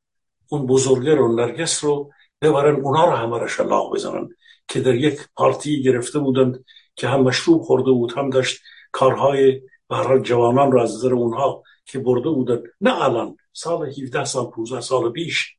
اون 0.49 0.67
بزرگه 0.67 1.15
رو 1.15 1.37
نرگس 1.37 1.85
رو 1.85 2.13
ببرن 2.43 2.81
اونا 2.81 3.05
رو 3.05 3.11
همه 3.11 3.39
رو 3.39 3.49
شلاق 3.49 3.95
بزنن. 3.95 4.29
که 4.71 4.81
در 4.81 4.95
یک 4.95 5.21
پارتی 5.37 5.83
گرفته 5.83 6.19
بودند 6.19 6.65
که 6.97 7.09
هم 7.09 7.21
مشروب 7.21 7.63
خورده 7.63 7.91
بود 7.91 8.13
هم 8.13 8.31
داشت 8.31 8.61
کارهای 8.93 9.63
برای 9.89 10.23
جوانان 10.23 10.73
رو 10.73 10.81
از 10.81 10.95
نظر 10.95 11.15
اونها 11.15 11.63
که 11.85 11.99
برده 11.99 12.31
بودن 12.31 12.63
نه 12.81 13.03
الان 13.03 13.37
سال 13.53 13.89
17 13.89 14.25
سال 14.25 14.51
15 14.51 14.81
سال 14.81 15.13
پیش. 15.13 15.57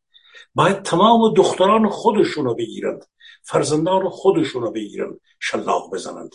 باید 0.55 0.81
تمام 0.81 1.33
دختران 1.33 1.89
خودشون 1.89 2.45
رو 2.45 2.55
بگیرند 2.55 3.05
فرزندان 3.43 4.09
خودشون 4.09 4.61
رو 4.61 4.71
بگیرند 4.71 5.19
شلاق 5.39 5.93
بزنند. 5.93 6.31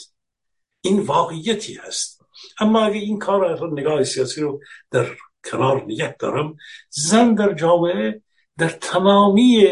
این 0.80 1.00
واقعیتی 1.00 1.74
هست. 1.74 2.22
اما 2.60 2.80
اگه 2.80 2.98
این 2.98 3.18
کار 3.18 3.72
نگاه 3.72 4.04
سیاسی 4.04 4.40
رو 4.40 4.60
در 4.90 5.06
کنار 5.50 5.84
نگه 5.84 6.16
دارم 6.16 6.56
زن 6.90 7.34
در 7.34 7.54
جامعه 7.54 8.22
در 8.58 8.68
تمامی 8.68 9.66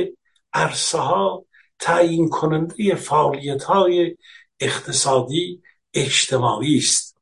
عرصه 0.53 0.99
ها 0.99 1.45
تعیین 1.85 2.29
کننده 2.29 2.95
فعالیت 2.95 3.65
های 3.65 4.17
اقتصادی 4.61 5.63
اجتماعی 5.95 6.79
است. 6.79 7.19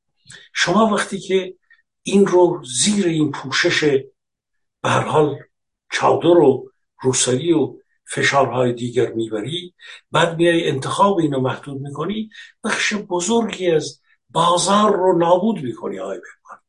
شما 0.53 0.87
وقتی 0.87 1.19
که 1.19 1.55
این 2.03 2.27
رو 2.27 2.65
زیر 2.65 3.07
این 3.07 3.31
پوشش 3.31 3.85
به 4.83 4.91
حال 4.91 5.39
چادر 5.93 6.27
و 6.27 6.71
روسری 7.03 7.53
و 7.53 7.77
فشارهای 8.07 8.73
دیگر 8.73 9.13
می‌بری 9.13 9.75
بعد 10.11 10.37
میای 10.37 10.69
انتخاب 10.69 11.19
اینو 11.19 11.41
محدود 11.41 11.81
می‌کنی 11.81 12.31
بخش 12.65 12.95
بزرگی 12.95 13.71
از 13.71 14.01
بازار 14.31 14.97
رو 14.97 15.19
نابود 15.19 15.63
می‌کنی 15.63 15.99
آقای 15.99 16.19
بهمان 16.19 16.61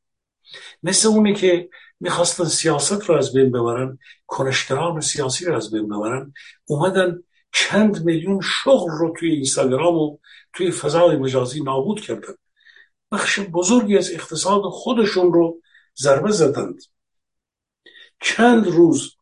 مثل 0.84 1.08
اونه 1.08 1.34
که 1.34 1.70
می‌خواستن 2.00 2.46
سیاست 2.46 3.04
رو 3.10 3.16
از 3.16 3.34
بین 3.34 3.52
ببرن 3.52 4.00
کنشگران 4.28 5.02
سیاسی 5.02 5.46
رو 5.46 5.56
از 5.56 5.72
بین 5.72 5.88
ببرن 5.88 6.34
اومدن 6.66 7.24
چند 7.54 8.06
میلیون 8.06 8.42
شغل 8.44 8.92
رو 8.92 9.14
توی 9.20 9.32
اینستاگرام 9.32 9.96
و 9.96 10.18
توی 10.54 10.72
فضای 10.72 11.16
مجازی 11.18 11.64
نابود 11.64 12.02
کردن. 12.02 12.34
بخش 13.12 13.40
بزرگی 13.40 13.98
از 13.98 14.12
اقتصاد 14.12 14.62
خودشون 14.62 15.34
رو 15.34 15.62
ضربه 15.96 16.32
زدند. 16.32 16.82
چند 18.22 18.68
روز 18.68 19.16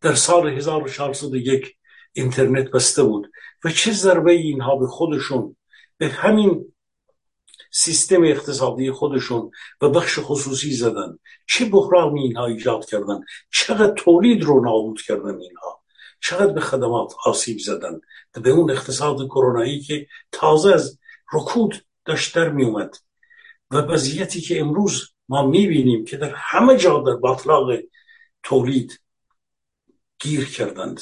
در 0.00 0.14
سال 0.14 0.48
1401 0.48 1.76
اینترنت 2.12 2.70
بسته 2.70 3.02
بود 3.02 3.30
و 3.64 3.70
چه 3.70 3.92
ضربه 3.92 4.32
اینها 4.32 4.76
به 4.76 4.86
خودشون 4.86 5.56
به 5.96 6.08
همین 6.08 6.74
سیستم 7.72 8.24
اقتصادی 8.24 8.90
خودشون 8.90 9.50
و 9.80 9.88
بخش 9.88 10.18
خصوصی 10.22 10.72
زدن. 10.72 11.18
چه 11.46 11.64
بحرانی 11.64 12.22
اینها 12.22 12.46
ایجاد 12.46 12.84
کردن؟ 12.84 13.20
چقدر 13.52 13.94
تولید 13.94 14.42
رو 14.42 14.64
نابود 14.64 15.02
کردن 15.02 15.38
اینها؟ 15.40 15.83
چقدر 16.20 16.52
به 16.52 16.60
خدمات 16.60 17.12
آسیب 17.24 17.58
زدن. 17.58 18.00
به 18.42 18.50
اون 18.50 18.70
اقتصاد 18.70 19.26
کرونایی 19.26 19.80
که 19.80 20.06
تازه 20.32 20.74
از 20.74 20.98
رکود 21.32 21.84
داشت 22.04 22.34
در 22.34 22.48
می 22.48 22.64
اومد 22.64 22.96
و 23.70 23.76
وضعیتی 23.76 24.40
که 24.40 24.60
امروز 24.60 25.12
ما 25.28 25.46
می‌بینیم 25.46 26.04
که 26.04 26.16
در 26.16 26.34
همه 26.34 26.76
جا 26.76 26.98
در 27.06 27.14
باطلاق 27.14 27.70
تولید 28.42 29.00
گیر 30.18 30.44
کردند. 30.50 31.00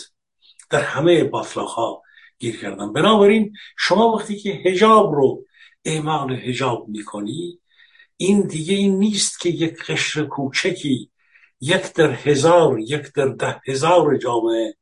در 0.71 0.81
همه 0.81 1.25
باطلاق 1.25 1.69
ها 1.69 2.03
گیر 2.39 2.61
کردند. 2.61 2.93
بنابراین 2.93 3.53
شما 3.79 4.13
وقتی 4.13 4.37
که 4.37 4.51
هجاب 4.51 5.15
رو 5.15 5.45
اعمال 5.85 6.33
هجاب 6.33 6.89
می‌کنی 6.89 7.59
این 8.17 8.47
دیگه 8.47 8.75
این 8.75 8.99
نیست 8.99 9.41
که 9.41 9.49
یک 9.49 9.85
قشر 9.85 10.25
کوچکی 10.25 11.11
یک 11.61 11.93
در 11.93 12.11
هزار 12.13 12.81
یک 12.81 13.13
در 13.13 13.29
ده 13.29 13.61
هزار 13.67 14.17
جامعه 14.17 14.75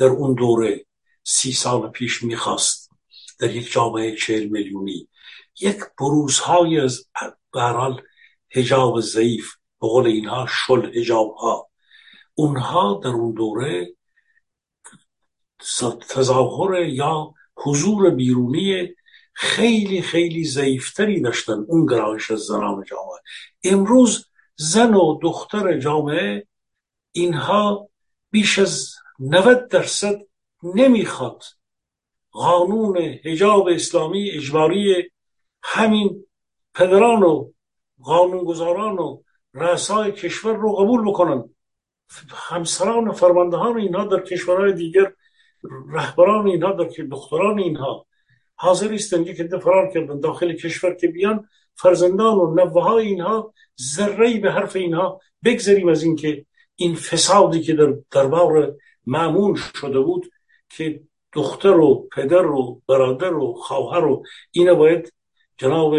در 0.00 0.06
اون 0.06 0.34
دوره 0.34 0.86
سی 1.24 1.52
سال 1.52 1.90
پیش 1.90 2.22
می‌خواست 2.22 2.90
در 3.40 3.56
یک 3.56 3.72
جامعه 3.72 4.16
چهل 4.16 4.44
میلیونی 4.44 5.08
یک 5.60 5.76
بروزهای 5.98 6.80
از 6.80 7.04
برحال 7.54 8.02
هجاب 8.50 9.00
ضعیف 9.00 9.50
به 9.80 9.88
قول 9.88 10.06
اینها 10.06 10.46
شل 10.66 10.98
هجاب 10.98 11.34
ها 11.34 11.70
اونها 12.34 13.00
در 13.04 13.10
اون 13.10 13.32
دوره 13.32 13.94
تظاهر 16.08 16.84
یا 16.84 17.34
حضور 17.56 18.10
بیرونی 18.10 18.88
خیلی 19.34 20.02
خیلی 20.02 20.44
ضعیفتری 20.44 21.20
داشتن 21.20 21.64
اون 21.68 21.86
گرایش 21.86 22.30
از 22.30 22.40
زنان 22.40 22.84
جامعه. 22.84 23.20
امروز 23.64 24.26
زن 24.56 24.94
و 24.94 25.18
دختر 25.22 25.78
جامعه 25.78 26.46
اینها 27.12 27.88
بیش 28.30 28.58
از 28.58 28.99
90 29.20 29.68
درصد 29.68 30.18
نمی‌خواد 30.62 31.42
قانون 32.30 32.98
حجاب 32.98 33.68
اسلامی 33.68 34.30
اجباری 34.30 35.10
همین 35.62 36.26
پدران 36.74 37.22
و 37.22 37.50
قانونگذاران 38.02 38.98
و 38.98 39.22
رسای 39.54 40.12
کشور 40.12 40.56
رو 40.56 40.72
قبول 40.72 41.10
بکنن. 41.10 41.44
همسران 42.30 43.08
و 43.08 43.12
فرماندهان 43.12 43.76
اینها 43.76 44.04
در 44.04 44.20
کشورهای 44.20 44.72
دیگر 44.72 45.12
رهبران 45.92 46.46
اینها 46.46 46.72
در 46.72 47.04
دختران 47.10 47.58
اینها. 47.58 48.06
حاضر 48.54 48.88
نیستن 48.88 49.24
که 49.24 49.48
فرار 49.62 49.90
کردن 49.90 50.20
داخل 50.20 50.52
کشور 50.52 50.94
که 50.94 51.08
بیان 51.08 51.48
فرزندان 51.74 52.36
و 52.36 52.54
نوه 52.54 52.82
های 52.82 53.06
اینها 53.06 53.54
ذره 53.80 54.38
به 54.38 54.52
حرف 54.52 54.76
اینها 54.76 55.20
بگذاریم 55.44 55.88
از 55.88 56.02
اینکه 56.02 56.46
این 56.76 56.94
فسادی 56.94 57.60
که 57.62 57.74
در 57.74 57.94
دربار 58.10 58.76
معمول 59.06 59.60
شده 59.74 60.00
بود 60.00 60.30
که 60.68 61.00
دختر 61.32 61.76
و 61.76 62.08
پدر 62.12 62.46
و 62.46 62.82
برادر 62.88 63.34
و 63.34 63.52
خواهر 63.52 64.04
و 64.04 64.24
اینا 64.50 64.74
باید 64.74 65.12
جناب 65.58 65.94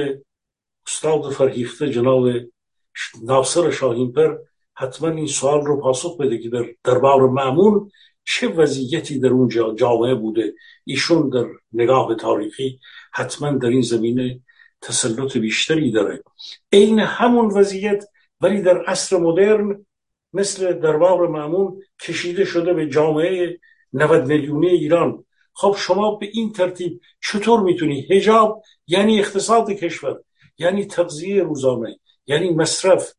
استاد 0.88 1.32
فرهیخته 1.32 1.90
جناب 1.90 2.28
ناصر 3.24 3.72
شاهینپر 3.72 4.38
حتما 4.74 5.10
این 5.10 5.28
سوال 5.28 5.66
رو 5.66 5.82
پاسخ 5.82 6.18
بده 6.18 6.38
که 6.38 6.50
در 6.50 6.66
دربار 6.84 7.30
معمول 7.30 7.90
چه 8.24 8.48
وضعیتی 8.48 9.20
در 9.20 9.30
اون 9.30 9.76
جامعه 9.76 10.16
بوده. 10.16 10.54
ایشون 10.86 11.30
در 11.30 11.46
نگاه 11.74 12.16
تاریخی 12.16 12.80
حتما 13.14 13.52
در 13.52 13.68
این 13.68 13.82
زمینه 13.82 14.40
تسلط 14.82 15.38
بیشتری 15.38 15.92
داره. 15.92 16.24
عین 16.72 17.00
همون 17.00 17.46
وضعیت 17.46 18.04
ولی 18.42 18.62
در 18.62 18.86
عصر 18.86 19.18
مدرن 19.18 19.86
مثل 20.34 20.74
دربار 20.74 21.28
معمول 21.28 21.82
کشیده 22.02 22.46
شده 22.46 22.74
به 22.74 22.88
جامعه 22.88 23.60
90 23.94 24.26
میلیونی 24.26 24.68
ایران. 24.68 25.26
خب 25.54 25.76
شما 25.78 26.16
به 26.16 26.30
این 26.34 26.54
ترتیب 26.54 27.02
چطور 27.24 27.60
می‌تونی؟ 27.60 28.08
هجاب 28.10 28.64
یعنی 28.88 29.20
اقتصاد 29.20 29.72
کشور 29.72 30.20
یعنی 30.58 30.86
تغذیه 30.86 31.44
روزانه 31.44 32.00
یعنی 32.28 32.50
مصرف. 32.50 33.14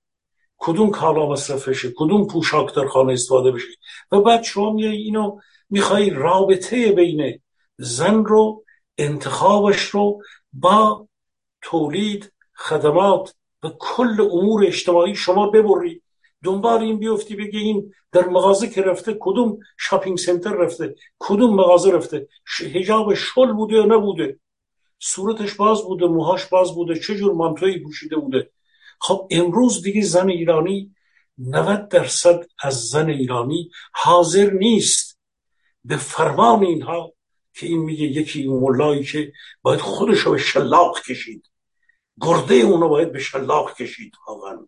کدوم 0.58 0.90
کالا 0.90 1.28
مصرف 1.28 1.68
بشه؟ 1.68 1.92
کدوم 1.96 2.26
پوشاک 2.26 2.74
در 2.74 2.86
خانه 2.86 3.12
استفاده 3.12 3.50
بشه؟ 3.50 3.68
و 4.12 4.20
بعد 4.20 4.42
شما 4.42 4.72
میای 4.72 4.96
اینو 4.96 5.38
می‌خوای 5.70 6.10
رابطه 6.10 6.92
بین 6.92 7.40
زن 7.78 8.24
رو 8.24 8.64
انتخابش 8.98 9.82
رو 9.82 10.22
با 10.52 11.08
تولید 11.62 12.32
خدمات 12.54 13.34
و 13.62 13.68
کل 13.78 14.20
امور 14.20 14.66
اجتماعی 14.66 15.14
شما 15.14 15.50
ببری. 15.50 16.01
دنبال 16.42 16.82
این 16.82 16.98
بیفتی 16.98 17.36
بگی 17.36 17.58
این 17.58 17.94
در 18.12 18.28
مغازه 18.28 18.68
که 18.68 18.82
رفته 18.82 19.16
کدوم 19.20 19.58
شاپینگ 19.78 20.18
سنتر 20.18 20.52
رفته 20.52 20.94
کدوم 21.18 21.54
مغازه 21.54 21.92
رفته. 21.92 22.28
هجاب 22.60 23.14
شل 23.14 23.52
بوده 23.52 23.74
یا 23.74 23.84
نبوده؟ 23.84 24.38
صورتش 24.98 25.54
باز 25.54 25.82
بوده 25.82 26.06
موهاش 26.06 26.46
باز 26.46 26.74
بوده 26.74 26.98
چه 26.98 27.16
جور 27.16 27.32
مانتویی 27.32 27.78
پوشیده 27.78 28.16
بوده؟ 28.16 28.50
خب 29.00 29.28
امروز 29.30 29.82
دیگه 29.82 30.02
زن 30.02 30.28
ایرانی 30.28 30.94
90 31.38 31.88
درصد 31.88 32.46
از 32.62 32.74
زن 32.74 33.10
ایرانی 33.10 33.70
حاضر 33.92 34.50
نیست. 34.50 35.18
به 35.84 35.96
فرمان 35.96 36.64
اینها 36.64 37.12
که 37.54 37.66
این 37.66 37.78
میگه 37.78 38.04
یکی 38.04 38.44
اون 38.44 38.62
ملایی 38.62 39.04
که 39.04 39.32
باید 39.62 39.80
خودش 39.80 40.18
رو 40.18 40.32
به 40.32 40.38
شلاق 40.38 41.02
کشید. 41.02 41.46
گرده 42.20 42.54
اونو 42.54 42.88
باید 42.88 43.12
به 43.12 43.18
شلاق 43.18 43.76
کشید 43.76 44.12
واقعا. 44.28 44.66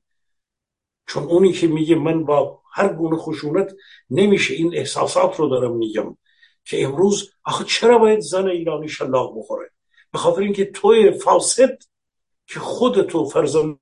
چون 1.07 1.23
اونی 1.23 1.53
که 1.53 1.67
میگه 1.67 1.95
من 1.95 2.25
با 2.25 2.63
هر 2.73 2.93
گونه 2.93 3.17
خشونت 3.17 3.75
نمیشه 4.11 4.55
این 4.55 4.75
احساسات 4.75 5.37
رو 5.37 5.49
دارم 5.49 5.77
میگم 5.77 6.17
که 6.65 6.85
امروز 6.85 7.31
آخه 7.45 7.65
چرا 7.65 7.99
باید 7.99 8.21
زن 8.21 8.49
ایرانی 8.49 8.89
شلاق 8.89 9.39
بخوره؟ 9.39 9.71
به 10.13 10.19
خاطر 10.19 10.41
اینکه 10.41 10.65
توی 10.65 11.11
فاسد 11.11 11.79
که 12.47 12.61
خودتو 12.61 13.25
فرزند 13.25 13.79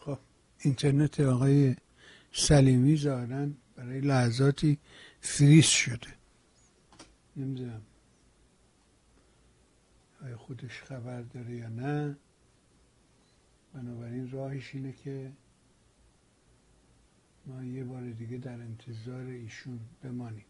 خب 0.00 0.18
اینترنت 0.60 1.20
آقای 1.20 1.76
سلیمی 2.32 2.96
ظاهرا 2.96 3.46
برای 3.82 4.00
لحظاتی 4.00 4.78
فریز 5.20 5.64
شده. 5.64 6.14
نمی‌دونم. 7.36 7.82
آیا 10.22 10.36
خودش 10.36 10.82
خبر 10.82 11.22
داره 11.22 11.56
یا 11.56 11.68
نه. 11.68 12.16
بنابراین 13.74 14.30
راهش 14.30 14.74
اینه 14.74 14.92
که 14.92 15.32
ما 17.46 17.64
یه 17.64 17.84
بار 17.84 18.10
دیگه 18.10 18.38
در 18.38 18.52
انتظار 18.52 19.24
ایشون 19.24 19.80
بمانیم. 20.02 20.44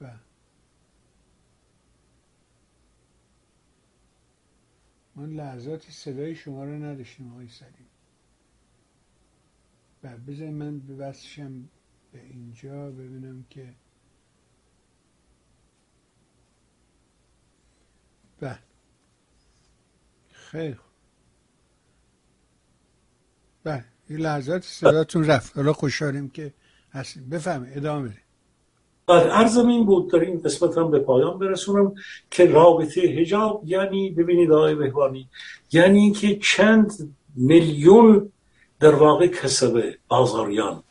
و 0.00 0.10
ما 5.14 5.24
لحظاتی 5.24 5.92
صدای 5.92 6.34
شما 6.34 6.64
رو 6.64 6.84
نداشتیم 6.84 7.32
آقای 7.32 7.48
سلیم. 7.48 7.86
و 10.06 10.16
بذاری 10.16 10.50
من 10.50 10.78
ببستشم 10.78 11.68
به 12.12 12.20
اینجا 12.22 12.90
ببینم 12.90 13.44
که 13.50 13.74
بله. 18.40 18.58
خیلی 20.32 20.76
بله 23.64 23.84
یه 24.10 24.16
لحظات 24.16 24.62
صداتون 24.62 25.24
رفت. 25.24 25.56
حالا 25.56 25.72
خوشحالیم 25.72 26.28
که 26.28 26.54
هستیم. 26.92 27.28
بفهمه 27.28 27.72
ادامه 27.74 28.08
بده 28.08 28.18
بله 29.06 29.20
عرضم 29.20 29.68
این 29.68 29.86
بود 29.86 30.10
در 30.10 30.18
این 30.18 30.42
قسمت 30.42 30.78
هم 30.78 30.90
به 30.90 30.98
پایان 30.98 31.38
برسونم 31.38 31.94
که 32.30 32.46
رابطه 32.46 33.00
هجاب 33.00 33.62
یعنی 33.64 34.10
ببینید 34.10 34.52
آقای 34.52 34.74
بهبانی 34.74 35.28
یعنی 35.72 36.12
که 36.12 36.36
چند 36.36 37.14
میلیون 37.36 38.32
در 38.80 38.94
واقع 38.94 39.26
کسبه 39.26 39.98
بازاریان 40.08 40.82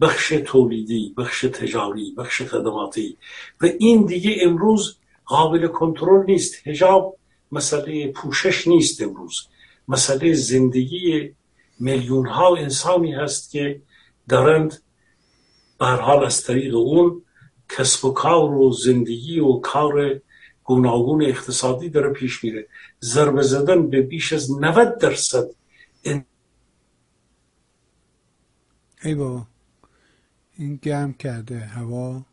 بخش 0.00 0.28
تولیدی 0.28 1.14
بخش 1.18 1.40
تجاری 1.40 2.14
بخش 2.18 2.42
خدماتی 2.42 3.16
و 3.60 3.66
این 3.78 4.06
دیگه 4.06 4.36
امروز 4.40 4.96
قابل 5.24 5.66
کنترل 5.66 6.24
نیست. 6.26 6.68
هجاب 6.68 7.16
مسئله 7.52 8.12
پوشش 8.12 8.68
نیست 8.68 9.02
امروز. 9.02 9.46
مسئله 9.88 10.32
زندگی 10.32 11.34
میلیون 11.80 12.26
ها 12.26 12.56
انسانی 12.56 13.12
هست 13.12 13.50
که 13.50 13.82
دارند 14.28 14.82
بر 15.78 15.96
حال 15.96 16.24
از 16.24 16.44
طریق 16.44 16.74
اون 16.76 17.22
کسب 17.68 18.04
و 18.04 18.12
کار 18.12 18.52
و 18.52 18.72
زندگی 18.72 19.40
و 19.40 19.52
کار 19.52 20.20
گوناگون 20.64 21.22
اقتصادی 21.24 21.88
داره 21.88 22.12
پیش 22.12 22.44
میره. 22.44 22.66
ضربه 23.02 23.42
زدن 23.42 23.90
به 23.90 24.02
بیش 24.02 24.32
از 24.32 24.50
90 24.60 24.98
درصد 24.98 25.46
ای 29.04 29.14
بابا 29.14 29.46
این 30.56 30.76
گرم 30.82 31.12
کرده 31.12 31.60
هوا 31.60 32.26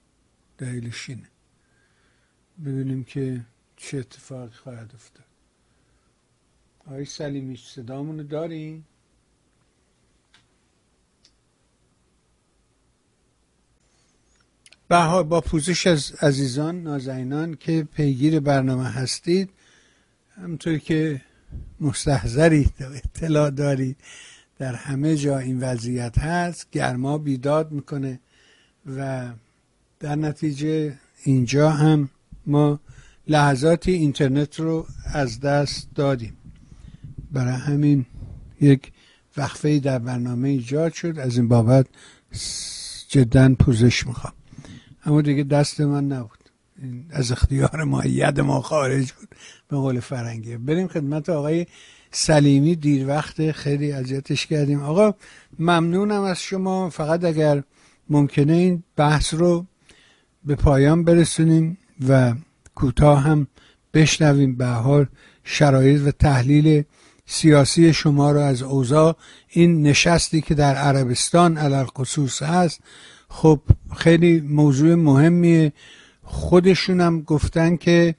دلیلش 0.58 1.10
اینه 1.10 1.30
ببینیم 2.66 3.04
که 3.04 3.46
چه 3.78 3.98
اتفاقی 3.98 4.56
خواهد 4.56 4.92
افتاد. 4.96 5.26
آقای 6.80 7.06
سلیمی 7.06 7.58
صدامونو 7.58 8.24
داریم 8.24 8.86
به 14.88 15.24
با 15.24 15.42
پوزش 15.42 15.88
از 15.88 16.12
عزیزان 16.12 16.84
نازنینان 16.84 17.56
که 17.56 17.88
پیگیر 17.94 18.40
برنامه 18.40 18.90
هستید 18.90 19.50
همطور 20.36 20.78
که 20.78 21.22
مستحضرید 21.80 22.74
اطلاع 22.80 23.50
دارید. 23.50 23.98
در 24.60 24.76
همه 24.76 25.16
جا 25.16 25.38
این 25.38 25.60
وضعیت 25.60 26.18
هست 26.18 26.68
گرما 26.72 27.18
بیداد 27.18 27.72
می‌کنه 27.72 28.20
و 28.98 29.30
در 30.00 30.16
نتیجه 30.16 30.98
اینجا 31.24 31.70
هم 31.70 32.10
ما 32.46 32.80
لحظاتی 33.28 33.92
اینترنت 33.92 34.60
رو 34.60 34.88
از 35.14 35.40
دست 35.40 35.90
دادیم. 35.96 36.38
برای 37.32 37.54
همین 37.54 38.06
یک 38.62 38.92
وقفه 39.38 39.80
در 39.80 40.00
برنامه 40.00 40.50
ایجاد 40.50 40.94
شد. 40.94 41.20
از 41.20 41.38
این 41.38 41.48
بابت 41.48 41.86
جدا 43.08 43.56
پوزش 43.60 44.08
می‌خوام. 44.08 44.34
اما 45.06 45.22
دیگه 45.22 45.44
دست 45.44 45.82
من 45.82 46.08
نبود. 46.08 46.40
از 47.10 47.32
اختیار 47.32 47.84
ما 47.84 48.06
ید 48.06 48.40
ما 48.40 48.62
خارج 48.62 49.12
بود. 49.12 49.36
به 49.68 49.78
قول 49.78 50.00
فرنگی. 50.00 50.58
بریم 50.58 50.88
خدمت 50.88 51.30
آقای 51.30 51.66
سلیمی 52.12 52.76
دیر 52.76 53.08
وقت 53.08 53.52
خیلی 53.52 53.92
اذیتش 53.92 54.46
کردیم. 54.46 54.82
آقا 54.84 55.14
ممنونم 55.60 56.22
از 56.22 56.42
شما. 56.42 56.90
فقط 56.90 57.24
اگر 57.24 57.64
ممکنه 58.10 58.54
این 58.54 58.84
بحث 58.96 59.34
رو 59.34 59.66
به 60.46 60.56
پایان 60.56 61.04
برسونیم 61.04 61.78
و 62.10 62.34
کوتاه 62.76 63.22
هم 63.22 63.48
بشنویم. 63.94 64.56
به 64.56 64.66
حال 64.66 65.06
شرایط 65.44 66.02
و 66.02 66.12
تحلیل 66.12 66.84
سیاسی 67.26 67.94
شما 67.94 68.32
رو 68.32 68.40
از 68.40 68.62
اوضاع. 68.62 69.16
این 69.50 69.84
نشستی 69.84 70.42
که 70.42 70.56
در 70.56 70.76
عربستان 70.76 71.58
علال 71.58 71.86
خصوص 71.86 72.42
هست 72.42 72.80
خب 73.30 73.60
خیلی 73.96 74.42
موضوع 74.42 74.96
مهمیه. 74.96 75.74
خودشونم 76.24 77.22
گفتن 77.22 77.76
که 77.76 78.16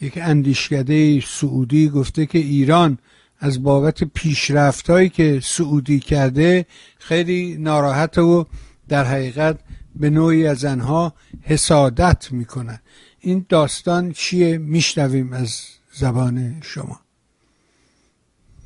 یک 0.00 0.18
اندیشکده 0.22 1.20
سعودی 1.20 1.88
گفته 1.88 2.26
که 2.26 2.38
ایران 2.38 2.98
از 3.38 3.62
بابت 3.62 4.04
پیشرفت 4.04 4.90
هایی 4.90 5.08
که 5.08 5.40
سعودی 5.42 6.00
کرده 6.00 6.66
خیلی 6.98 7.56
ناراحت 7.58 8.18
و 8.18 8.46
در 8.88 9.04
حقیقت 9.04 9.58
به 9.96 10.10
نوعی 10.10 10.46
از 10.46 10.64
آنها 10.64 11.14
حسادت 11.42 12.32
می‌کنن 12.32 12.80
این 13.20 13.46
داستان 13.48 14.12
چیه 14.12 14.58
میشنویم 14.58 15.32
از 15.32 15.60
زبان 15.92 16.60
شما. 16.62 17.00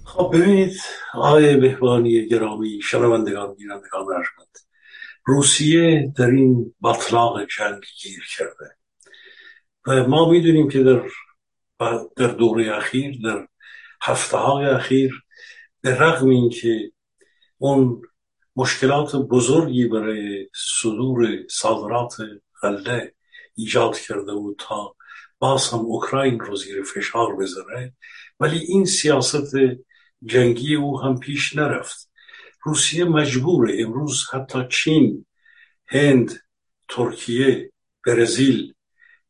خب 0.04 0.30
ببینید 0.34 0.80
آقای 1.14 1.56
بهبانی 1.56 2.28
گرامی 2.28 2.80
شنوندگان 2.82 3.54
بینندگان 3.54 4.02
ارجمند 4.02 4.58
روسیه 5.24 6.12
در 6.16 6.26
این 6.26 6.74
بطلاق 6.82 7.46
جنگ 7.58 7.82
گیر 8.02 8.22
کرده. 8.36 8.77
ما 9.88 10.30
می‌دونیم 10.30 10.68
که 10.68 10.82
در 10.82 11.02
در 12.16 12.26
دوره 12.26 12.76
اخیر 12.76 13.18
در 13.24 13.48
هفته 14.02 14.36
های 14.36 14.66
اخیر 14.66 15.24
به 15.80 15.98
رغم 15.98 16.28
اینکه 16.28 16.92
اون 17.58 18.02
مشکلات 18.56 19.16
بزرگی 19.16 19.88
برای 19.88 20.48
صدور 20.54 21.46
صادرات 21.50 22.16
غله 22.62 23.14
ایجاد 23.54 23.98
کرده 23.98 24.34
بود 24.34 24.56
تا 24.58 24.96
باز 25.38 25.70
هم 25.70 25.78
اوکراین 25.78 26.40
رو 26.40 26.56
زیر 26.56 26.82
فشار 26.82 27.36
بذاره 27.36 27.92
ولی 28.40 28.58
این 28.58 28.84
سیاست 28.84 29.54
جنگی 30.24 30.74
او 30.74 31.00
هم 31.00 31.18
پیش 31.18 31.56
نرفت. 31.56 32.10
روسیه 32.62 33.04
مجبوره 33.04 33.76
امروز 33.82 34.24
حتی 34.32 34.58
چین 34.70 35.26
هند 35.86 36.40
ترکیه 36.88 37.72
برزیل 38.06 38.74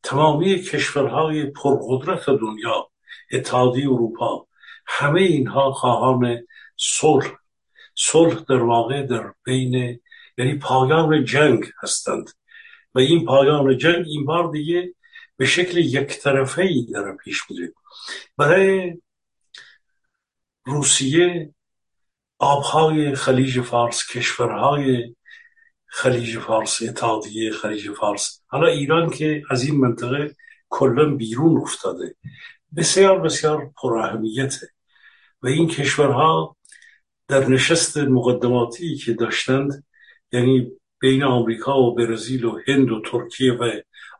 تمامی 0.03 0.61
کشورهای 0.61 1.45
پرقدرت 1.45 2.25
دنیا 2.25 2.89
اتحادیه 3.31 3.85
اروپا 3.85 4.47
همه 4.85 5.21
اینها 5.21 5.71
خواهان 5.71 6.47
صلح. 6.77 7.31
صلح 7.95 8.43
در 8.49 8.63
واقع 8.63 9.03
در 9.03 9.33
بین 9.43 9.99
یعنی 10.37 10.55
پایان 10.55 11.25
جنگ 11.25 11.65
هستند. 11.83 12.29
و 12.95 12.99
این 12.99 13.25
پایان 13.25 13.77
جنگ 13.77 14.05
این 14.07 14.25
بار 14.25 14.51
دیگه 14.51 14.93
به 15.37 15.45
شکل 15.45 15.77
یک 15.77 16.19
طرفه 16.19 16.61
ای 16.61 16.87
در 16.93 17.15
پیش 17.15 17.41
میره. 17.49 17.73
برای 18.37 18.93
روسیه 20.65 21.53
آبهای 22.39 23.15
خلیج 23.15 23.61
فارس 23.61 24.11
کشورهای 24.11 25.15
خلیج 25.89 26.39
فارس 26.39 26.81
اتحادیه 26.81 27.51
خلیج 27.51 27.91
فارس. 27.91 28.41
حالا 28.47 28.67
ایران 28.67 29.09
که 29.09 29.43
از 29.49 29.63
این 29.63 29.77
منطقه 29.77 30.35
کلا 30.69 31.15
بیرون 31.15 31.61
افتاده. 31.61 32.15
بسیار 32.75 33.19
بسیار 33.19 33.71
پراهمیته 33.81 34.67
و 35.43 35.47
این 35.47 35.67
کشورها 35.67 36.57
در 37.27 37.47
نشست 37.47 37.97
مقدماتی 37.97 38.95
که 38.95 39.13
داشتند 39.13 39.83
یعنی 40.31 40.71
بین 40.99 41.23
آمریکا 41.23 41.81
و 41.81 41.95
برزیل 41.95 42.45
و 42.45 42.59
هند 42.67 42.91
و 42.91 43.01
ترکیه 43.05 43.53
و 43.53 43.71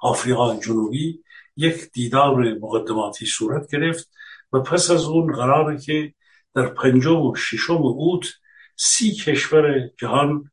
آفریقا 0.01 0.59
جنوبی 0.59 1.23
یک 1.55 1.91
دیدار 1.93 2.53
مقدماتی 2.53 3.25
صورت 3.25 3.71
گرفت 3.71 4.09
و 4.53 4.59
پس 4.59 4.91
از 4.91 5.03
اون 5.05 5.33
قراره 5.33 5.77
که 5.77 6.13
در 6.55 6.67
پنجم 6.67 7.21
و 7.21 7.35
ششم 7.35 7.73
اوت 7.73 8.27
سی 8.75 9.11
کشور 9.11 9.89
جهان 9.97 10.51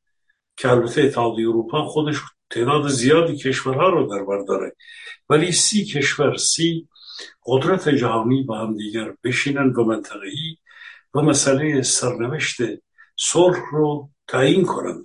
که 0.56 0.70
البته 0.70 1.02
اتحادیه 1.02 1.48
اروپا 1.48 1.84
خودش 1.84 2.16
تعداد 2.50 2.88
زیادی 2.88 3.36
کشورها 3.36 3.88
رو 3.88 4.06
در 4.06 4.24
بر 4.24 4.44
داره. 4.48 4.76
ولی 5.28 5.52
سی 5.52 5.84
کشور 5.84 6.36
سی 6.36 6.88
قدرت 7.46 7.88
جهانی 7.88 8.42
با 8.42 8.58
هم 8.58 8.76
دیگر 8.76 9.14
بشینن 9.24 9.72
و 9.72 9.84
منطقه‌ای 9.84 10.56
و 11.14 11.20
مسئله 11.20 11.82
سرنوشت 11.82 12.60
صلح 13.16 13.60
رو 13.72 14.10
تعیین 14.28 14.64
کنند. 14.64 15.04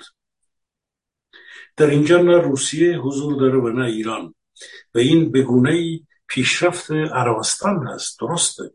در 1.78 1.89
اینجا 1.89 2.22
نه 2.22 2.38
روسیه 2.38 2.97
حضور 2.97 3.39
داره 3.39 3.58
و 3.58 3.70
نه 3.70 3.86
ایران. 3.86 4.36
و 4.95 4.99
این 4.99 5.32
بگونه 5.32 5.99
پیشرفت 6.28 6.91
عربستان 6.91 7.88
هست. 7.88 8.20
درسته. 8.20 8.72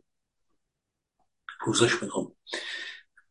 پوزش 1.64 2.02
می‌کنم 2.02 2.32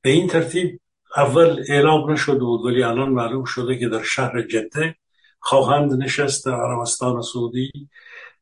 به 0.02 0.10
این 0.10 0.28
ترتیب 0.28 0.82
اول 1.18 1.64
اعلام 1.70 2.12
نشده 2.12 2.40
بود 2.40 2.66
ولی 2.66 2.84
الان 2.84 3.10
معلوم 3.10 3.44
شده 3.46 3.80
که 3.80 3.90
در 3.90 4.04
شهر 4.04 4.42
جده 4.42 4.96
خواهند 5.40 6.04
نشست 6.04 6.48
عربستان 6.48 7.22
سعودی 7.22 7.72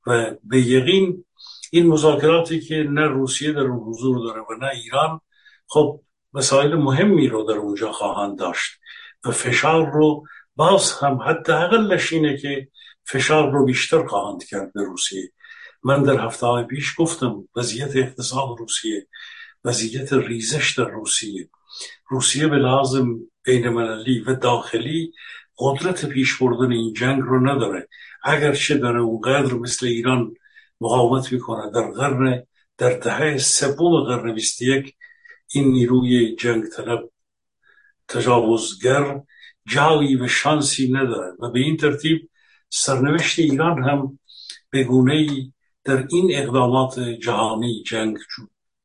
و 0.07 0.35
به 0.43 0.61
یقین 0.61 1.25
این 1.71 1.87
مذاکراتی 1.87 2.59
که 2.59 2.75
نه 2.75 3.01
روسیه 3.01 3.51
در 3.51 3.61
اون 3.61 3.79
حضور 3.79 4.23
داره 4.23 4.41
و 4.41 4.53
نه 4.61 4.67
ایران 4.67 5.21
خب 5.67 6.01
مسائل 6.33 6.75
مهمی 6.75 7.27
رو 7.27 7.43
در 7.43 7.53
اونجا 7.53 7.91
خواهند 7.91 8.39
داشت 8.39 8.71
و 9.25 9.31
فشار 9.31 9.91
رو 9.91 10.23
باز 10.55 10.91
هم 10.91 11.21
حداقلش 11.21 12.13
اینه 12.13 12.37
که 12.37 12.67
فشار 13.05 13.51
رو 13.51 13.65
بیشتر 13.65 14.07
خواهند 14.07 14.43
کرد 14.43 14.73
به 14.73 14.83
روسیه. 14.83 15.31
من 15.83 16.03
در 16.03 16.25
هفته 16.25 16.45
های 16.45 16.63
پیش 16.63 16.93
گفتم 16.97 17.49
وضعیت 17.55 17.95
اقتصاد 17.95 18.55
روسیه 18.59 19.07
وضعیت 19.65 20.13
ریزش 20.13 20.79
در 20.79 20.89
روسیه 20.89 21.49
روسیه 22.09 22.47
به 22.47 22.57
لازم 22.57 23.19
بین 23.43 23.67
و 24.27 24.35
داخلی 24.35 25.13
قدرت 25.57 26.05
پیش 26.05 26.37
بردن 26.37 26.71
این 26.71 26.93
جنگ 26.93 27.21
رو 27.21 27.47
نداره. 27.47 27.87
اگرچه 28.23 28.77
داره 28.77 28.99
اونقدر 28.99 29.53
مثل 29.53 29.85
ایران 29.85 30.33
مقاومت 30.81 31.31
می‌کنه 31.31 31.71
در 31.71 31.91
قرن 31.91 32.43
در 32.77 32.97
دهه 32.97 33.37
سوم 33.37 34.03
قرن 34.03 34.33
21 34.33 34.95
این 35.53 35.71
نیروی 35.71 36.35
جنگ 36.35 36.63
طلب 36.65 37.09
تجاوزگر 38.07 39.21
جایی 39.65 40.15
و 40.15 40.27
شانسی 40.27 40.91
نداره. 40.91 41.33
و 41.39 41.51
به 41.51 41.59
این 41.59 41.77
ترتیب 41.77 42.29
سرنوشت 42.69 43.39
ایران 43.39 43.83
هم 43.83 44.19
به 44.69 44.83
گونه 44.83 45.27
در 45.83 46.07
این 46.09 46.35
اقدامات 46.35 46.99
جهانی 46.99 47.83
جنگ 47.83 48.17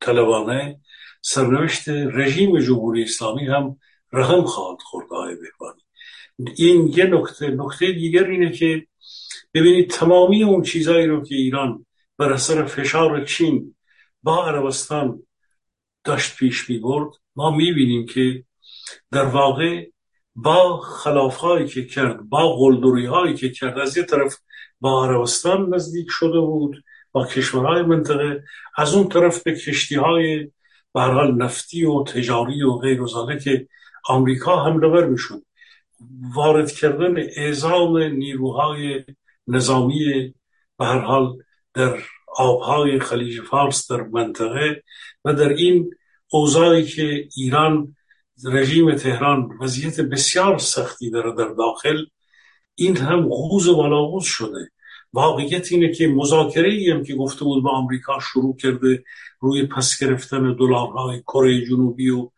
طلبانه 0.01 0.80
سرنوشت 1.21 1.89
رژیم 1.89 2.61
جمهوری 2.61 3.03
اسلامی 3.03 3.47
هم 3.47 3.77
رقم 4.12 4.43
خواهد 4.43 4.79
خورد 4.83 5.07
آقای 5.12 5.37
بهبانی. 5.37 5.83
این 6.57 6.87
یه 6.97 7.05
نکته 7.05 7.51
نکته 7.51 7.93
دیگر 7.93 8.25
اینه 8.25 8.53
که 8.53 8.87
ببینید 9.55 9.91
تمامی 9.91 10.45
اون 10.45 10.62
چیزهایی 10.62 11.07
رو 11.07 11.25
که 11.25 11.35
ایران 11.35 11.87
بر 12.19 12.33
اثر 12.33 12.64
فشار 12.64 13.25
چین 13.25 13.75
با 14.23 14.47
عربستان 14.47 15.23
داشت 16.05 16.37
پیش 16.37 16.71
می 16.71 16.79
برد 16.79 17.12
ما 17.37 17.51
می 17.51 17.73
بینیم 17.73 18.07
که 18.07 18.45
در 19.11 19.25
واقع 19.25 19.87
با 20.35 20.81
خلافهایی 20.81 21.69
که 21.69 21.87
کرد 21.87 22.21
با 22.29 22.57
قلدری 22.57 23.07
هایی 23.07 23.35
که 23.35 23.51
کرد 23.51 23.79
از 23.79 23.97
یه 23.97 24.03
طرف 24.03 24.37
با 24.81 25.07
عربستان 25.07 25.75
نزدیک 25.75 26.07
شده 26.11 26.41
بود 26.41 26.85
با 27.12 27.27
کشورهای 27.27 27.83
منطقه 27.83 28.45
از 28.77 28.95
اون 28.95 29.09
طرف 29.09 29.43
به 29.43 29.55
کشتی 29.55 29.95
های 29.95 30.51
حال 30.95 31.34
نفتی 31.34 31.84
و 31.84 32.05
تجاری 32.05 32.62
و 32.62 32.72
غیر 32.72 33.01
که 33.45 33.68
آمریکا 34.09 34.64
حمله 34.64 34.89
ور 34.89 35.07
می‌شد. 35.07 35.43
وارد 36.34 36.72
کردن 36.72 37.16
اعزام 37.16 37.99
نیروهای 37.99 39.05
نظامی 39.47 40.34
به 40.78 40.86
هر 40.86 40.99
حال 40.99 41.39
در 41.74 41.99
آبهای 42.36 43.01
خلیج 43.01 43.41
فارس 43.41 43.91
در 43.91 44.03
منطقه 44.03 44.82
و 45.24 45.34
در 45.34 45.49
این 45.49 45.91
اوضاعی 46.30 46.84
که 46.84 47.28
ایران 47.36 47.97
رژیم 48.45 48.95
تهران 48.95 49.49
وضعیت 49.61 50.01
بسیار 50.01 50.59
سختی 50.59 51.11
داره 51.11 51.34
در 51.34 51.49
داخل 51.49 52.05
این 52.74 52.97
هم 52.97 53.28
غوز 53.28 53.68
و 53.68 53.82
بلاغوز 53.82 54.24
شده. 54.24 54.70
واقعیت 55.13 55.73
اینه 55.73 55.93
که 55.93 56.09
مذاکره 56.09 56.71
ای 56.73 56.91
هم 56.91 57.05
که 57.05 57.15
گفته 57.15 57.45
بود 57.45 57.65
با 57.65 57.71
آمریکا 57.71 58.19
شروع 58.21 58.57
کرده 58.57 59.05
روی 59.41 59.67
پس 59.67 60.01
گرفتن 60.01 60.55
دلارهای 60.55 61.21
کره 61.21 61.67
جنوبی 61.67 62.09
و 62.11 62.31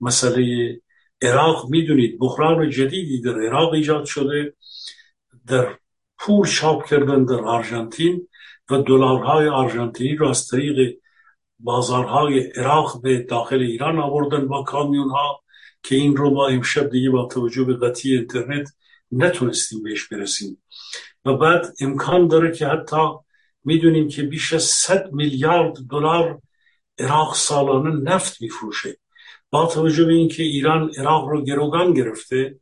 مسئله 0.00 0.80
عراق. 1.22 1.70
می‌دونید 1.70 2.18
بحران 2.18 2.70
جدیدی 2.70 3.20
در 3.20 3.40
عراق 3.40 3.72
ایجاد 3.72 4.04
شده 4.04 4.54
در 5.46 5.78
پول 6.18 6.46
چاپ 6.46 6.86
کردن 6.86 7.24
در 7.24 7.40
آرژانتین 7.40 8.28
و 8.70 8.78
دلارهای 8.78 9.48
آرژانتینی 9.48 10.16
را 10.16 10.30
از 10.30 10.48
طریق 10.48 10.96
بازارهای 11.58 12.40
عراق 12.40 13.02
به 13.02 13.18
داخل 13.18 13.60
ایران 13.60 13.98
آوردن 13.98 14.48
با 14.48 14.62
کامیون 14.62 15.10
ها 15.10 15.42
که 15.82 15.94
این 15.94 16.16
رو 16.16 16.30
با 16.30 16.48
امشب 16.48 16.90
دیگه 16.90 17.10
با 17.10 17.26
توجه 17.26 17.64
به 17.64 17.76
قطعی 17.76 18.16
اینترنت 18.16 18.68
نتونستیم 19.12 19.82
بهش 19.82 20.08
برسیم. 20.08 20.62
و 21.26 21.36
بعد 21.36 21.74
امکان 21.80 22.28
داره 22.28 22.52
که 22.52 22.66
حتی 22.66 22.96
می‌دونیم 23.64 24.08
که 24.08 24.22
بیش 24.22 24.52
از 24.52 24.62
100 24.62 25.12
میلیارد 25.12 25.74
دلار 25.90 26.40
عراق 26.98 27.34
سالانه 27.34 28.10
نفت 28.10 28.42
میفروشه. 28.42 28.96
با 29.50 29.66
توجه 29.66 30.04
به 30.04 30.12
اینکه 30.12 30.42
ایران 30.42 30.90
عراق 30.98 31.28
رو 31.28 31.44
گروگان 31.44 31.92
گرفته 31.94 32.56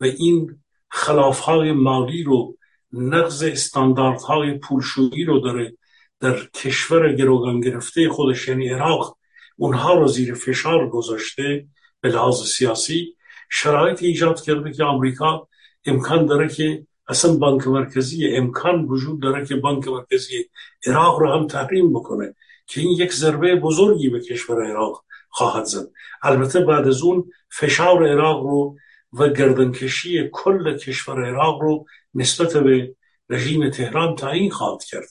و 0.00 0.04
این 0.04 0.60
خلافهای 0.88 1.72
مالی 1.72 2.22
رو 2.22 2.56
نقض 2.92 3.42
استانداردهای 3.42 4.58
پولشویی 4.58 5.24
رو 5.24 5.38
داره 5.38 5.76
در 6.20 6.36
کشور 6.54 7.12
گروگان 7.12 7.60
گرفته 7.60 8.08
خودش 8.08 8.48
یعنی 8.48 8.68
عراق 8.68 9.18
اونها 9.56 9.94
رو 9.94 10.08
زیر 10.08 10.34
فشار 10.34 10.88
گذاشته 10.88 11.66
به 12.00 12.08
لحاظ 12.08 12.42
سیاسی. 12.42 13.16
شرایط 13.50 14.02
ایجاد 14.02 14.40
کرده 14.40 14.72
که 14.72 14.84
آمریکا 14.84 15.48
امکان 15.84 16.26
داره 16.26 16.48
که 16.48 16.86
اصلا 17.10 17.36
بانک 17.36 17.66
مرکزی 17.66 18.36
امکان 18.36 18.84
وجود 18.84 19.22
داره 19.22 19.46
که 19.46 19.56
بانک 19.56 19.88
مرکزی 19.88 20.44
عراق 20.86 21.18
رو 21.18 21.32
هم 21.32 21.46
تحریم 21.46 21.92
بکنه 21.92 22.34
که 22.66 22.80
این 22.80 22.90
یک 22.90 23.12
ضربه 23.12 23.56
بزرگی 23.56 24.08
به 24.08 24.20
کشور 24.20 24.66
عراق 24.66 25.04
خواهد 25.28 25.64
زد. 25.64 25.90
البته 26.22 26.60
بعد 26.60 26.88
از 26.88 27.02
اون 27.02 27.30
فشار 27.48 28.08
عراق 28.08 28.42
رو 28.42 28.76
و 29.12 29.28
گردنکشی 29.28 30.28
کل 30.32 30.76
کشور 30.76 31.26
عراق 31.26 31.62
رو 31.62 31.86
نسبت 32.14 32.56
به 32.56 32.94
رژیم 33.30 33.70
تهران 33.70 34.14
تعیین 34.16 34.50
خواهد 34.50 34.84
کرد 34.84 35.08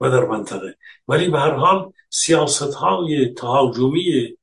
و 0.00 0.10
در 0.10 0.24
منطقه. 0.24 0.76
ولی 1.08 1.28
به 1.28 1.38
هر 1.38 1.54
حال 1.54 1.92
سیاست 2.10 2.74
های 2.74 3.34
تهاجمی 3.34 4.36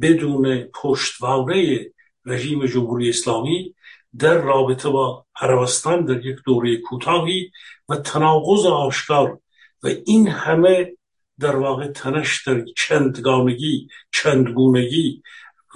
بدون 0.00 0.62
پشتوانه 0.62 1.90
رژیم 2.26 2.66
جمهوری 2.66 3.08
اسلامی 3.08 3.74
در 4.18 4.38
رابطه 4.38 4.88
با 4.88 5.26
عربستان 5.40 6.04
در 6.04 6.26
یک 6.26 6.36
دوره 6.46 6.76
کوتاهی 6.76 7.50
و 7.88 7.96
تناقض 7.96 8.66
آشکار 8.66 9.38
و 9.82 9.88
این 10.06 10.28
همه 10.28 10.92
در 11.40 11.56
واقع 11.56 11.86
تنش 11.86 12.48
در 12.48 12.64
چندگانگی 12.76 13.88
چندگونگی 14.12 15.22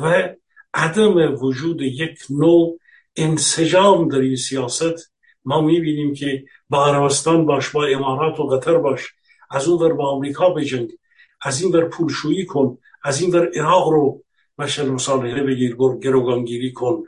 و 0.01 0.29
عدم 0.75 1.45
وجود 1.45 1.83
یک 1.83 2.19
نوع 2.31 2.79
انسجام 3.17 4.09
در 4.09 4.19
این 4.19 4.37
سیاست 4.37 5.13
ما 5.45 5.61
می‌بینیم 5.61 6.15
که 6.15 6.45
با 6.69 6.87
عربستان 6.87 7.47
باش 7.47 7.71
با 7.71 7.87
امارات 7.87 8.41
و 8.41 8.47
قطر 8.47 8.79
باش 8.79 9.01
از 9.51 9.69
اون 9.69 9.83
ور 9.83 9.93
با 9.93 10.11
آمریکا 10.11 10.51
بجنگ 10.51 10.93
از 11.43 11.63
این 11.63 11.73
ور 11.73 11.85
پولشویی 11.89 12.47
کن 12.47 12.79
از 13.03 13.21
این 13.21 13.35
ور 13.35 13.51
عراق 13.55 13.89
رو 13.89 14.23
مشل 14.59 14.89
مصالحه 14.89 15.43
بگیر 15.43 15.77
گروگانگیری 15.77 16.73
کن 16.73 17.03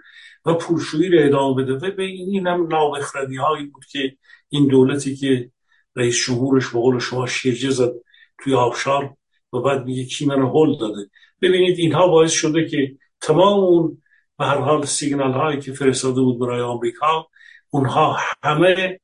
و 0.48 0.54
پولشویی 0.54 1.08
رو 1.08 1.26
ادامه 1.26 1.62
بده. 1.62 1.72
و 1.72 1.90
به 1.96 2.02
این 2.02 2.46
هم 2.46 2.66
نابخردی 2.66 3.36
هایی 3.36 3.66
بود 3.66 3.84
که 3.84 4.16
این 4.48 4.66
دولتی 4.66 5.16
که 5.16 5.50
رئیس 5.96 6.26
جمهورش 6.26 6.68
به 6.68 6.78
قول 6.78 6.98
شما 6.98 7.26
شیرجه 7.26 7.70
زد 7.70 7.92
توی 8.38 8.54
آبشار 8.54 9.16
و 9.52 9.60
بعد 9.60 9.84
میگه 9.84 10.04
کی 10.04 10.26
من 10.26 10.42
هل 10.42 10.78
داده. 10.80 11.10
ببینید 11.42 11.78
اینها 11.78 12.08
باعث 12.08 12.32
شده 12.32 12.68
که 12.68 12.96
تمام 13.20 13.60
اون 13.60 14.02
به 14.38 14.44
هر 14.44 14.58
حال 14.58 14.84
سیگنال 14.84 15.32
هایی 15.32 15.60
که 15.60 15.72
فرستاده 15.72 16.20
بود 16.20 16.38
برای 16.38 16.60
آمریکا 16.60 17.26
اونها 17.70 18.18
همه 18.42 19.00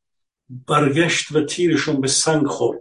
برگشت 0.49 1.32
و 1.32 1.45
تیرشون 1.45 2.01
به 2.01 2.09
سنگ 2.09 2.47
خورد. 2.47 2.80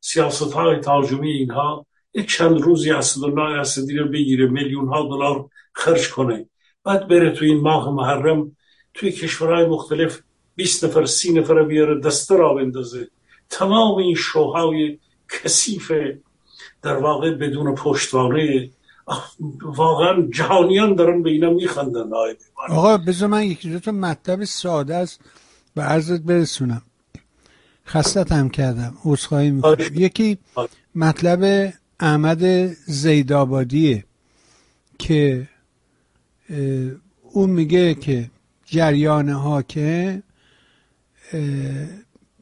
سیاست 0.00 0.52
های 0.52 0.80
ترجمی 0.80 1.32
اینها 1.32 1.86
یک 2.14 2.28
چند 2.28 2.60
روزی 2.60 2.90
اسدالله 2.90 3.60
اسدی 3.60 3.96
رو 3.96 4.08
بگیره 4.08 4.46
میلیون 4.46 4.88
ها 4.88 5.02
دلار 5.02 5.48
خرج 5.72 6.10
کنه. 6.10 6.48
بعد 6.84 7.08
بره 7.08 7.30
توی 7.30 7.50
این 7.50 7.60
ماه 7.60 7.90
محرم 7.90 8.56
توی 8.94 9.12
کشورهای 9.12 9.66
مختلف 9.66 10.20
20 10.56 10.84
نفر 10.84 11.06
سی 11.06 11.32
نفر 11.32 11.62
بیاره 11.62 12.00
دسته 12.00 12.36
را 12.36 12.54
بندازه. 12.54 13.08
تمام 13.50 13.98
این 13.98 14.14
شوهای 14.14 14.98
کثیف 15.28 15.92
در 16.82 16.96
واقع 16.96 17.30
بدون 17.30 17.74
پشتوانه. 17.74 18.70
واقعا 19.62 20.22
جهانیان 20.22 20.94
دارن 20.94 21.22
به 21.22 21.30
اینا 21.30 21.50
میخندن. 21.50 22.10
آقا 22.68 22.98
بذار 22.98 23.28
من 23.28 23.42
یکی 23.42 23.70
دو 23.70 23.78
تا 23.78 23.92
مطلب 23.92 24.44
ساده 24.44 24.94
است 24.94 25.20
به 25.74 25.82
عرضت 25.82 26.20
برسونم. 26.20 26.82
خستت 27.86 28.32
هم 28.32 28.48
کردم. 28.50 28.94
عذرخواهی 29.04 29.50
می‌کنم. 29.50 29.70
آره. 29.70 29.98
یکی 29.98 30.38
آره. 30.54 30.68
مطلب 30.94 31.72
احمد 32.00 32.66
زیدابادیه 32.86 34.04
که 34.98 35.48
اون 37.22 37.50
میگه 37.50 37.94
که 37.94 38.30
جریان 38.64 39.28
حاکم 39.28 40.22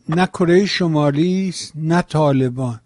نه 0.08 0.26
کره 0.26 0.66
شمالی 0.66 1.48
است 1.48 1.72
نه 1.74 2.02
طالبان 2.02 2.80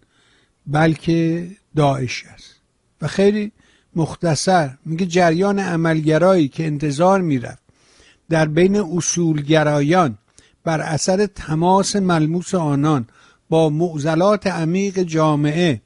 بلکه 0.66 1.51
داعش 1.77 2.25
است. 2.35 2.55
و 3.03 3.07
خیلی 3.07 3.53
مختصر 3.97 4.70
میگه 4.85 5.07
جریان 5.07 5.59
عملگرایی 5.59 6.49
که 6.49 6.66
انتظار 6.66 7.20
می‌رفت 7.20 7.62
در 8.29 8.47
بین 8.47 8.77
اصولگرایان 8.77 10.18
بر 10.64 10.81
اثر 10.81 11.27
تماس 11.27 11.97
ملموس 11.97 12.55
آنان 12.55 13.07
با 13.49 13.70
معضلات 13.70 14.47
عمیق 14.47 14.99
جامعه 15.03 15.83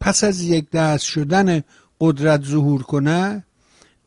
پس 0.00 0.24
از 0.24 0.42
یک 0.42 0.70
دست 0.70 1.04
شدن 1.04 1.62
قدرت 2.00 2.44
ظهور 2.44 2.82
کنه 2.82 3.44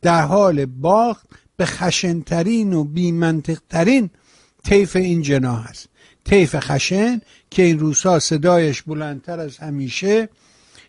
در 0.04 0.22
حال 0.22 0.66
باخت 0.66 1.26
به 1.56 1.66
خشنترین 1.66 2.72
و 2.72 2.84
بیمنطقترین 2.84 4.10
طیف 4.64 4.96
این 4.96 5.22
جناح 5.22 5.66
است. 5.68 5.88
طیف 6.24 6.56
خشن 6.58 7.20
که 7.50 7.62
این 7.62 7.78
روزها 7.78 8.18
صدایش 8.18 8.82
بلندتر 8.82 9.40
از 9.40 9.58
همیشه 9.58 10.28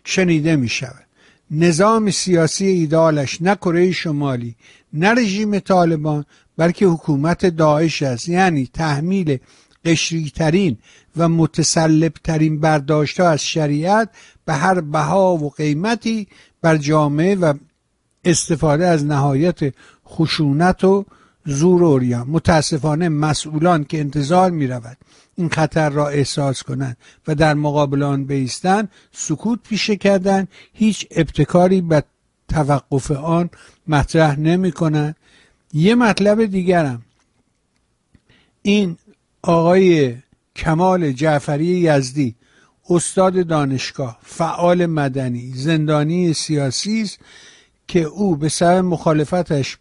شنیده 0.04 0.56
می 0.56 0.68
شود 0.68 1.06
نظام 1.50 2.10
سیاسی 2.10 2.66
ایدالش 2.66 3.42
نه 3.42 3.54
کره 3.54 3.92
شمالی 3.92 4.56
نه 4.92 5.08
رژیم 5.08 5.58
طالبان 5.58 6.24
بلکه 6.56 6.86
حکومت 6.86 7.46
داعش 7.46 8.02
است. 8.02 8.28
یعنی 8.28 8.70
تحمیل 8.74 9.38
قشریترین 9.84 10.78
و 11.16 11.28
متسلبترین 11.28 12.60
برداشت 12.60 13.20
از 13.20 13.44
شریعت 13.44 14.10
به 14.44 14.54
هر 14.54 14.80
بها 14.80 15.36
و 15.36 15.50
قیمتی 15.50 16.28
بر 16.62 16.76
جامعه 16.76 17.34
و 17.34 17.54
استفاده 18.26 18.86
از 18.86 19.04
نهایت 19.04 19.74
خشونت 20.08 20.84
و 20.84 21.04
زور 21.44 21.84
اوریان 21.84 22.26
متاسفانه 22.28 23.08
مسئولان 23.08 23.84
که 23.84 24.00
انتظار 24.00 24.50
می 24.50 24.66
رود 24.66 24.96
این 25.36 25.48
خطر 25.48 25.90
را 25.90 26.08
احساس 26.08 26.62
کنند 26.62 26.96
و 27.28 27.34
در 27.34 27.54
مقابل 27.54 28.02
آن 28.02 28.24
بیستن 28.24 28.88
سکوت 29.12 29.58
پیشه 29.68 29.96
کردن 29.96 30.48
هیچ 30.72 31.06
ابتکاری 31.10 31.80
به 31.80 32.04
توقف 32.48 33.10
آن 33.10 33.50
مطرح 33.88 34.38
نمی 34.38 34.72
کنند 34.72 35.16
یه 35.72 35.94
مطلب 35.94 36.44
دیگرم. 36.44 37.02
این 38.62 38.96
آقای 39.42 40.16
کمال 40.56 41.12
جعفری 41.12 41.66
یزدی 41.66 42.34
استاد 42.90 43.46
دانشگاه 43.46 44.18
فعال 44.22 44.86
مدنی 44.86 45.52
زندانی 45.54 46.32
سیاسی 46.32 47.02
است. 47.02 47.18
که 47.88 48.00
او 48.00 48.36
به 48.36 48.48
سبب 48.48 48.84
مخالفتش 48.84 49.78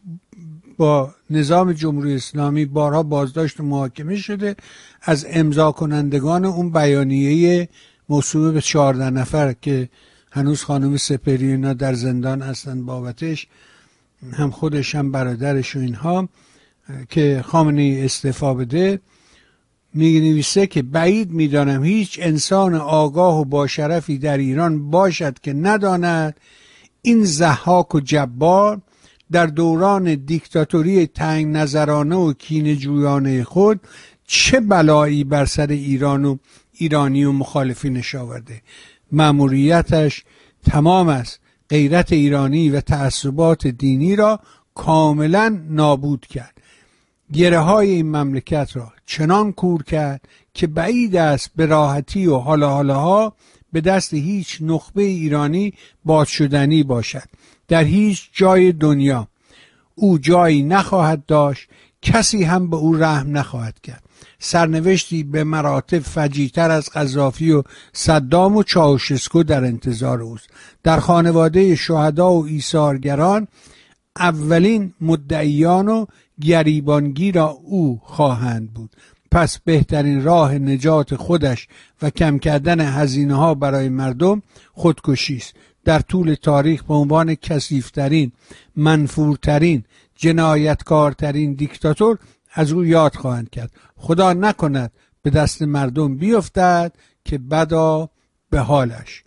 با 0.77 1.15
نظام 1.29 1.73
جمهوری 1.73 2.15
اسلامی 2.15 2.65
بارها 2.65 3.03
بازداشت 3.03 3.59
و 3.59 3.63
محاکمه 3.63 4.15
شده 4.15 4.55
از 5.01 5.25
امضا 5.29 5.71
کنندگان 5.71 6.45
اون 6.45 6.71
بیانیه 6.71 7.69
موسوم 8.09 8.53
به 8.53 8.61
چهارده 8.61 9.09
نفر 9.09 9.53
که 9.53 9.89
هنوز 10.31 10.63
خانم 10.63 10.97
سپری 10.97 11.51
اینا 11.51 11.73
در 11.73 11.93
زندان 11.93 12.41
هستن 12.41 12.85
بابتش 12.85 13.47
هم 14.33 14.51
خودش 14.51 14.95
هم 14.95 15.11
برادرش 15.11 15.75
و 15.75 15.79
اینها 15.79 16.29
که 17.09 17.43
خامنه 17.47 18.01
استعفا 18.05 18.53
بده. 18.53 18.99
می 19.93 20.19
نویسه 20.19 20.67
که 20.67 20.81
بعید 20.81 21.31
می‌دانم 21.31 21.83
هیچ 21.83 22.19
انسان 22.21 22.75
آگاه 22.75 23.39
و 23.39 23.45
با 23.45 23.67
شرفی 23.67 24.17
در 24.17 24.37
ایران 24.37 24.89
باشد 24.91 25.39
که 25.39 25.53
نداند 25.53 26.35
این 27.05 27.23
زحاک 27.23 27.95
و 27.95 27.99
جبار 27.99 28.81
در 29.31 29.45
دوران 29.45 30.15
دیکتاتوری 30.15 31.07
تنگ 31.07 31.47
نظرانه 31.47 32.15
و 32.15 32.33
کین 32.33 32.75
جویانه 32.75 33.43
خود 33.43 33.79
چه 34.27 34.59
بلایی 34.59 35.23
بر 35.23 35.45
سر 35.45 35.67
ایران 35.67 36.25
و 36.25 36.37
ایرانی 36.73 37.23
و 37.23 37.31
مخالفینش 37.31 38.15
آورده. 38.15 38.61
مأموریتش 39.11 40.23
تمام 40.65 41.09
است. 41.09 41.39
غیرت 41.69 42.13
ایرانی 42.13 42.69
و 42.69 42.81
تعصبات 42.81 43.67
دینی 43.67 44.15
را 44.15 44.39
کاملا 44.75 45.59
نابود 45.69 46.25
کرد. 46.25 46.57
گره 47.33 47.59
های 47.59 47.89
این 47.89 48.15
مملکت 48.15 48.69
را 48.73 48.93
چنان 49.05 49.51
کور 49.51 49.83
کرد 49.83 50.21
که 50.53 50.67
بعید 50.67 51.15
است 51.15 51.51
به 51.55 51.65
راحتی 51.65 52.27
و 52.27 52.37
حالا 52.37 52.69
حالاها 52.69 53.33
به 53.75 53.81
دست 53.81 54.13
هیچ 54.13 54.57
نخبه 54.61 55.03
ایرانی 55.03 55.73
باز 56.05 56.27
شدنی 56.27 56.83
باشد. 56.83 57.29
در 57.67 57.83
هیچ 57.83 58.29
جای 58.33 58.71
دنیا 58.71 59.27
او 59.95 60.17
جایی 60.17 60.63
نخواهد 60.63 61.25
داشت 61.25 61.69
کسی 62.01 62.43
هم 62.43 62.69
به 62.69 62.77
او 62.77 62.95
رحم 62.95 63.37
نخواهد 63.37 63.81
کرد. 63.81 64.03
سرنوشتی 64.39 65.23
به 65.23 65.43
مراتب 65.43 65.99
فجیتر 65.99 66.71
از 66.71 66.89
قذافی 66.89 67.51
و 67.51 67.63
صدام 67.93 68.55
و 68.55 68.63
چاوشسکو 68.63 69.43
در 69.43 69.63
انتظار 69.63 70.21
اوست. 70.21 70.49
در 70.83 70.99
خانواده 70.99 71.75
شهدا 71.75 72.33
و 72.33 72.45
ایثارگران 72.45 73.47
اولین 74.15 74.93
مدعیان 75.01 75.87
و 75.87 76.05
گریبانگی 76.41 77.31
را 77.31 77.47
او 77.47 78.01
خواهند 78.03 78.73
بود. 78.73 78.89
پس 79.35 79.59
بهترین 79.59 80.23
راه 80.23 80.53
نجات 80.53 81.15
خودش 81.15 81.67
و 82.01 82.09
کم 82.09 82.39
کردن 82.39 82.79
هزینه 82.81 83.35
ها 83.35 83.53
برای 83.53 83.89
مردم 83.89 84.41
خودکشی 84.73 85.35
است 85.37 85.53
در 85.83 85.99
طول 85.99 86.33
تاریخ 86.33 86.83
به 86.83 86.93
عنوان 86.93 87.35
کسیفترین 87.35 88.31
منفورترین 88.75 89.83
جنایتکارترین 90.15 91.53
دیکتاتور 91.53 92.17
از 92.53 92.71
او 92.71 92.85
یاد 92.85 93.15
خواهند 93.15 93.49
کرد. 93.49 93.71
خدا 93.97 94.33
نکند 94.33 94.91
به 95.21 95.29
دست 95.29 95.61
مردم 95.61 96.17
بیفتد 96.17 96.91
که 97.25 97.37
بدا 97.37 98.09
به 98.49 98.59
حالش. 98.59 99.23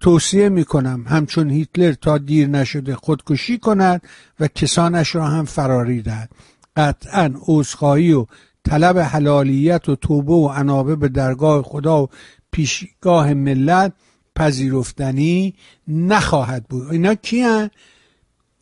توصیه 0.00 0.48
می 0.48 0.64
کنم 0.64 1.04
همچون 1.08 1.50
هیتلر 1.50 1.92
تا 1.92 2.18
دیر 2.18 2.48
نشده 2.48 2.96
خودکشی 2.96 3.58
کند 3.58 4.02
و 4.40 4.48
کسانش 4.48 5.14
را 5.14 5.26
هم 5.26 5.44
فراری 5.44 6.02
دهد. 6.02 6.30
قطعا 6.76 7.34
عذرخواهی 7.46 8.12
و 8.12 8.26
طلب 8.66 8.98
حلالیت 8.98 9.88
و 9.88 9.96
توبه 9.96 10.32
و 10.32 10.52
انابه 10.54 10.96
به 10.96 11.08
درگاه 11.08 11.62
خدا 11.62 12.02
و 12.02 12.08
پیشگاه 12.50 13.34
ملت 13.34 13.92
پذیرفتنی 14.36 15.54
نخواهد 15.88 16.64
بود. 16.68 16.92
اینا 16.92 17.14
کیان؟ 17.14 17.70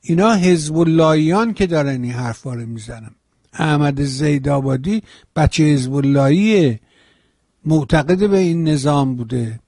اینا 0.01 0.33
حزب 0.33 0.77
اللهیان 0.77 1.55
که 1.55 1.67
دارن 1.67 2.03
این 2.03 2.13
حرفا 2.13 2.55
رو 2.55 2.67
می‌زنن. 2.67 3.11
احمد 3.53 4.03
زیدآبادی 4.03 5.03
بچه 5.37 5.65
حزب 5.65 5.95
اللهیه 5.95 6.81
معتقد 7.65 8.31
به 8.31 8.39
این 8.39 8.69
نظام 8.69 9.17
بوده. 9.17 9.61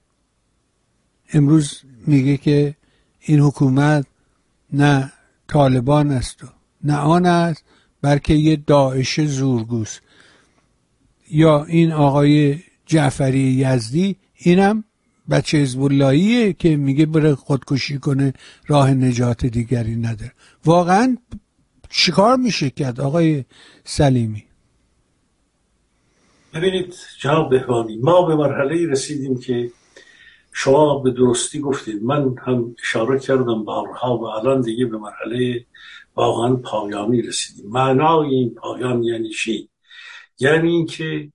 امروز 1.33 1.81
میگه 2.07 2.37
که 2.37 2.75
این 3.19 3.39
حکومت 3.39 4.05
نه 4.73 5.11
طالبان 5.47 6.11
است 6.11 6.43
و 6.43 6.47
نه 6.83 6.95
آن 6.95 7.25
است 7.25 7.63
بلکه 8.01 8.33
یه 8.33 8.55
داعش 8.55 9.21
زورگوست. 9.21 10.01
یا 11.31 11.63
این 11.63 11.91
آقای 11.91 12.59
جعفری 12.85 13.39
یزدی 13.39 14.15
اینم 14.35 14.83
بچه 15.29 15.57
حزب 15.57 15.79
که 16.59 16.77
میگه 16.77 17.05
بره 17.05 17.35
خودکشی 17.35 17.97
کنه 17.97 18.33
راه 18.67 18.93
نجات 18.93 19.45
دیگری 19.45 19.95
نداره. 19.95 20.31
واقعا 20.65 21.17
چیکار 21.89 22.35
میشه 22.35 22.69
کرد 22.69 23.01
آقای 23.01 23.45
سلیمی؟ 23.83 24.43
ببینید 26.53 26.95
جناب 27.19 27.49
بهوانی 27.49 27.97
ما 27.97 28.21
به 28.21 28.35
مرحله 28.35 28.87
رسیدیم 28.87 29.39
که 29.39 29.71
شما 30.53 30.99
به 30.99 31.11
درستی 31.11 31.59
گفتید. 31.59 32.03
من 32.03 32.35
هم 32.45 32.75
اشاره 32.83 33.19
کردم 33.19 33.63
بارها 33.63 34.17
و 34.17 34.25
الان 34.25 34.61
دیگه 34.61 34.85
به 34.85 34.97
مرحله 34.97 35.65
واقعا 36.15 36.55
پایانی 36.55 37.21
رسیدیم. 37.21 37.71
معنای 37.71 38.29
این 38.29 38.55
پایان 38.55 39.03
یعنی 39.03 39.29
چی؟ 39.29 39.69
یعنی 40.39 40.71
اینکه 40.71 41.31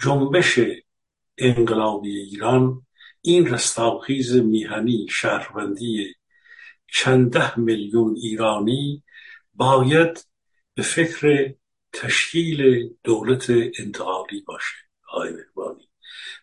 جنبش 0.00 0.60
انقلابی 1.38 2.16
ایران 2.16 2.86
این 3.20 3.46
رستاخیز 3.46 4.36
میهنی 4.36 5.06
شهروندی 5.10 6.14
چند 6.92 7.32
ده 7.32 7.58
میلیون 7.58 8.16
ایرانی 8.16 9.02
باید 9.54 10.26
به 10.74 10.82
فکر 10.82 11.54
تشکیل 11.92 12.90
دولت 13.04 13.50
انتقالی 13.50 14.40
باشه 14.46 14.76
آقای 15.08 15.32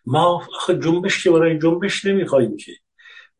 ما 0.06 0.48
جنبش 0.84 1.24
که 1.24 1.32
برای 1.32 1.60
جنبش 1.60 2.06
نمی‌خوایم 2.06 2.58
که. 2.58 2.72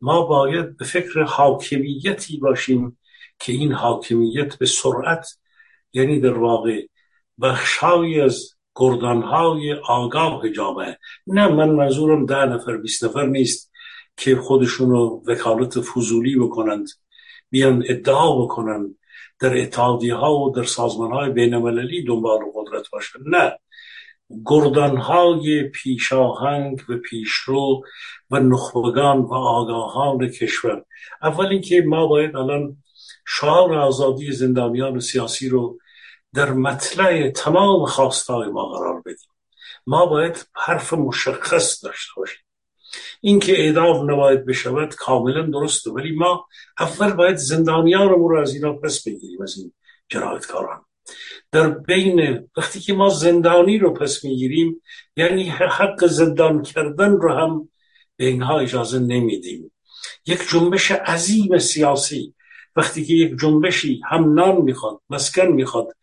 ما 0.00 0.22
باید 0.22 0.76
به 0.76 0.84
فکر 0.84 1.22
حاکمیتی 1.22 2.36
باشیم 2.36 2.98
که 3.38 3.52
این 3.52 3.72
حاکمیت 3.72 4.58
به 4.58 4.66
سرعت 4.66 5.38
یعنی 5.92 6.20
در 6.20 6.38
واقع 6.38 6.86
بخشهایی 7.42 8.20
از 8.20 8.54
گردانهای 8.76 9.72
آگاه 9.72 10.50
جامعه. 10.50 10.98
نه 11.26 11.48
من 11.48 11.70
منظورم 11.70 12.26
ده 12.26 12.44
نفر 12.44 12.76
بیست 12.76 13.04
نفر 13.04 13.26
نیست 13.26 13.72
که 14.16 14.36
خودشونو 14.36 15.20
وکالت 15.26 15.80
فضولی 15.80 16.36
بکنند 16.36 16.88
بیان 17.50 17.84
ادعا 17.88 18.44
بکنند 18.44 18.94
در 19.40 19.58
اتحادیه 19.58 20.14
ها 20.14 20.38
و 20.38 20.50
در 20.50 20.62
سازمان 20.62 21.12
های 21.12 21.30
بین 21.30 21.54
المللی 21.54 22.04
دنبال 22.04 22.38
قدرت 22.54 22.90
باشن. 22.90 23.18
نه 23.26 23.58
گردانهای 24.46 25.62
پیشاهنگ 25.62 26.80
و 26.88 26.96
پیشرو 26.96 27.82
و 28.30 28.40
نخبگان 28.40 29.18
و 29.18 29.34
آگاهان 29.34 30.28
کشور. 30.28 30.84
اول 31.22 31.46
اینکه 31.46 31.82
ما 31.82 32.06
باید 32.06 32.36
الان 32.36 32.76
شعار 33.26 33.74
آزادی 33.74 34.32
زندانیان 34.32 35.00
سیاسی 35.00 35.48
رو 35.48 35.78
در 36.34 36.52
مطلع 36.52 37.30
تمام 37.30 37.86
خواستای 37.86 38.48
ما 38.48 38.66
قرار 38.66 39.00
بدیم. 39.00 39.28
ما 39.86 40.06
باید 40.06 40.46
حرف 40.54 40.92
مشخص 40.92 41.84
داشته 41.84 42.12
باشیم. 42.16 42.44
اینکه 43.20 43.60
اعدام 43.60 44.10
نباید 44.10 44.46
بشود 44.46 44.94
کاملا 44.94 45.42
درسته 45.42 45.90
ولی 45.90 46.16
ما 46.16 46.46
اول 46.78 47.12
باید 47.12 47.36
زندانیان 47.36 48.08
رو 48.08 48.38
از 48.40 48.54
اینا 48.54 48.72
پس 48.72 49.04
بگیریم 49.04 49.42
از 49.42 49.58
این 49.58 49.72
جنایتکاران. 50.08 50.84
در 51.52 51.68
بین 51.68 52.48
وقتی 52.56 52.80
که 52.80 52.92
ما 52.92 53.08
زندانی 53.08 53.78
رو 53.78 53.94
پس 53.94 54.24
می‌گیریم 54.24 54.82
یعنی 55.16 55.48
حق 55.48 56.06
زندان 56.06 56.62
کردن 56.62 57.10
رو 57.12 57.32
هم 57.32 57.68
به 58.16 58.26
اینها 58.26 58.58
اجازه 58.58 58.98
نمیدیم. 58.98 59.72
یک 60.26 60.48
جنبش 60.50 60.90
عظیم 60.90 61.58
سیاسی 61.58 62.34
وقتی 62.76 63.04
که 63.04 63.14
یک 63.14 63.38
جنبشی 63.40 64.00
هم 64.10 64.34
نان 64.34 64.56
می‌خواد 64.56 65.00
مسکن 65.10 65.46
می‌خواد 65.46 65.96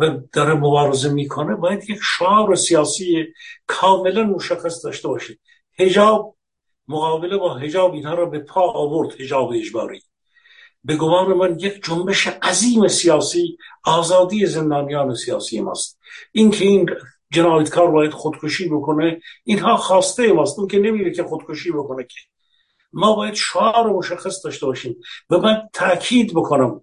و 0.00 0.20
داره 0.32 0.54
مبارزه 0.54 1.12
می‌کنه 1.12 1.54
باید 1.54 1.90
یک 1.90 1.98
شعار 2.18 2.54
سیاسی 2.54 3.26
کاملا 3.66 4.22
مشخص 4.22 4.84
داشته 4.84 5.08
باشه. 5.08 5.38
هجاب 5.78 6.36
مقابله 6.88 7.36
با 7.36 7.54
هجاب 7.54 7.92
اینها 7.94 8.14
را 8.14 8.26
به 8.26 8.38
پا 8.38 8.70
آورد 8.70 9.20
هجاب 9.20 9.52
اجباری. 9.52 10.02
به 10.84 10.96
گمان 10.96 11.32
من 11.32 11.58
یک 11.58 11.84
جنبش 11.84 12.26
عظیم 12.26 12.88
سیاسی 12.88 13.56
آزادی 13.84 14.46
زندانیان 14.46 15.14
سیاسی 15.14 15.60
ماست. 15.60 15.98
اینکه 16.32 16.64
این 16.64 16.90
جنایتکار 17.30 17.90
باید 17.90 18.12
خودکشی 18.12 18.68
بکنه 18.68 19.20
اینها 19.44 19.76
خواسته 19.76 20.32
ماست. 20.32 20.58
اون 20.58 20.68
که 20.68 20.78
نمیره 20.78 21.10
که 21.10 21.22
خودکشی 21.22 21.70
بکنه 21.70 22.04
که. 22.04 22.20
ما 22.92 23.16
باید 23.16 23.34
شعار 23.34 23.92
مشخص 23.92 24.44
داشته 24.44 24.66
باشیم 24.66 24.96
و 25.30 25.38
من 25.38 25.68
تاکید 25.72 26.34
بکنم 26.34 26.80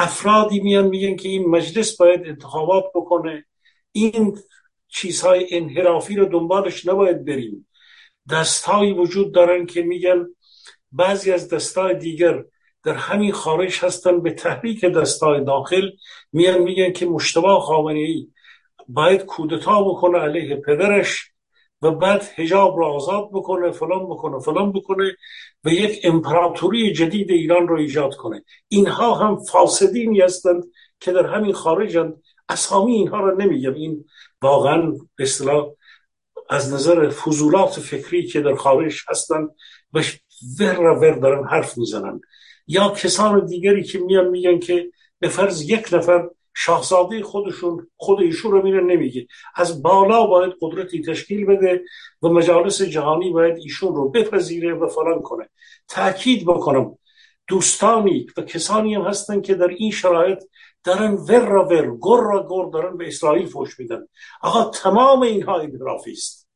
افرادی 0.00 0.60
میان 0.60 0.86
میگن 0.86 1.16
که 1.16 1.28
این 1.28 1.48
مجلس 1.48 1.96
باید 1.96 2.26
انتخابات 2.26 2.84
بکنه. 2.94 3.44
این 3.92 4.38
چیزهای 4.88 5.46
انحرافی 5.50 6.16
رو 6.16 6.24
دنبالش 6.24 6.86
نباید 6.86 7.24
بریم. 7.24 7.66
دستهایی 8.30 8.92
وجود 8.92 9.34
دارن 9.34 9.66
که 9.66 9.82
میگن 9.82 10.26
بعضی 10.92 11.32
از 11.32 11.48
دستای 11.48 11.94
دیگر 11.94 12.44
در 12.84 12.94
همین 12.94 13.32
خارج 13.32 13.78
هستن. 13.78 14.20
به 14.20 14.30
تحریک 14.30 14.84
دستای 14.84 15.44
داخل 15.44 15.90
میان 16.32 16.58
میگن 16.58 16.92
که 16.92 17.06
مشتبه 17.06 17.60
خامنه 17.60 17.98
ای 17.98 18.28
باید 18.88 19.24
کودتا 19.24 19.82
بکنه 19.82 20.18
علیه 20.18 20.56
پدرش 20.56 21.30
و 21.82 21.90
بعد 21.90 22.22
هجاب 22.34 22.78
را 22.78 22.92
آزاد 22.92 23.28
بکنه 23.32 23.70
فلان 23.70 24.06
بکنه 24.06 24.38
فلان 24.38 24.72
بکنه. 24.72 25.16
و 25.64 25.68
یک 25.68 26.00
امپراتوری 26.04 26.92
جدید 26.92 27.30
ایران 27.30 27.68
رو 27.68 27.76
ایجاد 27.76 28.14
کنه. 28.14 28.44
اینها 28.68 29.14
هم 29.14 29.36
فاسدینی 29.36 30.20
هستند 30.20 30.64
که 31.00 31.12
در 31.12 31.26
همین 31.26 31.52
خارجند. 31.52 32.22
اسامی 32.48 32.92
اینها 32.92 33.20
رو 33.20 33.36
نمیگم. 33.36 33.74
این 33.74 34.04
واقعا 34.42 34.92
به 35.16 35.24
اصطلاح 35.24 35.70
از 36.50 36.72
نظر 36.72 37.08
فضولات 37.08 37.80
فکری 37.80 38.26
که 38.26 38.40
در 38.40 38.54
خارج 38.54 39.00
هستند 39.08 39.48
و 39.92 40.02
ور 40.60 40.80
ور 40.80 41.18
دارن 41.18 41.48
حرف 41.48 41.78
می‌زنن. 41.78 42.20
یا 42.66 42.88
کسان 42.88 43.46
دیگری 43.46 43.82
که 43.82 43.98
میان 43.98 44.28
میگن 44.28 44.58
که 44.58 44.90
به 45.18 45.28
فرض 45.28 45.70
یک 45.70 45.88
نفر 45.92 46.28
شاهزاده 46.54 47.22
خودشون 47.22 47.90
خود 47.96 48.20
ایشون 48.20 48.52
رو 48.52 48.62
میره 48.62 48.80
نمیگه 48.80 49.26
از 49.54 49.82
بالا 49.82 50.26
باید 50.26 50.52
قدرتی 50.60 51.02
تشکیل 51.02 51.46
بده 51.46 51.82
و 52.22 52.28
مجالس 52.28 52.82
جهانی 52.82 53.30
باید 53.30 53.58
ایشون 53.58 53.94
رو 53.94 54.10
بپذیره 54.10 54.74
و 54.74 54.88
فلان 54.88 55.22
کنه. 55.22 55.48
تاکید 55.88 56.44
بکنم 56.46 56.98
دوستانی 57.46 58.26
و 58.36 58.42
کسانی 58.42 58.94
هم 58.94 59.02
هستن 59.02 59.40
که 59.40 59.54
در 59.54 59.68
این 59.68 59.90
شرایط 59.90 60.42
دارن 60.84 61.12
ور 61.14 61.48
را 61.48 61.64
ور 61.64 61.96
گر 62.02 62.22
را 62.22 62.46
گر 62.50 62.70
دارن 62.72 62.96
به 62.96 63.08
اسرائیل 63.08 63.46
فوش 63.46 63.78
میدن. 63.78 64.06
آقا 64.42 64.70
تمام 64.70 65.22
اینها 65.22 65.60
انحرافی 65.60 66.12
است. 66.12 66.48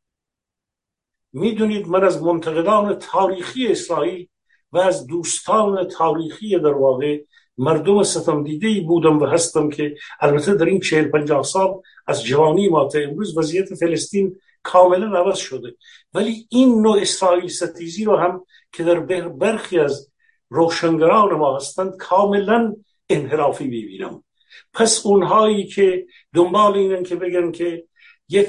می‌دونید 1.32 1.88
من 1.88 2.04
از 2.04 2.22
منتقدان 2.22 2.94
تاریخی 2.94 3.66
اسرائیل 3.66 4.28
و 4.72 4.78
از 4.78 5.06
دوستان 5.06 5.88
تاریخی 5.88 6.58
در 6.58 6.72
واقع 6.72 7.22
مردم 7.58 8.02
ستم 8.02 8.44
دیده 8.44 8.80
بودم 8.80 9.18
و 9.18 9.26
هستم 9.26 9.70
که 9.70 9.94
البته 10.20 10.54
در 10.54 10.64
این 10.64 10.80
چهل 10.80 11.08
پنجاه 11.08 11.42
سال 11.42 11.80
از 12.06 12.24
جوانی 12.24 12.68
ما 12.68 12.88
تا 12.88 12.98
امروز 12.98 13.38
وضعیت 13.38 13.74
فلسطین 13.74 14.36
کاملا 14.62 15.18
عوض 15.18 15.38
شده. 15.38 15.74
ولی 16.14 16.46
این 16.50 16.82
نوع 16.82 17.00
اسرائیل 17.00 17.48
ستیزی 17.48 18.04
رو 18.04 18.16
هم 18.16 18.44
که 18.72 18.84
در 18.84 19.00
برخی 19.28 19.78
از 19.78 20.10
روشنگران 20.48 21.34
ما 21.34 21.56
هستند 21.56 21.96
کاملا 21.96 22.76
انحرافی 23.08 23.64
می‌بینم. 23.64 24.24
پس 24.72 25.06
اونهایی 25.06 25.66
که 25.66 26.06
دنبال 26.34 26.74
اینن 26.74 27.02
که 27.02 27.16
بگن 27.16 27.52
که 27.52 27.84
یک 28.28 28.48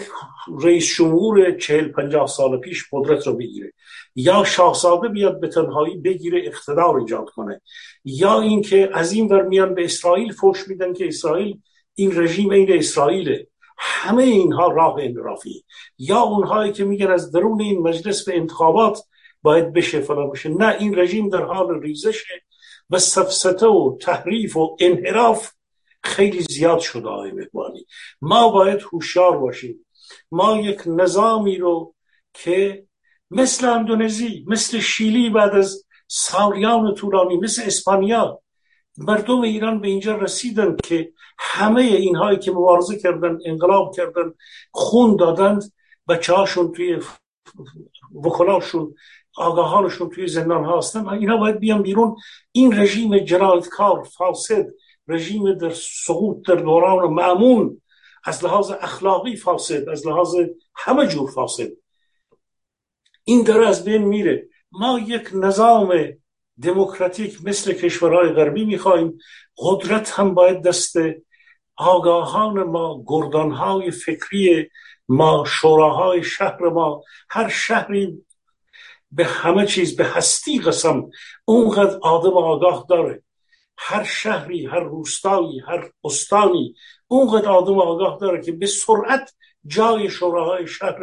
رئیس 0.61 0.95
جمهور 0.95 1.52
چهل 1.52 1.88
پنجاه 1.88 2.27
سال 2.27 2.57
پیش 2.57 2.85
قدرت 2.91 3.27
رو 3.27 3.34
بگیره. 3.34 3.73
یا 4.15 4.43
شاهزاده 4.43 5.07
بیاد 5.07 5.39
به 5.39 5.47
تنهایی 5.47 5.97
بگیره 5.97 6.41
اقتدار 6.45 6.97
ایجاد 6.97 7.30
کنه. 7.30 7.61
یا 8.06 8.41
اینکه 8.41 8.89
از 8.93 9.11
این 9.11 9.27
ور 9.27 9.41
میان 9.41 9.76
به 9.76 9.85
اسرائیل 9.85 10.34
فوش 10.34 10.68
میدن 10.68 10.93
که 10.93 11.07
اسرائیل 11.07 11.60
این 11.95 12.22
رژیم 12.22 12.49
این 12.49 12.73
اسرائیله. 12.73 13.47
همه 13.77 14.23
اینها 14.23 14.68
راه 14.68 14.95
انرافی 14.99 15.64
یا 15.97 16.19
اونهایی 16.19 16.72
که 16.72 16.84
میگن 16.84 17.07
از 17.07 17.31
درون 17.31 17.61
این 17.61 17.80
مجلس 17.80 18.26
به 18.26 18.38
انتخابات 18.38 18.99
باید 19.41 19.73
بشه 19.73 19.99
فلا 19.99 20.27
بشه. 20.27 20.49
نه 20.49 20.76
این 20.80 20.99
رژیم 20.99 21.30
در 21.30 21.43
حال 21.43 21.81
ریزشه 21.81 22.41
و 22.89 22.99
سفسته 22.99 23.68
و 23.68 23.97
تحریف 24.02 24.57
و 24.57 24.77
انحراف 24.80 25.52
خیلی 26.06 26.41
زیاد 26.41 26.80
شده 26.80 27.07
آقای 27.07 27.32
مقبانی 27.32 27.86
ما 28.22 28.49
باید 28.49 28.82
هوشیار 28.82 29.38
باشیم. 29.38 29.86
ما 30.32 30.57
یک 30.57 30.82
نظامی 30.86 31.57
رو 31.57 31.95
که 32.34 32.86
مثل 33.32 33.69
اندونزی 33.69 34.45
مثل 34.48 34.80
شیلی 34.80 35.30
بعد 35.30 35.56
از 35.56 35.86
سالیان 36.07 36.95
طولانی 36.95 37.38
مثل 37.38 37.61
اسپانیا 37.65 38.41
مردم 38.98 39.41
ایران 39.41 39.82
به 39.82 39.88
اینجا 39.88 40.15
رسیدن 40.15 40.76
که 40.84 41.11
همه 41.38 41.82
اینهایی 41.82 42.40
که 42.40 42.52
مبارزه 42.52 42.99
کردن 42.99 43.38
انقلاب 43.45 43.95
کردن 43.95 44.34
خون 44.72 45.15
دادند 45.15 45.73
بچه 46.07 46.34
هاشون 46.34 46.72
توی 46.72 46.99
وکلاشون 48.23 48.95
آگاهانشون 49.38 50.10
توی 50.10 50.27
زندان 50.27 50.65
هستن. 50.65 51.10
اینا 51.10 51.38
باید 51.38 51.60
بیان 51.60 51.82
بیرون. 51.82 52.15
این 52.52 52.80
رژیم 52.80 53.18
جنایتکار 53.18 54.03
فاسد 54.03 54.65
رژیم 55.07 55.53
در 55.53 55.69
سقوط 55.69 56.48
در 56.48 56.56
دوران 56.56 57.14
معمون 57.14 57.82
از 58.23 58.44
لحاظ 58.44 58.72
اخلاقی 58.72 59.36
فاسد 59.36 59.90
از 59.90 60.07
لحاظ 60.07 60.36
همه 60.76 61.07
جور 61.07 61.32
فاسد. 61.32 61.69
این 63.23 63.44
داره 63.44 63.68
از 63.68 63.84
بین 63.86 64.03
میره. 64.03 64.48
ما 64.72 64.99
یک 64.99 65.30
نظام 65.34 65.94
دموکراتیک 66.61 67.45
مثل 67.45 67.73
کشورهای 67.73 68.30
غربی 68.30 68.65
می‌خواهیم. 68.65 69.18
قدرت 69.57 70.11
هم 70.11 70.34
باید 70.34 70.61
دست 70.61 70.95
آگاهان 71.76 72.64
ما 72.64 73.03
گردانهای 73.07 73.91
فکری 73.91 74.69
ما 75.10 75.44
شوراهای 75.48 76.23
شهر 76.23 76.69
ما. 76.69 77.03
هر 77.30 77.49
شهری 77.49 78.26
به 79.11 79.26
همه 79.26 79.65
چیز 79.65 79.95
به 79.95 80.06
هستی 80.06 80.60
قسم 80.60 81.10
اونقدر 81.45 81.98
آدم 82.02 82.38
آگاه 82.38 82.86
داره. 82.90 83.23
هر 83.77 84.03
شهری 84.03 84.65
هر 84.65 84.80
روستایی 84.80 85.60
هر 85.60 85.91
استانی 86.03 86.76
اونقدر 87.07 87.49
آدم 87.49 87.80
آگاه 87.80 88.18
داره 88.22 88.43
که 88.43 88.52
به 88.52 88.65
سرعت 88.65 89.34
جای 89.68 90.10
شوراهای 90.10 90.68
شهر 90.68 90.99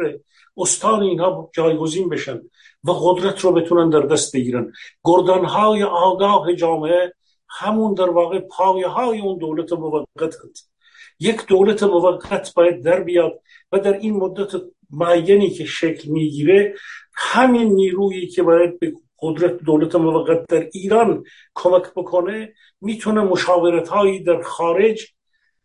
استان 0.57 1.03
اینها 1.03 1.49
جایگزین 1.53 2.09
بشن 2.09 2.41
و 2.83 2.91
قدرت 2.91 3.39
رو 3.39 3.51
بتونن 3.51 3.89
در 3.89 3.99
دست 3.99 4.35
بگیرن. 4.35 4.71
گردانهای 5.03 5.83
آگاه 5.83 6.55
جامعه 6.55 7.13
همون 7.49 7.93
در 7.93 8.09
واقع 8.09 8.39
پایه 8.39 8.87
های 8.87 9.19
اون 9.19 9.37
دولت 9.37 9.73
موقت 9.73 10.35
یک 11.19 11.45
دولت 11.45 11.83
موقت 11.83 12.53
باید 12.53 12.83
در 12.83 13.03
بیاد 13.03 13.41
و 13.71 13.79
در 13.79 13.93
این 13.93 14.13
مدت 14.13 14.61
معینی 14.89 15.49
که 15.49 15.65
شکل 15.65 16.09
می‌گیره 16.09 16.75
همین 17.13 17.73
نیرویی 17.73 18.27
که 18.27 18.43
باید 18.43 18.79
به 18.79 18.93
قدرت 19.23 19.57
دولت 19.57 19.95
موقت 19.95 20.47
در 20.47 20.69
ایران 20.73 21.23
کمک 21.55 21.83
بکنه 21.95 22.53
می‌تونه 22.81 23.21
مشاورت 23.21 23.87
هایی 23.87 24.23
در 24.23 24.41
خارج 24.41 25.07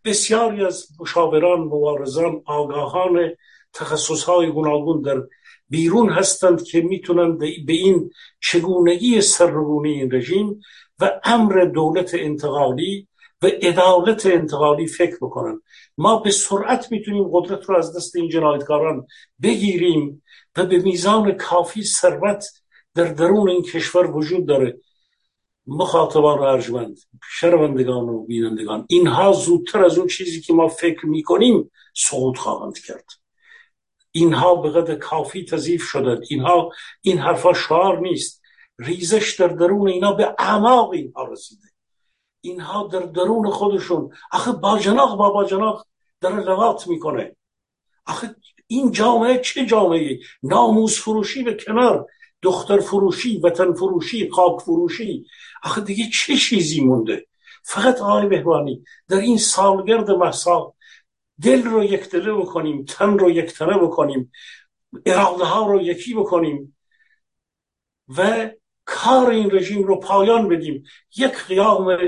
بسیاری 0.04 0.64
از 0.64 0.88
مشاوران 1.00 1.60
مبارزان 1.60 2.42
آگاهان 2.46 3.30
تخصص 3.72 4.22
های 4.24 4.50
گوناگون 4.50 5.02
در 5.02 5.22
بیرون 5.68 6.08
هستند 6.08 6.62
که 6.62 6.80
می‌تونن 6.80 7.38
به 7.38 7.72
این 7.72 8.10
چگونگی 8.40 9.20
سرگونی 9.20 9.92
این 9.92 10.14
رژیم 10.14 10.60
و 11.00 11.20
امر 11.24 11.64
دولت 11.64 12.10
انتقالی 12.14 13.08
و 13.42 13.46
عدالت 13.46 14.26
انتقالی 14.26 14.86
فکر 14.86 15.16
بکنن. 15.16 15.62
ما 15.98 16.16
به 16.16 16.30
سرعت 16.30 16.92
می‌تونیم 16.92 17.28
قدرت 17.32 17.64
رو 17.64 17.76
از 17.76 17.96
دست 17.96 18.16
این 18.16 18.28
جنایتکاران 18.28 19.06
بگیریم 19.42 20.22
و 20.56 20.66
به 20.66 20.78
میزان 20.78 21.32
کافی 21.32 21.82
ثروت 21.82 22.44
در 22.98 23.12
درون 23.12 23.50
این 23.50 23.62
کشور 23.62 24.16
وجود 24.16 24.46
داره. 24.46 24.80
مخاطبان 25.66 26.38
ارجمند 26.38 26.98
شنوندگان 27.30 28.08
و 28.08 28.24
بینندگان 28.24 28.86
اینها 28.88 29.32
زودتر 29.32 29.84
از 29.84 29.98
اون 29.98 30.06
چیزی 30.08 30.40
که 30.40 30.52
ما 30.52 30.68
فکر 30.68 31.06
می‌کنیم 31.06 31.70
سقوط 31.96 32.38
خواهند 32.38 32.78
کرد. 32.78 33.04
اینها 34.12 34.54
به 34.54 34.70
قدر 34.70 34.94
کافی 34.94 35.44
تضیف 35.44 35.82
شدند. 35.82 36.22
اینها 36.30 36.70
این 37.00 37.18
حرفا 37.18 37.52
شعار 37.52 38.00
نیست. 38.00 38.42
ریزش 38.78 39.36
در 39.40 39.48
درون 39.48 39.88
اینا 39.88 40.12
به 40.12 40.34
اعماق 40.38 40.90
اینها 40.90 41.24
رسیده. 41.24 41.68
اینها 42.40 42.86
در 42.86 43.00
درون 43.00 43.50
خودشون. 43.50 44.12
آخه 44.32 44.52
باجناق 44.52 45.18
با 45.18 45.30
باجناق 45.30 45.86
در 46.20 46.40
لغات 46.40 46.88
می‌کنه. 46.88 47.36
آخه 48.06 48.34
این 48.66 48.92
جامعه 48.92 49.38
چه 49.38 49.66
جامعه 49.66 50.18
ناموز 50.42 50.98
فروشی 50.98 51.42
به 51.42 51.54
کنار. 51.54 52.06
دختر 52.42 52.80
فروشی 52.80 53.38
وطن 53.38 53.72
فروشی 53.72 54.30
خاک 54.30 54.60
فروشی. 54.60 55.26
آخه 55.62 55.80
دیگه 55.80 56.04
چه 56.12 56.36
چیزی 56.36 56.80
مونده؟ 56.80 57.26
فقط 57.62 58.00
آقای 58.00 58.26
بهوانی 58.26 58.84
در 59.08 59.16
این 59.16 59.38
سالگرد 59.38 60.10
محسا 60.10 60.74
دل 61.42 61.62
رو 61.62 61.84
یک 61.84 62.10
دله 62.10 62.32
بکنیم 62.34 62.84
تن 62.84 63.18
رو 63.18 63.30
یک 63.30 63.52
تنه 63.52 63.78
بکنیم 63.78 64.32
اراده 65.06 65.44
ها 65.44 65.66
رو 65.66 65.82
یکی 65.82 66.14
بکنیم 66.14 66.76
و 68.16 68.50
کار 68.84 69.30
این 69.30 69.50
رژیم 69.50 69.82
رو 69.82 70.00
پایان 70.00 70.48
بدیم. 70.48 70.84
یک 71.16 71.32
قیام 71.48 71.98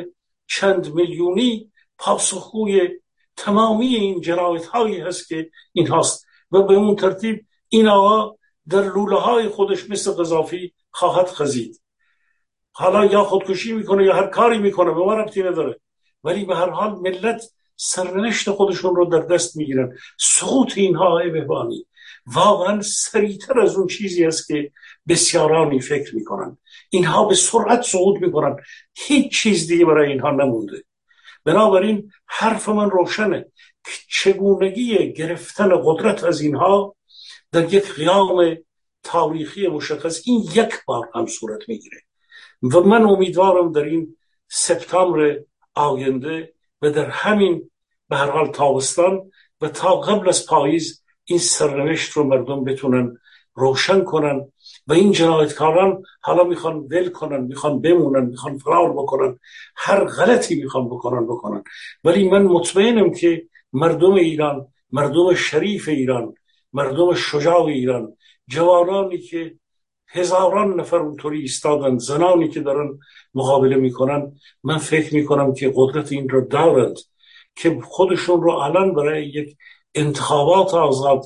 چند 0.47 0.95
میلیونی 0.95 1.73
پاسخگوی 1.99 2.89
تمامی 3.37 3.87
این 3.87 4.21
جنایت 4.21 4.67
هایی 4.67 5.01
هست 5.01 5.29
که 5.29 5.51
این 5.73 5.89
هست 5.89 6.27
و 6.53 6.63
به 6.63 6.75
اون 6.75 6.97
ترتیب 6.97 7.47
این 7.69 7.89
آقا 7.89 8.37
در 8.71 8.83
لوله 8.83 9.17
های 9.17 9.49
خودش 9.49 9.91
مثل 9.91 10.13
قذافی 10.13 10.73
خواهد 10.91 11.27
خزید. 11.27 11.83
حالا 12.73 13.05
یا 13.05 13.25
خودکشی 13.25 13.73
می‌کنه 13.73 14.05
یا 14.05 14.15
هر 14.15 14.27
کاری 14.27 14.59
می‌کنه 14.59 14.91
به 14.91 15.01
ما 15.01 15.15
ربطی 15.15 15.43
نداره. 15.43 15.81
ولی 16.25 16.45
به 16.45 16.57
هر 16.57 16.71
حال 16.71 16.91
ملت 16.91 17.43
سرنشت 17.77 18.51
خودشون 18.51 18.97
رو 18.97 19.05
در 19.05 19.21
دست 19.21 19.57
می‌گیرن. 19.57 19.97
سقوط 20.19 20.73
اینها 20.79 21.19
ای 21.19 21.31
بهبانی 21.31 21.87
واقعا 22.27 22.83
سریعتر 22.83 23.61
از 23.61 23.77
اون 23.77 23.87
چیزی 23.87 24.25
است 24.25 24.49
که 24.49 24.73
بسیارانی 25.09 25.81
فکر 25.81 26.17
می‌کنن. 26.17 26.59
اینها 26.91 27.25
به 27.25 27.35
سرعت 27.35 27.83
سقوط 27.83 28.21
می‌کنن. 28.21 28.57
هیچ 28.95 29.43
چیز 29.43 29.67
دیگه 29.67 29.85
برای 29.85 30.09
اینها 30.09 30.31
نمونده. 30.31 30.85
بنابراین 31.45 32.13
حرف 32.27 32.69
من 32.69 32.91
روشنه 32.91 33.47
چگونگی 34.09 35.13
گرفتن 35.13 35.71
قدرت 35.85 36.25
از 36.25 36.41
اینها 36.41 36.97
در 37.53 37.75
یک 37.75 37.93
قیام 37.93 38.57
تاریخی 39.03 39.69
مشخص 39.69 40.23
این 40.25 40.41
یک 40.55 40.75
بار 40.87 41.09
هم 41.15 41.27
صورت 41.27 41.69
می‌گیره. 41.69 42.01
و 42.63 42.81
من 42.81 43.03
امیدوارم 43.03 43.73
در 43.73 43.85
این 43.85 44.17
سپتامبر 44.49 45.41
آینده 45.75 46.53
و 46.83 46.91
در 46.91 47.11
همین 47.11 47.71
به 48.09 48.17
هر 48.17 48.31
حال 48.31 48.47
تابستان 48.47 49.31
و 49.61 49.69
تا 49.69 50.01
قبل 50.01 50.29
از 50.29 50.47
پاییز 50.47 51.03
این 51.25 51.39
سرنوشت 51.39 52.13
رو 52.13 52.25
مردم 52.25 52.65
بتونن 52.65 53.19
روشن 53.55 54.05
کنن 54.05 54.53
و 54.87 54.93
این 54.93 55.13
جنایتکاران 55.13 56.03
حالا 56.21 56.45
می‌خوان 56.45 56.77
ول 56.77 57.09
کنن 57.09 57.41
می‌خوان 57.41 57.81
بمونن 57.81 58.25
می‌خوان 58.25 58.59
فرار 58.59 58.93
بکنن 58.93 59.39
هر 59.77 60.05
غلطی 60.05 60.63
می‌خوان 60.63 60.87
بکنن 60.89 61.27
بکنن. 61.27 61.65
ولی 62.05 62.29
من 62.29 62.43
مطمئنم 62.43 63.15
که 63.15 63.47
مردم 63.73 64.13
ایران 64.13 64.67
مردم 64.93 65.35
شریف 65.35 65.89
ایران 65.89 66.35
مردم 66.73 67.15
شجاع 67.15 67.65
ایران 67.65 68.17
جوانانی 68.49 69.19
که 69.19 69.55
هزاران 70.09 70.81
نفر 70.81 70.97
اونطوری 70.97 71.41
ایستادن 71.41 71.99
زنانی 71.99 72.49
که 72.49 72.61
دارن 72.61 72.99
مقابله 73.35 73.77
می‌کنن. 73.77 74.33
من 74.63 74.79
فکر 74.79 75.15
می‌کنم 75.15 75.55
که 75.55 75.73
قدرت 75.75 76.13
این 76.13 76.29
رو 76.29 76.47
دارند 76.47 76.97
که 77.57 77.81
خودشون 77.85 78.43
رو 78.43 78.51
الان 78.51 78.95
برای 78.95 79.27
یک 79.27 79.57
انتخابات 79.95 80.75
آزاد 80.75 81.25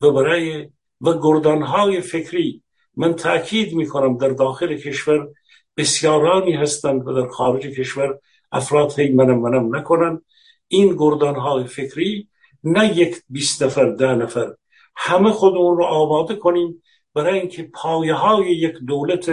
و 0.00 0.10
برای 0.10 0.68
و 1.00 1.12
گردانهای 1.22 2.00
فکری 2.00 2.62
من 2.96 3.14
تاکید 3.14 3.74
می‌کنم 3.74 4.16
در 4.16 4.28
داخل 4.28 4.76
کشور 4.76 5.28
بسیارانی 5.76 6.52
هستند 6.52 7.08
و 7.08 7.12
در 7.12 7.28
خارج 7.28 7.66
کشور 7.66 8.18
افراد 8.52 8.98
هی 8.98 9.12
منم 9.12 9.40
منم 9.40 9.76
نکنن. 9.76 10.22
این 10.68 10.96
گردانهای 10.98 11.64
فکری 11.64 12.28
نه 12.64 12.98
یک 12.98 13.22
بیست 13.28 13.62
نفر 13.62 13.90
ده 13.90 14.14
نفر 14.14 14.54
همه 14.96 15.30
خودمون 15.30 15.76
رو 15.76 15.84
آماده 15.84 16.34
کنیم 16.34 16.82
برای 17.14 17.40
اینکه 17.40 17.62
پایه 17.62 18.14
های 18.14 18.46
یک 18.56 18.74
دولت 18.74 19.30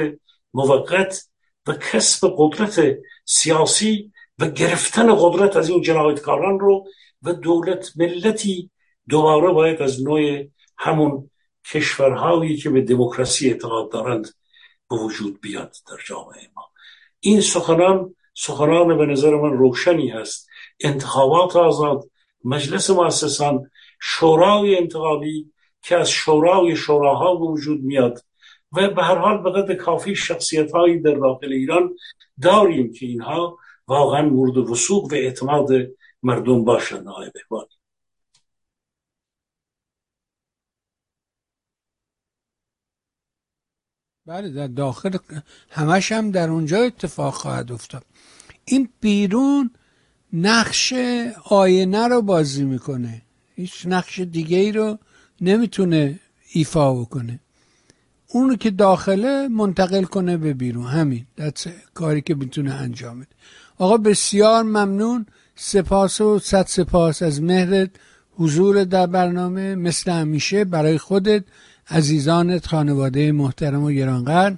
موقت 0.54 1.24
و 1.68 1.74
کسب 1.74 2.34
قدرت 2.38 2.98
سیاسی 3.26 4.12
و 4.40 4.50
گرفتن 4.50 5.16
قدرت 5.20 5.56
از 5.56 5.70
این 5.70 5.82
جنایتکاران 5.82 6.60
رو 6.60 6.88
و 7.22 7.34
دولت 7.34 7.92
ملتی 7.96 8.70
دوباره 9.10 9.52
باید 9.52 9.82
از 9.82 10.04
نوع 10.04 10.48
همون 10.78 11.30
کشورهایی 11.72 12.58
که 12.58 12.70
به 12.70 12.82
دموکراسی 12.82 13.50
اعتقاد 13.50 13.92
دارند 13.92 14.30
به 14.90 14.96
وجود 14.96 15.42
بیاد 15.42 15.76
در 15.88 15.98
جامعه 16.06 16.50
ما. 16.56 16.72
این 17.20 17.42
سخنان 17.42 18.16
سخنان 18.34 18.98
به 18.98 19.06
نظر 19.06 19.36
من 19.36 19.52
روشنی 19.52 20.10
هست. 20.10 20.48
انتخابات 20.80 21.56
آزاد 21.56 22.10
مجلس 22.46 22.90
مؤسسان 22.90 23.72
شورای 24.02 24.78
انتقالی 24.78 25.53
که 25.84 25.96
از 25.98 26.10
شورای 26.10 26.76
شوراها 26.76 27.38
وجود 27.38 27.82
میاد 27.84 28.26
و 28.72 28.90
به 28.90 29.04
هر 29.04 29.16
حال 29.16 29.44
به 29.44 29.52
قدر 29.52 29.76
کافی 29.76 30.16
شخصیت 30.16 30.72
هایی 30.72 31.00
در 31.00 31.14
داخل 31.14 31.54
ایران 31.54 31.96
داریم 32.42 32.94
که 32.94 33.06
اینها 33.06 33.58
واقعا 33.88 34.22
مورد 34.22 34.58
وسوق 34.58 35.12
و 35.12 35.16
اعتماد 35.16 35.70
مردم 36.24 36.64
باشند 36.64 37.08
آقای 37.08 37.32
بهبانی. 37.34 37.70
بله 44.26 44.50
در 44.50 44.68
داخل 44.68 45.18
همش 45.70 46.12
هم 46.12 46.32
در 46.32 46.50
اونجا 46.50 46.78
اتفاق 46.78 47.34
خواهد 47.34 47.72
افتاد. 47.72 48.06
این 48.66 48.90
بیرون 49.02 49.72
نقش 50.34 50.94
آینه 51.50 52.08
رو 52.08 52.22
بازی 52.22 52.64
می‌کنه. 52.64 53.22
هیچ 53.56 53.86
نقش 53.86 54.20
دیگه 54.20 54.58
ای 54.58 54.72
رو 54.72 54.98
نمی‌تونه 55.44 56.20
ایفا 56.54 56.94
بکنه. 56.94 57.40
اونو 58.28 58.56
که 58.56 58.72
داخله 58.72 59.48
منتقل 59.48 60.04
کنه 60.04 60.38
به 60.38 60.54
بیرون. 60.54 60.86
همین. 60.86 61.26
کاری 61.94 62.22
که 62.22 62.36
می‌تونه 62.36 62.74
انجام 62.74 63.20
بده. 63.20 63.30
آقا 63.78 63.98
بسیار 63.98 64.64
ممنون. 64.64 65.26
سپاس 65.56 66.22
و 66.22 66.40
صد 66.40 66.66
سپاس 66.66 67.22
از 67.22 67.42
مهرت. 67.42 67.90
حضور 68.38 68.84
در 68.84 69.08
برنامه 69.08 69.76
مثل 69.76 70.12
همیشه 70.12 70.66
برای 70.66 70.98
خودت 70.98 71.44
عزیزانت 71.90 72.68
خانواده 72.68 73.32
محترم 73.32 73.84
و 73.84 73.92
گرانقدر. 73.92 74.56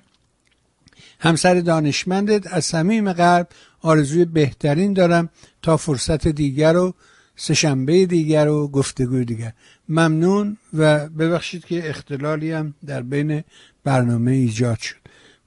همسر 1.19 1.59
دانشمندت 1.59 2.53
از 2.53 2.65
صمیم 2.65 3.13
قلب 3.13 3.47
آرزوی 3.81 4.25
بهترین 4.25 4.93
دارم. 4.93 5.29
تا 5.61 5.77
فرصت 5.77 6.27
دیگر 6.27 6.77
و 6.77 6.93
سهشنبه 7.35 8.05
دیگر 8.05 8.47
و 8.47 8.67
گفتگوی 8.67 9.25
دیگر. 9.25 9.53
ممنون 9.89 10.57
و 10.73 11.09
ببخشید 11.09 11.65
که 11.65 11.89
اختلالی 11.89 12.51
هم 12.51 12.73
در 12.85 13.01
بین 13.01 13.43
برنامه 13.83 14.31
ایجاد 14.31 14.79
شد. 14.79 14.95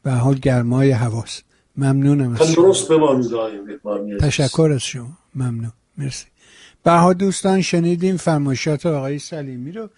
به 0.02 0.10
حال 0.10 0.34
گرمای 0.34 0.90
حواس. 0.90 1.42
ممنونم 1.76 2.32
از 2.32 2.52
شما. 2.52 2.72
تشکر 4.20 4.70
از 4.74 4.82
شما. 4.82 5.18
ممنون. 5.34 5.72
مرسی. 5.98 6.26
بها 6.84 7.12
دوستان 7.12 7.60
شنیدیم 7.62 8.16
فرمایشات 8.16 8.86
آقای 8.86 9.18
سلیمی 9.18 9.72
رو. 9.72 9.90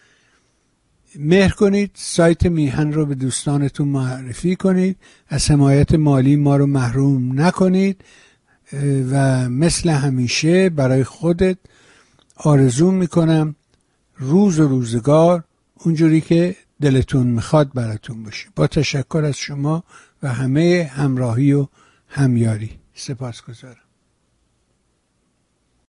مهر 1.17 1.51
کنید 1.51 1.91
سایت 1.95 2.47
میهن 2.47 2.93
رو 2.93 3.07
به 3.07 3.15
دوستانتون 3.15 3.89
معرفی 3.89 4.57
کنید. 4.57 4.97
از 5.29 5.51
حمایت 5.51 5.95
مالی 5.95 6.37
ما 6.37 6.57
رو 6.57 6.67
محروم 6.67 7.41
نکنید. 7.41 8.05
و 9.11 9.49
مثل 9.49 9.89
همیشه 9.89 10.69
برای 10.69 11.05
خودت 11.05 11.59
آرزو 12.43 12.91
می‌کنم 12.91 13.55
روز 14.17 14.61
و 14.61 14.69
روزگار 14.69 15.45
اونجوری 15.75 16.21
که 16.21 16.57
دلتون 16.81 17.27
می‌خواد 17.27 17.73
براتون 17.75 18.23
باشه. 18.23 18.49
با 18.57 18.67
تشکر 18.67 19.23
از 19.25 19.37
شما 19.37 19.85
و 20.23 20.33
همه 20.33 20.91
همراهی 20.95 21.53
و 21.53 21.67
همیاری. 22.09 22.71
سپاس 22.95 23.43
گذارم 23.43 23.90